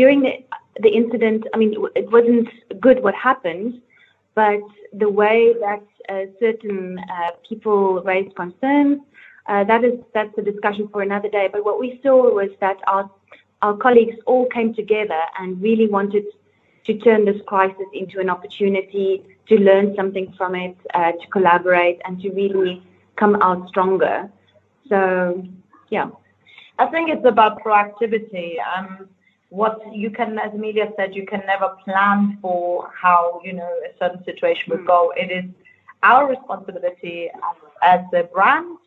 during 0.00 0.20
the 0.26 0.32
the 0.84 0.92
incident. 1.00 1.40
I 1.54 1.56
mean 1.60 1.72
it 2.02 2.08
wasn't 2.16 2.48
good 2.86 2.98
what 3.02 3.14
happened, 3.14 3.72
but 4.40 4.62
the 5.02 5.10
way 5.20 5.40
that 5.66 5.84
uh, 6.12 6.24
certain 6.40 6.98
uh, 7.16 7.30
people 7.48 8.02
raised 8.10 8.34
concerns 8.42 9.00
uh, 9.48 9.64
that 9.64 9.84
is 9.84 9.94
that's 10.12 10.36
a 10.38 10.42
discussion 10.42 10.88
for 10.88 11.02
another 11.02 11.28
day. 11.28 11.48
But 11.52 11.64
what 11.64 11.78
we 11.78 12.00
saw 12.02 12.34
was 12.34 12.50
that 12.60 12.78
our 12.86 13.10
our 13.62 13.76
colleagues 13.76 14.16
all 14.26 14.46
came 14.46 14.74
together 14.74 15.20
and 15.38 15.60
really 15.62 15.86
wanted 15.86 16.24
to 16.84 16.98
turn 16.98 17.24
this 17.24 17.40
crisis 17.46 17.86
into 17.92 18.20
an 18.20 18.28
opportunity 18.28 19.24
to 19.48 19.56
learn 19.56 19.94
something 19.96 20.32
from 20.36 20.54
it, 20.54 20.76
uh, 20.94 21.12
to 21.12 21.26
collaborate, 21.28 22.00
and 22.04 22.20
to 22.20 22.30
really 22.30 22.82
come 23.16 23.36
out 23.36 23.68
stronger. 23.68 24.30
So, 24.88 25.42
yeah. 25.88 26.10
I 26.78 26.86
think 26.86 27.08
it's 27.08 27.24
about 27.24 27.62
proactivity. 27.62 28.56
Um, 28.60 29.08
what 29.50 29.80
you 29.94 30.10
can, 30.10 30.38
as 30.38 30.52
Amelia 30.52 30.92
said, 30.96 31.14
you 31.14 31.24
can 31.26 31.42
never 31.46 31.76
plan 31.84 32.38
for 32.42 32.90
how 32.94 33.40
you 33.44 33.52
know 33.52 33.70
a 33.88 33.96
certain 33.98 34.24
situation 34.24 34.70
would 34.70 34.80
mm. 34.80 34.86
go. 34.86 35.12
It 35.16 35.30
is 35.30 35.50
our 36.02 36.28
responsibility 36.28 37.28
as, 37.28 37.56
as 37.82 38.00
a 38.12 38.24
brand 38.24 38.78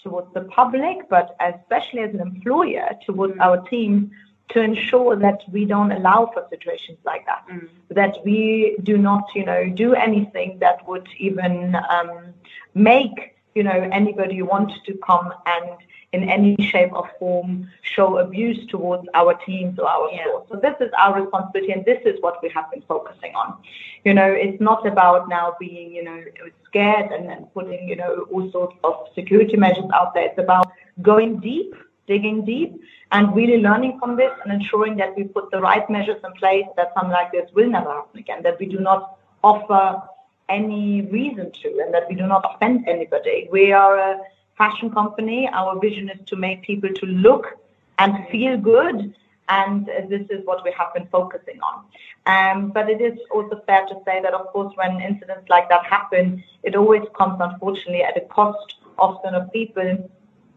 towards 0.00 0.32
the 0.34 0.42
public, 0.42 1.08
but 1.08 1.36
especially 1.40 2.00
as 2.00 2.14
an 2.14 2.20
employer 2.20 2.90
towards 3.06 3.34
mm. 3.34 3.40
our 3.40 3.60
teams 3.68 4.10
to 4.50 4.60
ensure 4.60 5.16
that 5.16 5.40
we 5.50 5.64
don't 5.64 5.90
allow 5.90 6.30
for 6.32 6.46
situations 6.50 6.98
like 7.04 7.24
that, 7.26 7.44
mm. 7.50 7.68
that 7.88 8.18
we 8.24 8.76
do 8.82 8.98
not, 8.98 9.24
you 9.34 9.44
know, 9.44 9.68
do 9.70 9.94
anything 9.94 10.58
that 10.60 10.86
would 10.86 11.08
even 11.18 11.74
um, 11.88 12.34
make, 12.74 13.33
you 13.54 13.62
know, 13.62 13.88
anybody 13.92 14.42
want 14.42 14.72
to 14.86 14.94
come 15.06 15.32
and 15.46 15.76
in 16.14 16.28
any 16.28 16.56
shape 16.70 16.92
or 16.92 17.10
form 17.18 17.68
show 17.82 18.18
abuse 18.18 18.66
towards 18.68 19.06
our 19.14 19.34
teams 19.46 19.78
or 19.78 19.88
our 19.88 20.08
yeah. 20.12 20.22
stores. 20.22 20.46
So 20.50 20.60
this 20.66 20.76
is 20.80 20.90
our 20.96 21.20
responsibility, 21.20 21.72
and 21.72 21.84
this 21.84 22.00
is 22.04 22.20
what 22.20 22.40
we 22.42 22.48
have 22.50 22.70
been 22.70 22.82
focusing 22.82 23.34
on. 23.34 23.58
You 24.04 24.14
know, 24.14 24.30
it's 24.30 24.60
not 24.60 24.86
about 24.86 25.28
now 25.28 25.56
being, 25.58 25.92
you 25.92 26.04
know, 26.04 26.22
scared 26.66 27.10
and, 27.10 27.30
and 27.30 27.52
putting, 27.52 27.88
you 27.88 27.96
know, 27.96 28.26
all 28.30 28.50
sorts 28.52 28.76
of 28.84 28.94
security 29.14 29.56
measures 29.56 29.90
out 29.92 30.14
there. 30.14 30.26
It's 30.26 30.38
about 30.38 30.70
going 31.02 31.40
deep, 31.40 31.74
digging 32.06 32.44
deep, 32.44 32.80
and 33.10 33.34
really 33.34 33.58
learning 33.58 33.98
from 33.98 34.16
this 34.16 34.32
and 34.44 34.52
ensuring 34.52 34.96
that 34.96 35.16
we 35.16 35.24
put 35.24 35.50
the 35.50 35.60
right 35.60 35.88
measures 35.90 36.20
in 36.24 36.32
place 36.34 36.66
that 36.76 36.92
something 36.94 37.12
like 37.12 37.32
this 37.32 37.50
will 37.54 37.70
never 37.70 37.90
happen 37.90 38.20
again. 38.20 38.42
That 38.44 38.58
we 38.60 38.66
do 38.66 38.78
not 38.78 39.18
offer 39.42 40.02
any 40.48 41.02
reason 41.02 41.50
to, 41.52 41.68
and 41.82 41.92
that 41.94 42.08
we 42.08 42.14
do 42.14 42.26
not 42.26 42.44
offend 42.54 42.86
anybody. 42.88 43.48
We 43.50 43.72
are 43.72 43.96
a 43.96 44.20
fashion 44.56 44.90
company. 44.90 45.48
Our 45.52 45.78
vision 45.80 46.08
is 46.08 46.20
to 46.26 46.36
make 46.36 46.62
people 46.62 46.90
to 46.90 47.06
look 47.06 47.58
and 47.98 48.26
feel 48.28 48.56
good, 48.56 49.14
and 49.48 49.86
this 50.08 50.26
is 50.30 50.44
what 50.44 50.64
we 50.64 50.72
have 50.76 50.92
been 50.94 51.06
focusing 51.08 51.60
on. 51.60 51.84
Um, 52.26 52.70
but 52.70 52.88
it 52.88 53.00
is 53.00 53.18
also 53.30 53.62
fair 53.66 53.86
to 53.86 53.94
say 54.04 54.20
that, 54.22 54.32
of 54.34 54.46
course, 54.48 54.72
when 54.76 55.00
incidents 55.00 55.48
like 55.48 55.68
that 55.68 55.84
happen, 55.84 56.42
it 56.62 56.74
always 56.74 57.02
comes, 57.16 57.38
unfortunately, 57.40 58.02
at 58.02 58.16
a 58.16 58.22
cost 58.22 58.76
often 58.98 59.34
of 59.34 59.52
people 59.52 60.10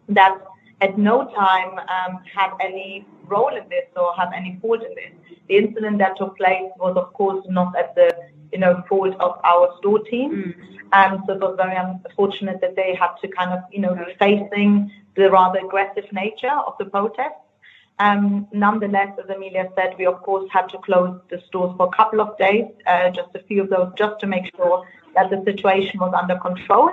that 0.09 0.37
at 0.81 0.97
no 0.97 1.25
time 1.33 1.79
um, 1.79 2.21
had 2.33 2.51
any 2.61 3.05
role 3.25 3.55
in 3.55 3.67
this 3.69 3.85
or 3.95 4.13
have 4.15 4.31
any 4.33 4.57
fault 4.61 4.81
in 4.83 4.93
this. 4.95 5.11
The 5.49 5.57
incident 5.57 5.97
that 5.97 6.17
took 6.17 6.37
place 6.37 6.71
was, 6.79 6.95
of 6.95 7.13
course, 7.13 7.45
not 7.49 7.75
at 7.75 7.95
the 7.95 8.15
you 8.51 8.59
know 8.59 8.83
fault 8.89 9.15
of 9.19 9.39
our 9.43 9.75
store 9.79 9.99
team. 9.99 10.31
Mm. 10.31 10.77
Um, 10.93 11.23
so 11.27 11.33
it 11.33 11.41
was 11.41 11.55
very 11.57 11.75
unfortunate 11.75 12.61
that 12.61 12.75
they 12.75 12.95
had 12.95 13.13
to 13.21 13.27
kind 13.27 13.51
of, 13.51 13.59
you 13.71 13.81
know, 13.81 13.93
be 13.93 14.13
facing 14.17 14.91
the 15.15 15.29
rather 15.29 15.59
aggressive 15.59 16.05
nature 16.13 16.57
of 16.65 16.75
the 16.79 16.85
protests. 16.85 17.43
Um, 17.99 18.47
nonetheless, 18.53 19.17
as 19.21 19.29
Amelia 19.29 19.69
said, 19.75 19.95
we 19.97 20.05
of 20.05 20.21
course 20.21 20.47
had 20.51 20.69
to 20.69 20.77
close 20.77 21.19
the 21.29 21.41
stores 21.47 21.75
for 21.77 21.87
a 21.87 21.95
couple 21.95 22.21
of 22.21 22.37
days, 22.37 22.65
uh, 22.85 23.09
just 23.09 23.29
a 23.33 23.39
few 23.39 23.63
of 23.63 23.69
those, 23.69 23.91
just 23.97 24.19
to 24.19 24.27
make 24.27 24.55
sure 24.55 24.87
that 25.15 25.29
the 25.31 25.43
situation 25.43 25.99
was 25.99 26.13
under 26.13 26.37
control. 26.37 26.91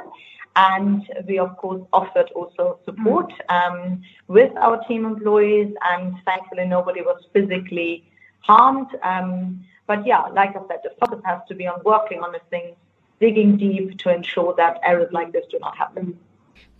And 0.57 1.03
we 1.29 1.39
of 1.39 1.57
course 1.57 1.83
offered 1.93 2.31
also 2.35 2.79
support 2.85 3.33
um, 3.49 4.03
with 4.29 4.57
our 4.57 4.83
team 4.87 5.05
employees, 5.05 5.75
and 5.93 6.17
thankfully 6.25 6.65
nobody 6.67 7.03
was 7.03 7.23
physically 7.33 8.11
harmed. 8.41 8.89
Um, 9.03 9.65
yeah, 10.05 10.23
like 10.33 10.51
I 10.51 10.61
said, 10.69 10.81
the 10.83 10.93
focus 11.01 11.21
has 11.25 11.41
to 11.49 11.55
be 11.55 11.67
on 11.67 11.81
working 11.85 12.21
on 12.21 12.33
the 12.33 12.41
things 12.51 12.77
digging 13.21 13.57
deep 13.57 13.99
to 13.99 14.15
ensure 14.15 14.55
that 14.57 14.81
errors 14.83 15.13
like 15.13 15.33
this 15.33 15.45
do 15.51 15.59
not 15.61 15.77
happen. 15.77 16.19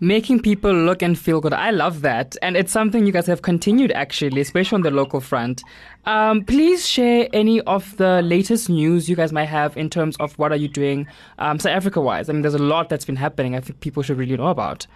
Making 0.01 0.41
people 0.41 0.73
look 0.73 1.03
and 1.03 1.19
feel 1.19 1.41
good. 1.41 1.53
I 1.53 1.71
love 1.71 2.03
that. 2.03 2.37
And 2.43 2.57
it's 2.57 2.73
something 2.73 3.07
you 3.07 3.13
guys 3.13 3.27
have 3.27 3.43
continued 3.43 3.93
actually, 3.93 4.41
especially 4.41 4.77
on 4.77 4.83
the 4.83 4.91
local 4.91 5.21
front. 5.21 5.63
Um, 6.05 6.45
please 6.45 6.87
share 6.87 7.29
any 7.33 7.61
of 7.63 7.97
the 7.97 8.21
latest 8.23 8.69
news 8.69 9.09
you 9.09 9.17
guys 9.17 9.33
might 9.33 9.47
have 9.47 9.77
in 9.77 9.89
terms 9.89 10.17
of 10.19 10.37
what 10.39 10.53
are 10.53 10.57
you 10.57 10.69
doing 10.69 11.07
um, 11.39 11.59
South 11.59 11.73
Africa 11.73 12.01
wise. 12.01 12.29
I 12.29 12.33
mean, 12.33 12.43
there's 12.43 12.55
a 12.55 12.59
lot 12.59 12.89
that's 12.89 13.05
been 13.05 13.17
happening 13.17 13.55
I 13.55 13.61
think 13.61 13.81
people 13.81 14.03
should 14.03 14.19
really 14.19 14.37
know 14.37 14.49
about. 14.49 14.87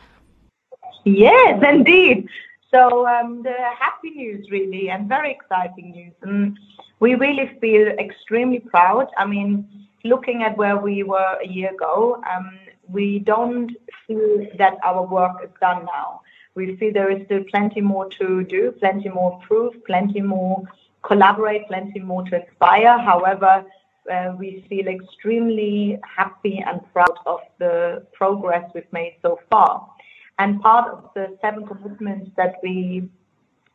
Yes, 1.05 1.63
indeed. 1.67 2.29
So 2.73 3.07
um, 3.07 3.43
the 3.43 3.55
happy 3.79 4.11
news 4.11 4.51
really 4.51 4.91
and 4.91 5.09
very 5.09 5.33
exciting 5.33 5.93
news. 5.93 6.13
And 6.23 6.59
we 7.01 7.15
really 7.15 7.51
feel 7.61 7.89
extremely 7.89 8.61
proud. 8.61 9.09
I 9.17 9.27
mean, 9.27 9.69
looking 10.05 10.43
at 10.43 10.57
where 10.57 10.77
we 10.77 11.03
were 11.03 11.39
a 11.43 11.47
year 11.47 11.71
ago, 11.71 12.23
um, 12.31 12.59
we 12.89 13.21
don't 13.21 13.71
feel 14.07 14.47
that 14.59 14.75
our 14.85 15.07
work 15.07 15.43
is 15.43 15.51
done 15.61 15.87
now. 15.87 16.21
We 16.55 16.77
feel 16.77 16.93
there 16.93 17.11
is 17.11 17.25
still 17.27 17.45
plenty 17.51 17.81
more 17.81 18.09
to 18.19 18.45
do, 18.45 18.73
plenty 18.73 19.09
more 19.09 19.41
proof, 19.47 19.75
plenty 19.87 20.21
more 20.21 20.65
collaborate, 21.03 21.69
plenty 21.69 22.01
more 22.01 22.25
to 22.25 22.45
inspire. 22.45 22.99
However, 22.99 23.65
uh, 24.13 24.35
we 24.39 24.65
feel 24.69 24.89
extremely 24.89 25.99
happy 26.03 26.63
and 26.67 26.81
proud 26.93 27.17
of 27.27 27.41
the 27.59 28.07
progress 28.13 28.69
we've 28.75 28.93
made 28.93 29.17
so 29.23 29.39
far. 29.51 29.89
And 30.39 30.61
part 30.61 30.93
of 30.93 31.11
the 31.15 31.37
seven 31.43 31.67
commitments 31.67 32.31
that 32.37 32.57
we 32.63 33.09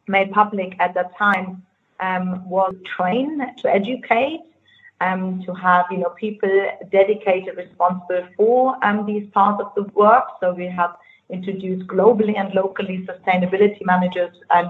made 0.07 0.31
public 0.31 0.75
at 0.79 0.93
that 0.93 1.15
time 1.17 1.63
um, 1.99 2.47
was 2.49 2.73
train, 2.95 3.41
to 3.57 3.69
educate, 3.69 4.41
um, 5.01 5.41
to 5.45 5.53
have 5.53 5.85
you 5.91 5.97
know 5.97 6.09
people 6.09 6.49
dedicated, 6.91 7.57
responsible 7.57 8.27
for 8.37 8.77
um, 8.83 9.05
these 9.05 9.29
parts 9.31 9.61
of 9.61 9.73
the 9.75 9.83
work. 9.93 10.25
So 10.39 10.53
we 10.53 10.67
have 10.67 10.95
introduced 11.29 11.87
globally 11.87 12.37
and 12.37 12.53
locally 12.53 13.05
sustainability 13.05 13.83
managers 13.85 14.35
and, 14.51 14.69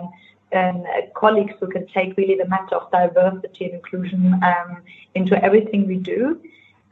and 0.52 0.86
uh, 0.86 1.02
colleagues 1.16 1.54
who 1.60 1.68
can 1.68 1.86
take 1.88 2.16
really 2.18 2.36
the 2.36 2.48
matter 2.48 2.76
of 2.76 2.92
diversity 2.92 3.66
and 3.66 3.74
inclusion 3.76 4.34
um, 4.44 4.82
into 5.16 5.44
everything 5.44 5.88
we 5.88 5.98
do. 5.98 6.40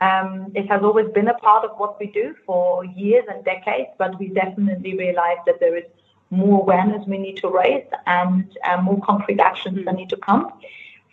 Um, 0.02 0.52
it 0.56 0.68
has 0.68 0.82
always 0.82 1.10
been 1.14 1.28
a 1.28 1.36
part 1.36 1.64
of 1.64 1.78
what 1.78 2.00
we 2.00 2.08
do 2.08 2.36
for 2.46 2.84
years 2.84 3.26
and 3.30 3.46
decades, 3.46 3.90
but 4.00 4.18
we 4.20 4.28
definitely 4.30 4.98
realize 4.98 5.38
that 5.46 5.60
there 5.60 5.78
is 5.78 5.86
more 6.32 6.62
awareness 6.62 7.06
we 7.08 7.20
need 7.20 7.38
to 7.38 7.50
raise 7.50 7.86
and 8.08 8.58
uh, 8.66 8.82
more 8.82 9.00
concrete 9.02 9.40
actions 9.40 9.86
that 9.86 9.96
need 9.96 10.10
to 10.10 10.18
come. 10.18 10.52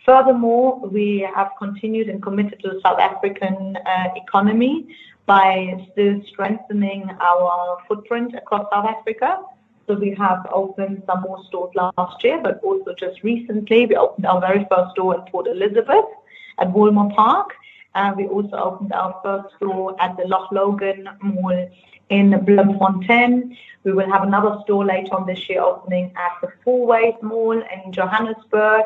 Furthermore, 0.05 0.79
we 0.79 1.19
have 1.35 1.51
continued 1.59 2.09
and 2.09 2.23
committed 2.23 2.59
to 2.61 2.69
the 2.69 2.81
South 2.81 2.99
African 2.99 3.77
uh, 3.85 4.07
economy 4.15 4.87
by 5.27 5.87
still 5.91 6.19
strengthening 6.27 7.07
our 7.19 7.77
footprint 7.87 8.33
across 8.33 8.65
South 8.71 8.87
Africa. 8.87 9.39
So 9.85 9.93
we 9.93 10.15
have 10.15 10.47
opened 10.51 11.03
some 11.05 11.21
more 11.21 11.43
stores 11.45 11.75
last 11.75 12.23
year, 12.23 12.39
but 12.41 12.59
also 12.63 12.95
just 12.95 13.21
recently 13.21 13.85
we 13.85 13.95
opened 13.95 14.25
our 14.25 14.39
very 14.39 14.65
first 14.71 14.91
store 14.91 15.13
in 15.15 15.21
Port 15.31 15.47
Elizabeth 15.47 16.05
at 16.57 16.71
Walmer 16.73 17.13
Park. 17.15 17.53
And 17.95 18.15
we 18.15 18.27
also 18.27 18.55
opened 18.55 18.93
our 18.93 19.19
first 19.23 19.55
store 19.55 19.95
at 20.01 20.15
the 20.17 20.27
Loch 20.27 20.51
Logan 20.51 21.09
Mall 21.21 21.69
in 22.09 22.31
Bloemfontein. 22.45 23.57
We 23.83 23.93
will 23.93 24.09
have 24.11 24.23
another 24.23 24.59
store 24.63 24.85
later 24.85 25.15
on 25.15 25.25
this 25.25 25.49
year 25.49 25.61
opening 25.61 26.13
at 26.15 26.33
the 26.41 26.51
Fourways 26.63 27.21
Mall 27.21 27.61
in 27.61 27.91
Johannesburg 27.91 28.85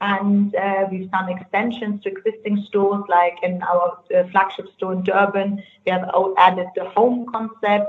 and 0.00 0.54
uh, 0.54 0.86
we've 0.90 1.10
done 1.10 1.30
extensions 1.30 2.02
to 2.02 2.10
existing 2.10 2.62
stores, 2.68 3.04
like 3.08 3.38
in 3.42 3.62
our 3.62 3.98
uh, 4.14 4.24
flagship 4.30 4.66
store 4.76 4.92
in 4.92 5.02
Durban. 5.02 5.62
We 5.86 5.92
have 5.92 6.10
added 6.36 6.66
the 6.74 6.90
home 6.90 7.26
concept. 7.32 7.88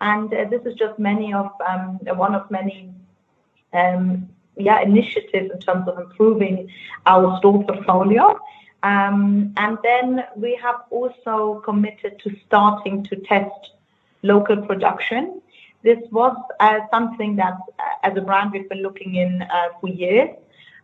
And 0.00 0.32
uh, 0.32 0.46
this 0.48 0.62
is 0.64 0.74
just 0.74 0.98
many 0.98 1.34
of 1.34 1.50
um, 1.68 1.98
one 2.16 2.34
of 2.34 2.50
many 2.50 2.94
um, 3.74 4.28
initiatives 4.56 5.50
in 5.52 5.60
terms 5.60 5.86
of 5.86 5.98
improving 5.98 6.70
our 7.04 7.36
store 7.38 7.62
portfolio. 7.64 8.38
Um, 8.82 9.52
and 9.56 9.78
then 9.82 10.24
we 10.36 10.58
have 10.62 10.76
also 10.90 11.62
committed 11.64 12.18
to 12.20 12.34
starting 12.46 13.04
to 13.04 13.16
test 13.16 13.72
local 14.22 14.56
production. 14.56 15.42
This 15.82 15.98
was 16.10 16.36
uh, 16.60 16.80
something 16.90 17.36
that, 17.36 17.54
uh, 17.78 17.82
as 18.02 18.16
a 18.16 18.20
brand, 18.20 18.52
we've 18.52 18.68
been 18.68 18.82
looking 18.82 19.14
in 19.16 19.42
uh, 19.42 19.68
for 19.80 19.88
years. 19.88 20.30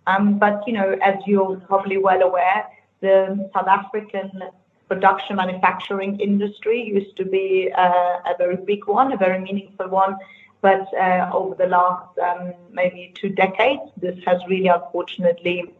Um, 0.07 0.39
but 0.39 0.63
you 0.67 0.73
know, 0.73 0.97
as 1.03 1.17
you're 1.27 1.57
probably 1.67 1.99
well 1.99 2.23
aware, 2.23 2.67
the 3.01 3.51
South 3.55 3.67
African 3.67 4.43
production 4.89 5.37
manufacturing 5.37 6.21
industry 6.21 6.83
used 6.83 7.17
to 7.17 7.25
be 7.25 7.69
a 7.77 8.35
very 8.39 8.57
big 8.57 8.87
one, 8.87 9.13
a 9.13 9.17
very 9.17 9.41
meaningful 9.41 9.89
one. 9.89 10.17
But 10.61 10.87
over 11.33 11.57
the 11.57 11.67
last 11.67 12.17
um, 12.19 12.55
maybe 12.71 13.13
two 13.15 13.31
decades, 13.31 13.83
this 13.97 14.17
has 14.25 14.41
really 14.49 14.69
unfortunately 14.69 15.75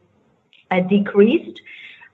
decreased. 0.89 1.61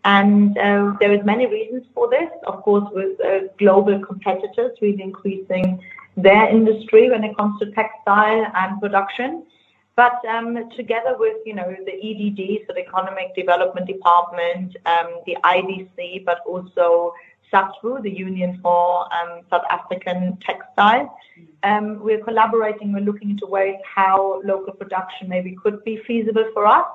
And 0.05 0.59
uh, 0.59 0.95
there 1.01 1.13
is 1.13 1.25
many 1.25 1.47
reasons 1.47 1.85
for 1.95 2.11
this. 2.11 2.31
Of 2.47 2.63
course, 2.63 2.89
with 2.93 3.21
uh, 3.21 3.49
global 3.59 4.05
competitors 4.05 4.77
really 4.81 5.03
increasing 5.03 5.81
their 6.17 6.49
industry 6.49 7.11
when 7.11 7.25
it 7.25 7.37
comes 7.37 7.59
to 7.61 7.71
textile 7.71 8.47
and 8.55 8.81
production. 8.81 9.45
But 9.95 10.25
um, 10.25 10.71
together 10.71 11.17
with, 11.19 11.37
you 11.45 11.55
know, 11.55 11.77
the 11.85 11.93
EDD, 11.93 12.67
so 12.67 12.73
the 12.73 12.81
Economic 12.81 13.35
Development 13.35 13.87
Department, 13.87 14.75
um, 14.87 15.21
the 15.27 15.37
IDC, 15.45 16.25
but 16.25 16.39
also 16.47 17.13
SACTWU, 17.53 18.03
the 18.03 18.11
Union 18.11 18.59
for 18.63 19.07
um, 19.15 19.43
South 19.51 19.65
African 19.71 20.39
Textile, 20.41 21.15
um, 21.63 22.01
we're 22.01 22.25
collaborating. 22.25 22.93
We're 22.93 23.01
looking 23.01 23.31
into 23.31 23.47
ways 23.47 23.77
how 23.85 24.41
local 24.45 24.73
production 24.73 25.29
maybe 25.29 25.55
could 25.63 25.85
be 25.85 25.99
feasible 26.07 26.49
for 26.55 26.67
us. 26.67 26.87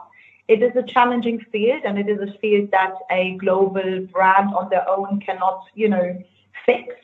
It 0.47 0.63
is 0.63 0.75
a 0.75 0.83
challenging 0.83 1.39
field, 1.51 1.81
and 1.83 1.97
it 1.99 2.07
is 2.07 2.19
a 2.21 2.37
field 2.39 2.71
that 2.71 2.93
a 3.11 3.35
global 3.37 4.07
brand 4.13 4.53
on 4.55 4.69
their 4.69 4.87
own 4.89 5.19
cannot, 5.19 5.65
you 5.75 5.89
know, 5.89 6.23
fix. 6.65 6.95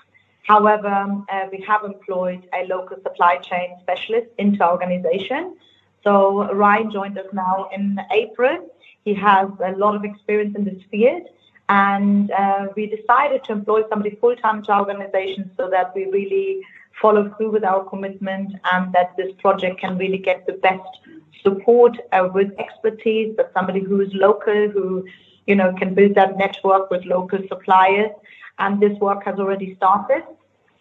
However, 0.43 1.23
uh, 1.29 1.45
we 1.51 1.61
have 1.67 1.83
employed 1.83 2.47
a 2.53 2.65
local 2.67 2.97
supply 3.01 3.37
chain 3.37 3.77
specialist 3.81 4.27
into 4.37 4.63
our 4.63 4.71
organization 4.71 5.55
so 6.03 6.53
Ryan 6.53 6.91
joined 6.91 7.17
us 7.17 7.27
now 7.33 7.69
in 7.73 7.99
April. 8.11 8.69
He 9.05 9.13
has 9.15 9.49
a 9.63 9.71
lot 9.71 9.95
of 9.95 10.03
experience 10.03 10.55
in 10.55 10.65
this 10.65 10.81
field. 10.91 11.23
And 11.69 12.29
uh, 12.31 12.67
we 12.75 12.87
decided 12.87 13.43
to 13.45 13.53
employ 13.53 13.83
somebody 13.89 14.17
full 14.17 14.35
time 14.35 14.63
to 14.63 14.71
our 14.73 14.79
organization 14.81 15.49
so 15.55 15.69
that 15.69 15.95
we 15.95 16.05
really 16.05 16.61
follow 17.01 17.33
through 17.35 17.51
with 17.51 17.63
our 17.63 17.85
commitment 17.85 18.53
and 18.71 18.93
that 18.93 19.15
this 19.17 19.31
project 19.39 19.79
can 19.79 19.97
really 19.97 20.17
get 20.17 20.45
the 20.45 20.53
best 20.53 20.99
support 21.43 21.97
uh, 22.11 22.29
with 22.33 22.51
expertise, 22.57 23.33
but 23.37 23.51
somebody 23.53 23.81
who 23.81 24.01
is 24.01 24.09
local, 24.13 24.69
who 24.69 25.05
you 25.45 25.55
know 25.55 25.73
can 25.73 25.93
build 25.93 26.15
that 26.15 26.37
network 26.37 26.89
with 26.89 27.05
local 27.05 27.39
suppliers. 27.47 28.11
And 28.59 28.79
this 28.79 28.97
work 28.99 29.23
has 29.25 29.39
already 29.39 29.75
started. 29.75 30.23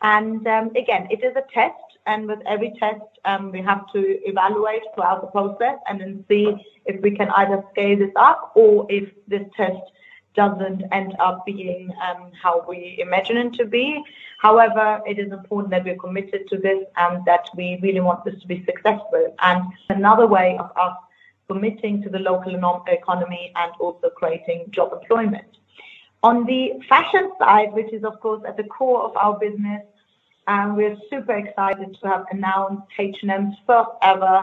And 0.03 0.47
um, 0.47 0.71
again, 0.77 1.09
it 1.11 1.25
is 1.25 1.35
a 1.37 1.45
test 1.53 1.93
and 2.07 2.27
with 2.27 2.41
every 2.47 2.75
test, 2.79 3.03
um, 3.25 3.53
we 3.53 3.63
have 3.63 3.91
to 3.93 4.29
evaluate 4.29 4.83
throughout 4.95 5.21
the 5.21 5.29
process 5.29 5.79
and 5.87 6.01
then 6.01 6.25
see 6.29 6.53
if 6.87 7.01
we 7.01 7.13
can 7.13 7.31
either 7.37 7.63
scale 7.71 7.97
this 7.97 8.11
up 8.17 8.53
or 8.57 8.87
if 8.89 9.09
this 9.29 9.43
test 9.57 9.81
doesn't 10.35 10.83
end 10.93 11.15
up 11.19 11.45
being 11.45 11.93
um, 12.07 12.31
how 12.41 12.65
we 12.69 12.99
imagine 13.01 13.37
it 13.37 13.53
to 13.55 13.65
be. 13.65 14.03
However, 14.39 15.01
it 15.07 15.19
is 15.19 15.31
important 15.33 15.71
that 15.71 15.85
we're 15.85 15.97
committed 15.97 16.49
to 16.49 16.59
this 16.59 16.85
and 16.97 17.25
that 17.27 17.49
we 17.57 17.79
really 17.83 18.01
want 18.01 18.25
this 18.25 18.41
to 18.41 18.47
be 18.47 18.65
successful. 18.65 19.35
And 19.41 19.63
another 19.89 20.27
way 20.27 20.57
of 20.59 20.71
us 20.77 20.97
committing 21.49 22.03
to 22.03 22.09
the 22.09 22.19
local 22.19 22.55
economy 22.89 23.53
and 23.57 23.73
also 23.79 24.09
creating 24.11 24.67
job 24.71 24.93
employment. 24.93 25.59
On 26.23 26.47
the 26.47 26.81
fashion 26.89 27.33
side, 27.39 27.73
which 27.73 27.93
is 27.93 28.05
of 28.05 28.21
course 28.21 28.43
at 28.47 28.57
the 28.57 28.65
core 28.65 29.03
of 29.03 29.17
our 29.17 29.39
business, 29.39 29.83
and 30.47 30.77
we're 30.77 30.97
super 31.11 31.37
excited 31.37 31.97
to 32.01 32.09
have 32.09 32.25
announced 32.31 32.83
H&M's 32.99 33.55
first 33.67 33.91
ever 34.03 34.43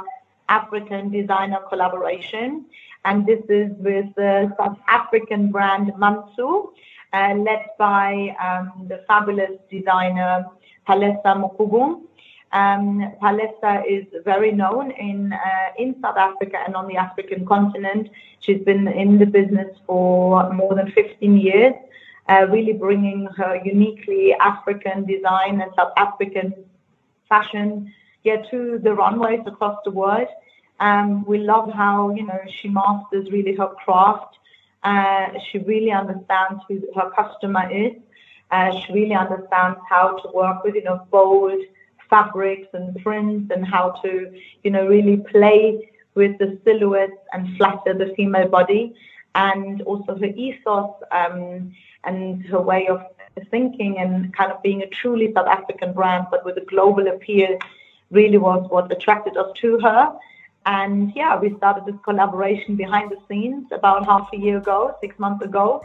African 0.50 1.10
designer 1.10 1.60
collaboration. 1.70 2.66
And 3.06 3.26
this 3.26 3.42
is 3.50 3.72
with 3.80 4.06
the 4.16 4.54
South 4.58 4.78
African 4.88 5.52
brand 5.52 5.92
Mantsho, 5.98 6.72
uh, 7.14 7.34
led 7.36 7.66
by 7.78 8.36
um, 8.44 8.88
the 8.88 9.04
fabulous 9.08 9.58
designer 9.72 10.46
Palesa 10.88 11.34
Mokubung. 11.36 12.04
Um, 12.52 13.14
Palesa 13.22 13.84
is 13.88 14.06
very 14.26 14.52
known 14.52 14.92
in 14.92 15.34
uh, 15.34 15.70
in 15.78 15.96
South 16.02 16.18
Africa 16.18 16.58
and 16.66 16.76
on 16.76 16.88
the 16.88 16.98
African 16.98 17.46
continent. 17.46 18.10
She's 18.42 18.62
been 18.64 18.88
in 18.88 19.20
the 19.20 19.26
business 19.26 19.70
for 19.86 20.52
more 20.52 20.76
than 20.76 20.92
15 20.92 21.38
years 21.38 21.74
uh, 22.30 22.46
really 22.50 22.74
bringing 22.74 23.28
her 23.38 23.60
uniquely 23.66 24.34
African 24.40 25.06
design 25.06 25.62
and 25.62 25.72
South 25.76 25.92
African 25.98 26.54
fashion 27.28 27.92
yeah, 28.24 28.38
to 28.52 28.80
the 28.84 28.94
runways 28.94 29.42
across 29.48 29.78
the 29.84 29.92
world. 29.92 30.28
Um, 30.80 31.26
we 31.26 31.40
love 31.40 31.72
how 31.72 32.12
you 32.12 32.26
know 32.26 32.40
she 32.48 32.70
masters 32.70 33.32
really 33.32 33.56
her 33.56 33.70
craft. 33.84 34.38
Uh, 34.84 35.28
she 35.52 35.60
really 35.60 35.92
understands 35.92 36.64
who 36.68 36.82
her 36.96 37.10
customer 37.12 37.70
is. 37.72 37.94
Uh, 38.52 38.72
she 38.80 38.94
really 38.94 39.14
understands 39.14 39.80
how 39.90 40.18
to 40.18 40.30
work 40.34 40.64
with 40.64 40.76
you 40.76 40.84
know 40.84 41.06
bold 41.12 41.62
fabrics 42.10 42.68
and 42.74 42.96
prints 43.04 43.52
and 43.54 43.66
how 43.66 43.92
to 44.04 44.34
you 44.64 44.72
know 44.72 44.88
really 44.88 45.18
play 45.18 45.90
with 46.16 46.38
the 46.40 46.58
silhouettes 46.64 47.22
and 47.34 47.56
flatter 47.58 47.94
the 47.94 48.14
female 48.16 48.48
body 48.48 48.96
and 49.36 49.82
also 49.84 50.18
her 50.18 50.26
ethos 50.26 50.92
um, 51.12 51.72
and 52.04 52.46
her 52.46 52.60
way 52.60 52.88
of 52.88 53.02
thinking 53.52 54.00
and 54.00 54.34
kind 54.36 54.52
of 54.52 54.62
being 54.62 54.82
a 54.82 54.88
truly 54.88 55.32
South 55.34 55.48
African 55.48 55.94
brand, 55.94 56.28
but 56.32 56.44
with 56.46 56.58
a 56.58 56.66
global 56.66 57.08
appeal, 57.08 57.58
really 58.12 58.38
was 58.38 58.66
what 58.70 58.92
attracted 58.92 59.38
us 59.38 59.52
to 59.62 59.80
her. 59.80 60.14
And 60.70 61.12
yeah, 61.16 61.40
we 61.40 61.56
started 61.58 61.88
this 61.88 62.00
collaboration 62.04 62.76
behind 62.76 63.10
the 63.10 63.18
scenes 63.28 63.66
about 63.72 64.06
half 64.06 64.30
a 64.36 64.38
year 64.38 64.58
ago, 64.60 64.96
six 65.02 65.18
months 65.18 65.44
ago. 65.44 65.82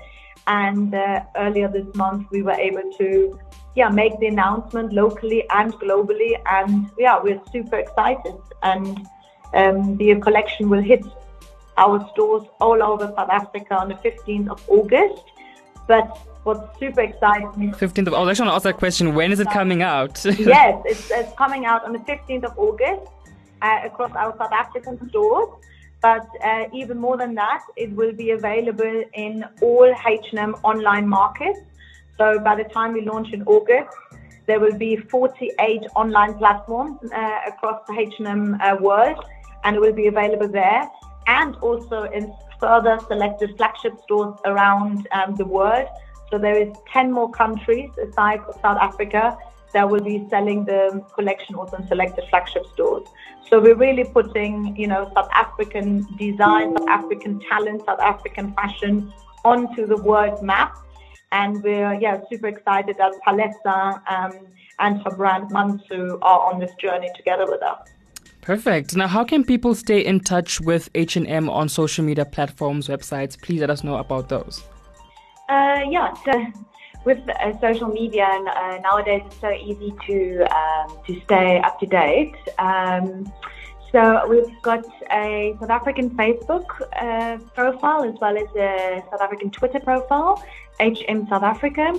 And 0.47 0.95
uh, 0.95 1.23
earlier 1.37 1.69
this 1.69 1.87
month, 1.95 2.27
we 2.31 2.43
were 2.43 2.59
able 2.69 2.93
to 2.99 3.39
yeah 3.75 3.89
make 3.89 4.19
the 4.21 4.27
announcement 4.27 4.93
locally 4.93 5.49
and 5.49 5.73
globally. 5.85 6.33
And 6.51 6.91
yeah, 6.99 7.19
we're 7.19 7.41
super 7.51 7.77
excited. 7.77 8.37
And 8.63 9.09
um, 9.55 9.97
the 9.97 10.21
collection 10.21 10.69
will 10.69 10.83
hit 10.83 11.03
our 11.79 12.07
stores 12.11 12.47
all 12.61 12.83
over 12.83 13.11
South 13.17 13.31
Africa 13.31 13.79
on 13.79 13.89
the 13.89 13.95
15th 13.95 14.51
of 14.51 14.63
August. 14.69 15.23
But 15.89 16.19
what's 16.43 16.79
super 16.79 17.01
exciting 17.01 17.73
15th 17.73 18.09
of, 18.09 18.15
I 18.15 18.21
was 18.21 18.29
actually 18.29 18.49
to 18.49 18.55
ask 18.55 18.65
that 18.65 18.77
question. 18.77 19.15
When 19.15 19.33
is 19.33 19.41
it 19.41 19.49
coming 19.51 19.81
out? 19.81 20.23
yes, 20.39 20.83
it's, 20.85 21.11
it's, 21.11 21.33
coming 21.39 21.65
out 21.65 21.87
on 21.87 21.95
the 21.95 22.01
15th 22.01 22.45
of 22.45 22.59
August 22.59 23.14
uh, 23.65 23.81
across 23.89 24.13
our 24.23 24.33
South 24.39 24.53
African 24.53 24.95
stores. 25.09 25.49
But 26.03 26.27
uh, 26.45 26.65
even 26.75 26.99
more 26.99 27.17
than 27.17 27.35
that, 27.37 27.63
it 27.77 27.91
will 27.93 28.13
be 28.13 28.31
available 28.33 28.99
in 29.15 29.45
all 29.63 29.91
H&M 30.07 30.55
online 30.63 31.09
markets. 31.09 31.61
So 32.19 32.39
by 32.39 32.55
the 32.57 32.65
time 32.65 32.93
we 32.93 33.03
launch 33.13 33.33
in 33.33 33.43
August, 33.45 33.97
there 34.47 34.61
will 34.61 34.77
be 34.77 34.97
48 34.97 35.87
online 35.97 36.35
platforms 36.35 36.99
uh, 37.11 37.41
across 37.47 37.81
the 37.89 37.95
H&M 37.99 38.59
uh, 38.61 38.77
world, 38.81 39.19
and 39.65 39.77
it 39.77 39.81
will 39.81 39.95
be 39.95 40.09
available 40.09 40.49
there 40.49 40.91
and 41.27 41.57
also 41.57 42.03
in 42.19 42.31
further 42.61 42.99
selected 43.09 43.57
flagship 43.57 43.95
stores 44.03 44.39
around 44.45 45.09
um, 45.13 45.35
the 45.37 45.45
world. 45.45 45.89
So 46.31 46.39
there 46.39 46.59
is 46.61 46.71
10 46.93 47.13
more 47.13 47.31
countries 47.31 47.91
aside 47.97 48.43
from 48.45 48.55
South 48.61 48.79
Africa 48.79 49.39
that 49.75 49.89
will 49.91 50.01
be 50.01 50.27
selling 50.31 50.65
the 50.65 51.05
collection 51.15 51.55
also 51.57 51.77
in 51.77 51.87
selected 51.89 52.25
flagship 52.31 52.65
stores. 52.73 53.07
So 53.51 53.61
we're 53.61 53.77
really 53.77 54.05
putting, 54.05 54.75
you 54.77 54.87
know, 54.87 55.11
South 55.15 55.29
African 55.33 56.07
design, 56.17 56.77
South 56.79 56.89
African 56.89 57.41
talent, 57.41 57.83
South 57.85 58.01
African 58.01 58.55
fashion 58.55 59.13
onto 59.45 59.87
the 59.87 59.97
world 59.99 60.43
map. 60.43 60.79
And 61.33 61.63
we're, 61.63 61.95
yeah, 61.95 62.21
super 62.31 62.47
excited 62.47 62.97
that 62.99 63.13
Palesa 63.27 64.01
um, 64.11 64.47
and 64.79 65.03
her 65.03 65.11
brand 65.11 65.51
Mantsho 65.51 66.19
are 66.23 66.53
on 66.53 66.61
this 66.61 66.73
journey 66.81 67.11
together 67.17 67.47
with 67.47 67.63
us. 67.63 67.89
Perfect. 68.41 68.95
Now, 68.95 69.09
how 69.09 69.25
can 69.25 69.43
people 69.43 69.75
stay 69.75 70.05
in 70.05 70.21
touch 70.21 70.61
with 70.61 70.91
H&M 70.95 71.49
on 71.49 71.69
social 71.69 72.05
media 72.05 72.25
platforms, 72.25 72.89
websites? 72.89 73.41
Please 73.41 73.61
let 73.61 73.71
us 73.71 73.83
know 73.83 73.97
about 73.97 74.29
those. 74.29 74.63
Uh, 75.49 75.81
yeah, 75.91 76.13
so 76.25 76.33
with 77.05 77.19
uh, 77.29 77.59
social 77.61 77.89
media 77.89 78.27
and 78.31 78.49
uh, 78.49 78.79
nowadays 78.79 79.23
it's 79.27 79.41
so 79.41 79.51
easy 79.51 79.95
to 80.07 80.45
um, 80.55 80.99
to 81.07 81.21
stay 81.23 81.61
up 81.61 81.79
to 81.81 81.87
date. 81.87 82.35
Um, 82.59 83.31
so 83.93 84.27
we've 84.29 84.61
got 84.63 84.85
a 85.13 85.55
South 85.61 85.71
African 85.71 86.11
Facebook 86.11 86.67
uh, 87.01 87.39
profile 87.55 88.03
as 88.03 88.15
well 88.21 88.37
as 88.37 88.49
a 88.57 89.03
South 89.11 89.21
African 89.21 89.51
Twitter 89.51 89.79
profile, 89.79 90.43
HM 90.81 91.29
South 91.29 91.45
Africa, 91.45 91.95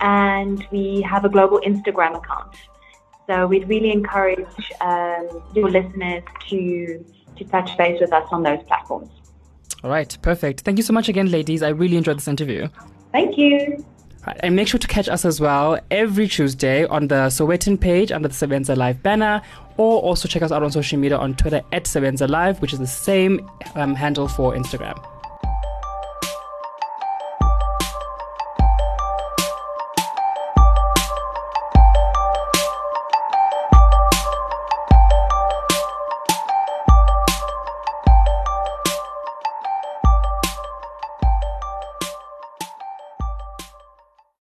and 0.00 0.66
we 0.72 1.00
have 1.02 1.24
a 1.24 1.28
global 1.28 1.60
Instagram 1.60 2.16
account. 2.16 2.56
So 3.28 3.46
we'd 3.46 3.68
really 3.68 3.92
encourage 3.92 4.72
um, 4.80 5.42
your 5.54 5.70
listeners 5.70 6.24
to 6.48 7.04
to 7.36 7.44
touch 7.44 7.76
base 7.78 8.00
with 8.00 8.12
us 8.12 8.26
on 8.32 8.42
those 8.42 8.62
platforms. 8.64 9.10
All 9.84 9.90
right, 9.90 10.16
perfect. 10.22 10.62
Thank 10.62 10.76
you 10.78 10.82
so 10.82 10.92
much 10.92 11.08
again, 11.08 11.30
ladies. 11.30 11.62
I 11.62 11.68
really 11.68 11.96
enjoyed 11.96 12.16
this 12.16 12.26
interview. 12.26 12.66
Thank 13.12 13.38
you. 13.38 13.84
Right, 14.28 14.40
and 14.42 14.54
make 14.54 14.68
sure 14.68 14.78
to 14.78 14.86
catch 14.86 15.08
us 15.08 15.24
as 15.24 15.40
well 15.40 15.80
every 15.90 16.28
Tuesday 16.28 16.84
on 16.84 17.08
the 17.08 17.28
Sowetan 17.30 17.80
page 17.80 18.12
under 18.12 18.28
the 18.28 18.34
Sebenza 18.34 18.76
Live 18.76 19.02
banner, 19.02 19.40
or 19.78 20.02
also 20.02 20.28
check 20.28 20.42
us 20.42 20.52
out 20.52 20.62
on 20.62 20.70
social 20.70 20.98
media 20.98 21.16
on 21.16 21.34
Twitter 21.34 21.62
at 21.72 21.84
Sebenza 21.84 22.28
Live, 22.28 22.60
which 22.60 22.74
is 22.74 22.78
the 22.78 22.86
same 22.86 23.48
um, 23.74 23.94
handle 23.94 24.28
for 24.28 24.52
Instagram. 24.52 25.02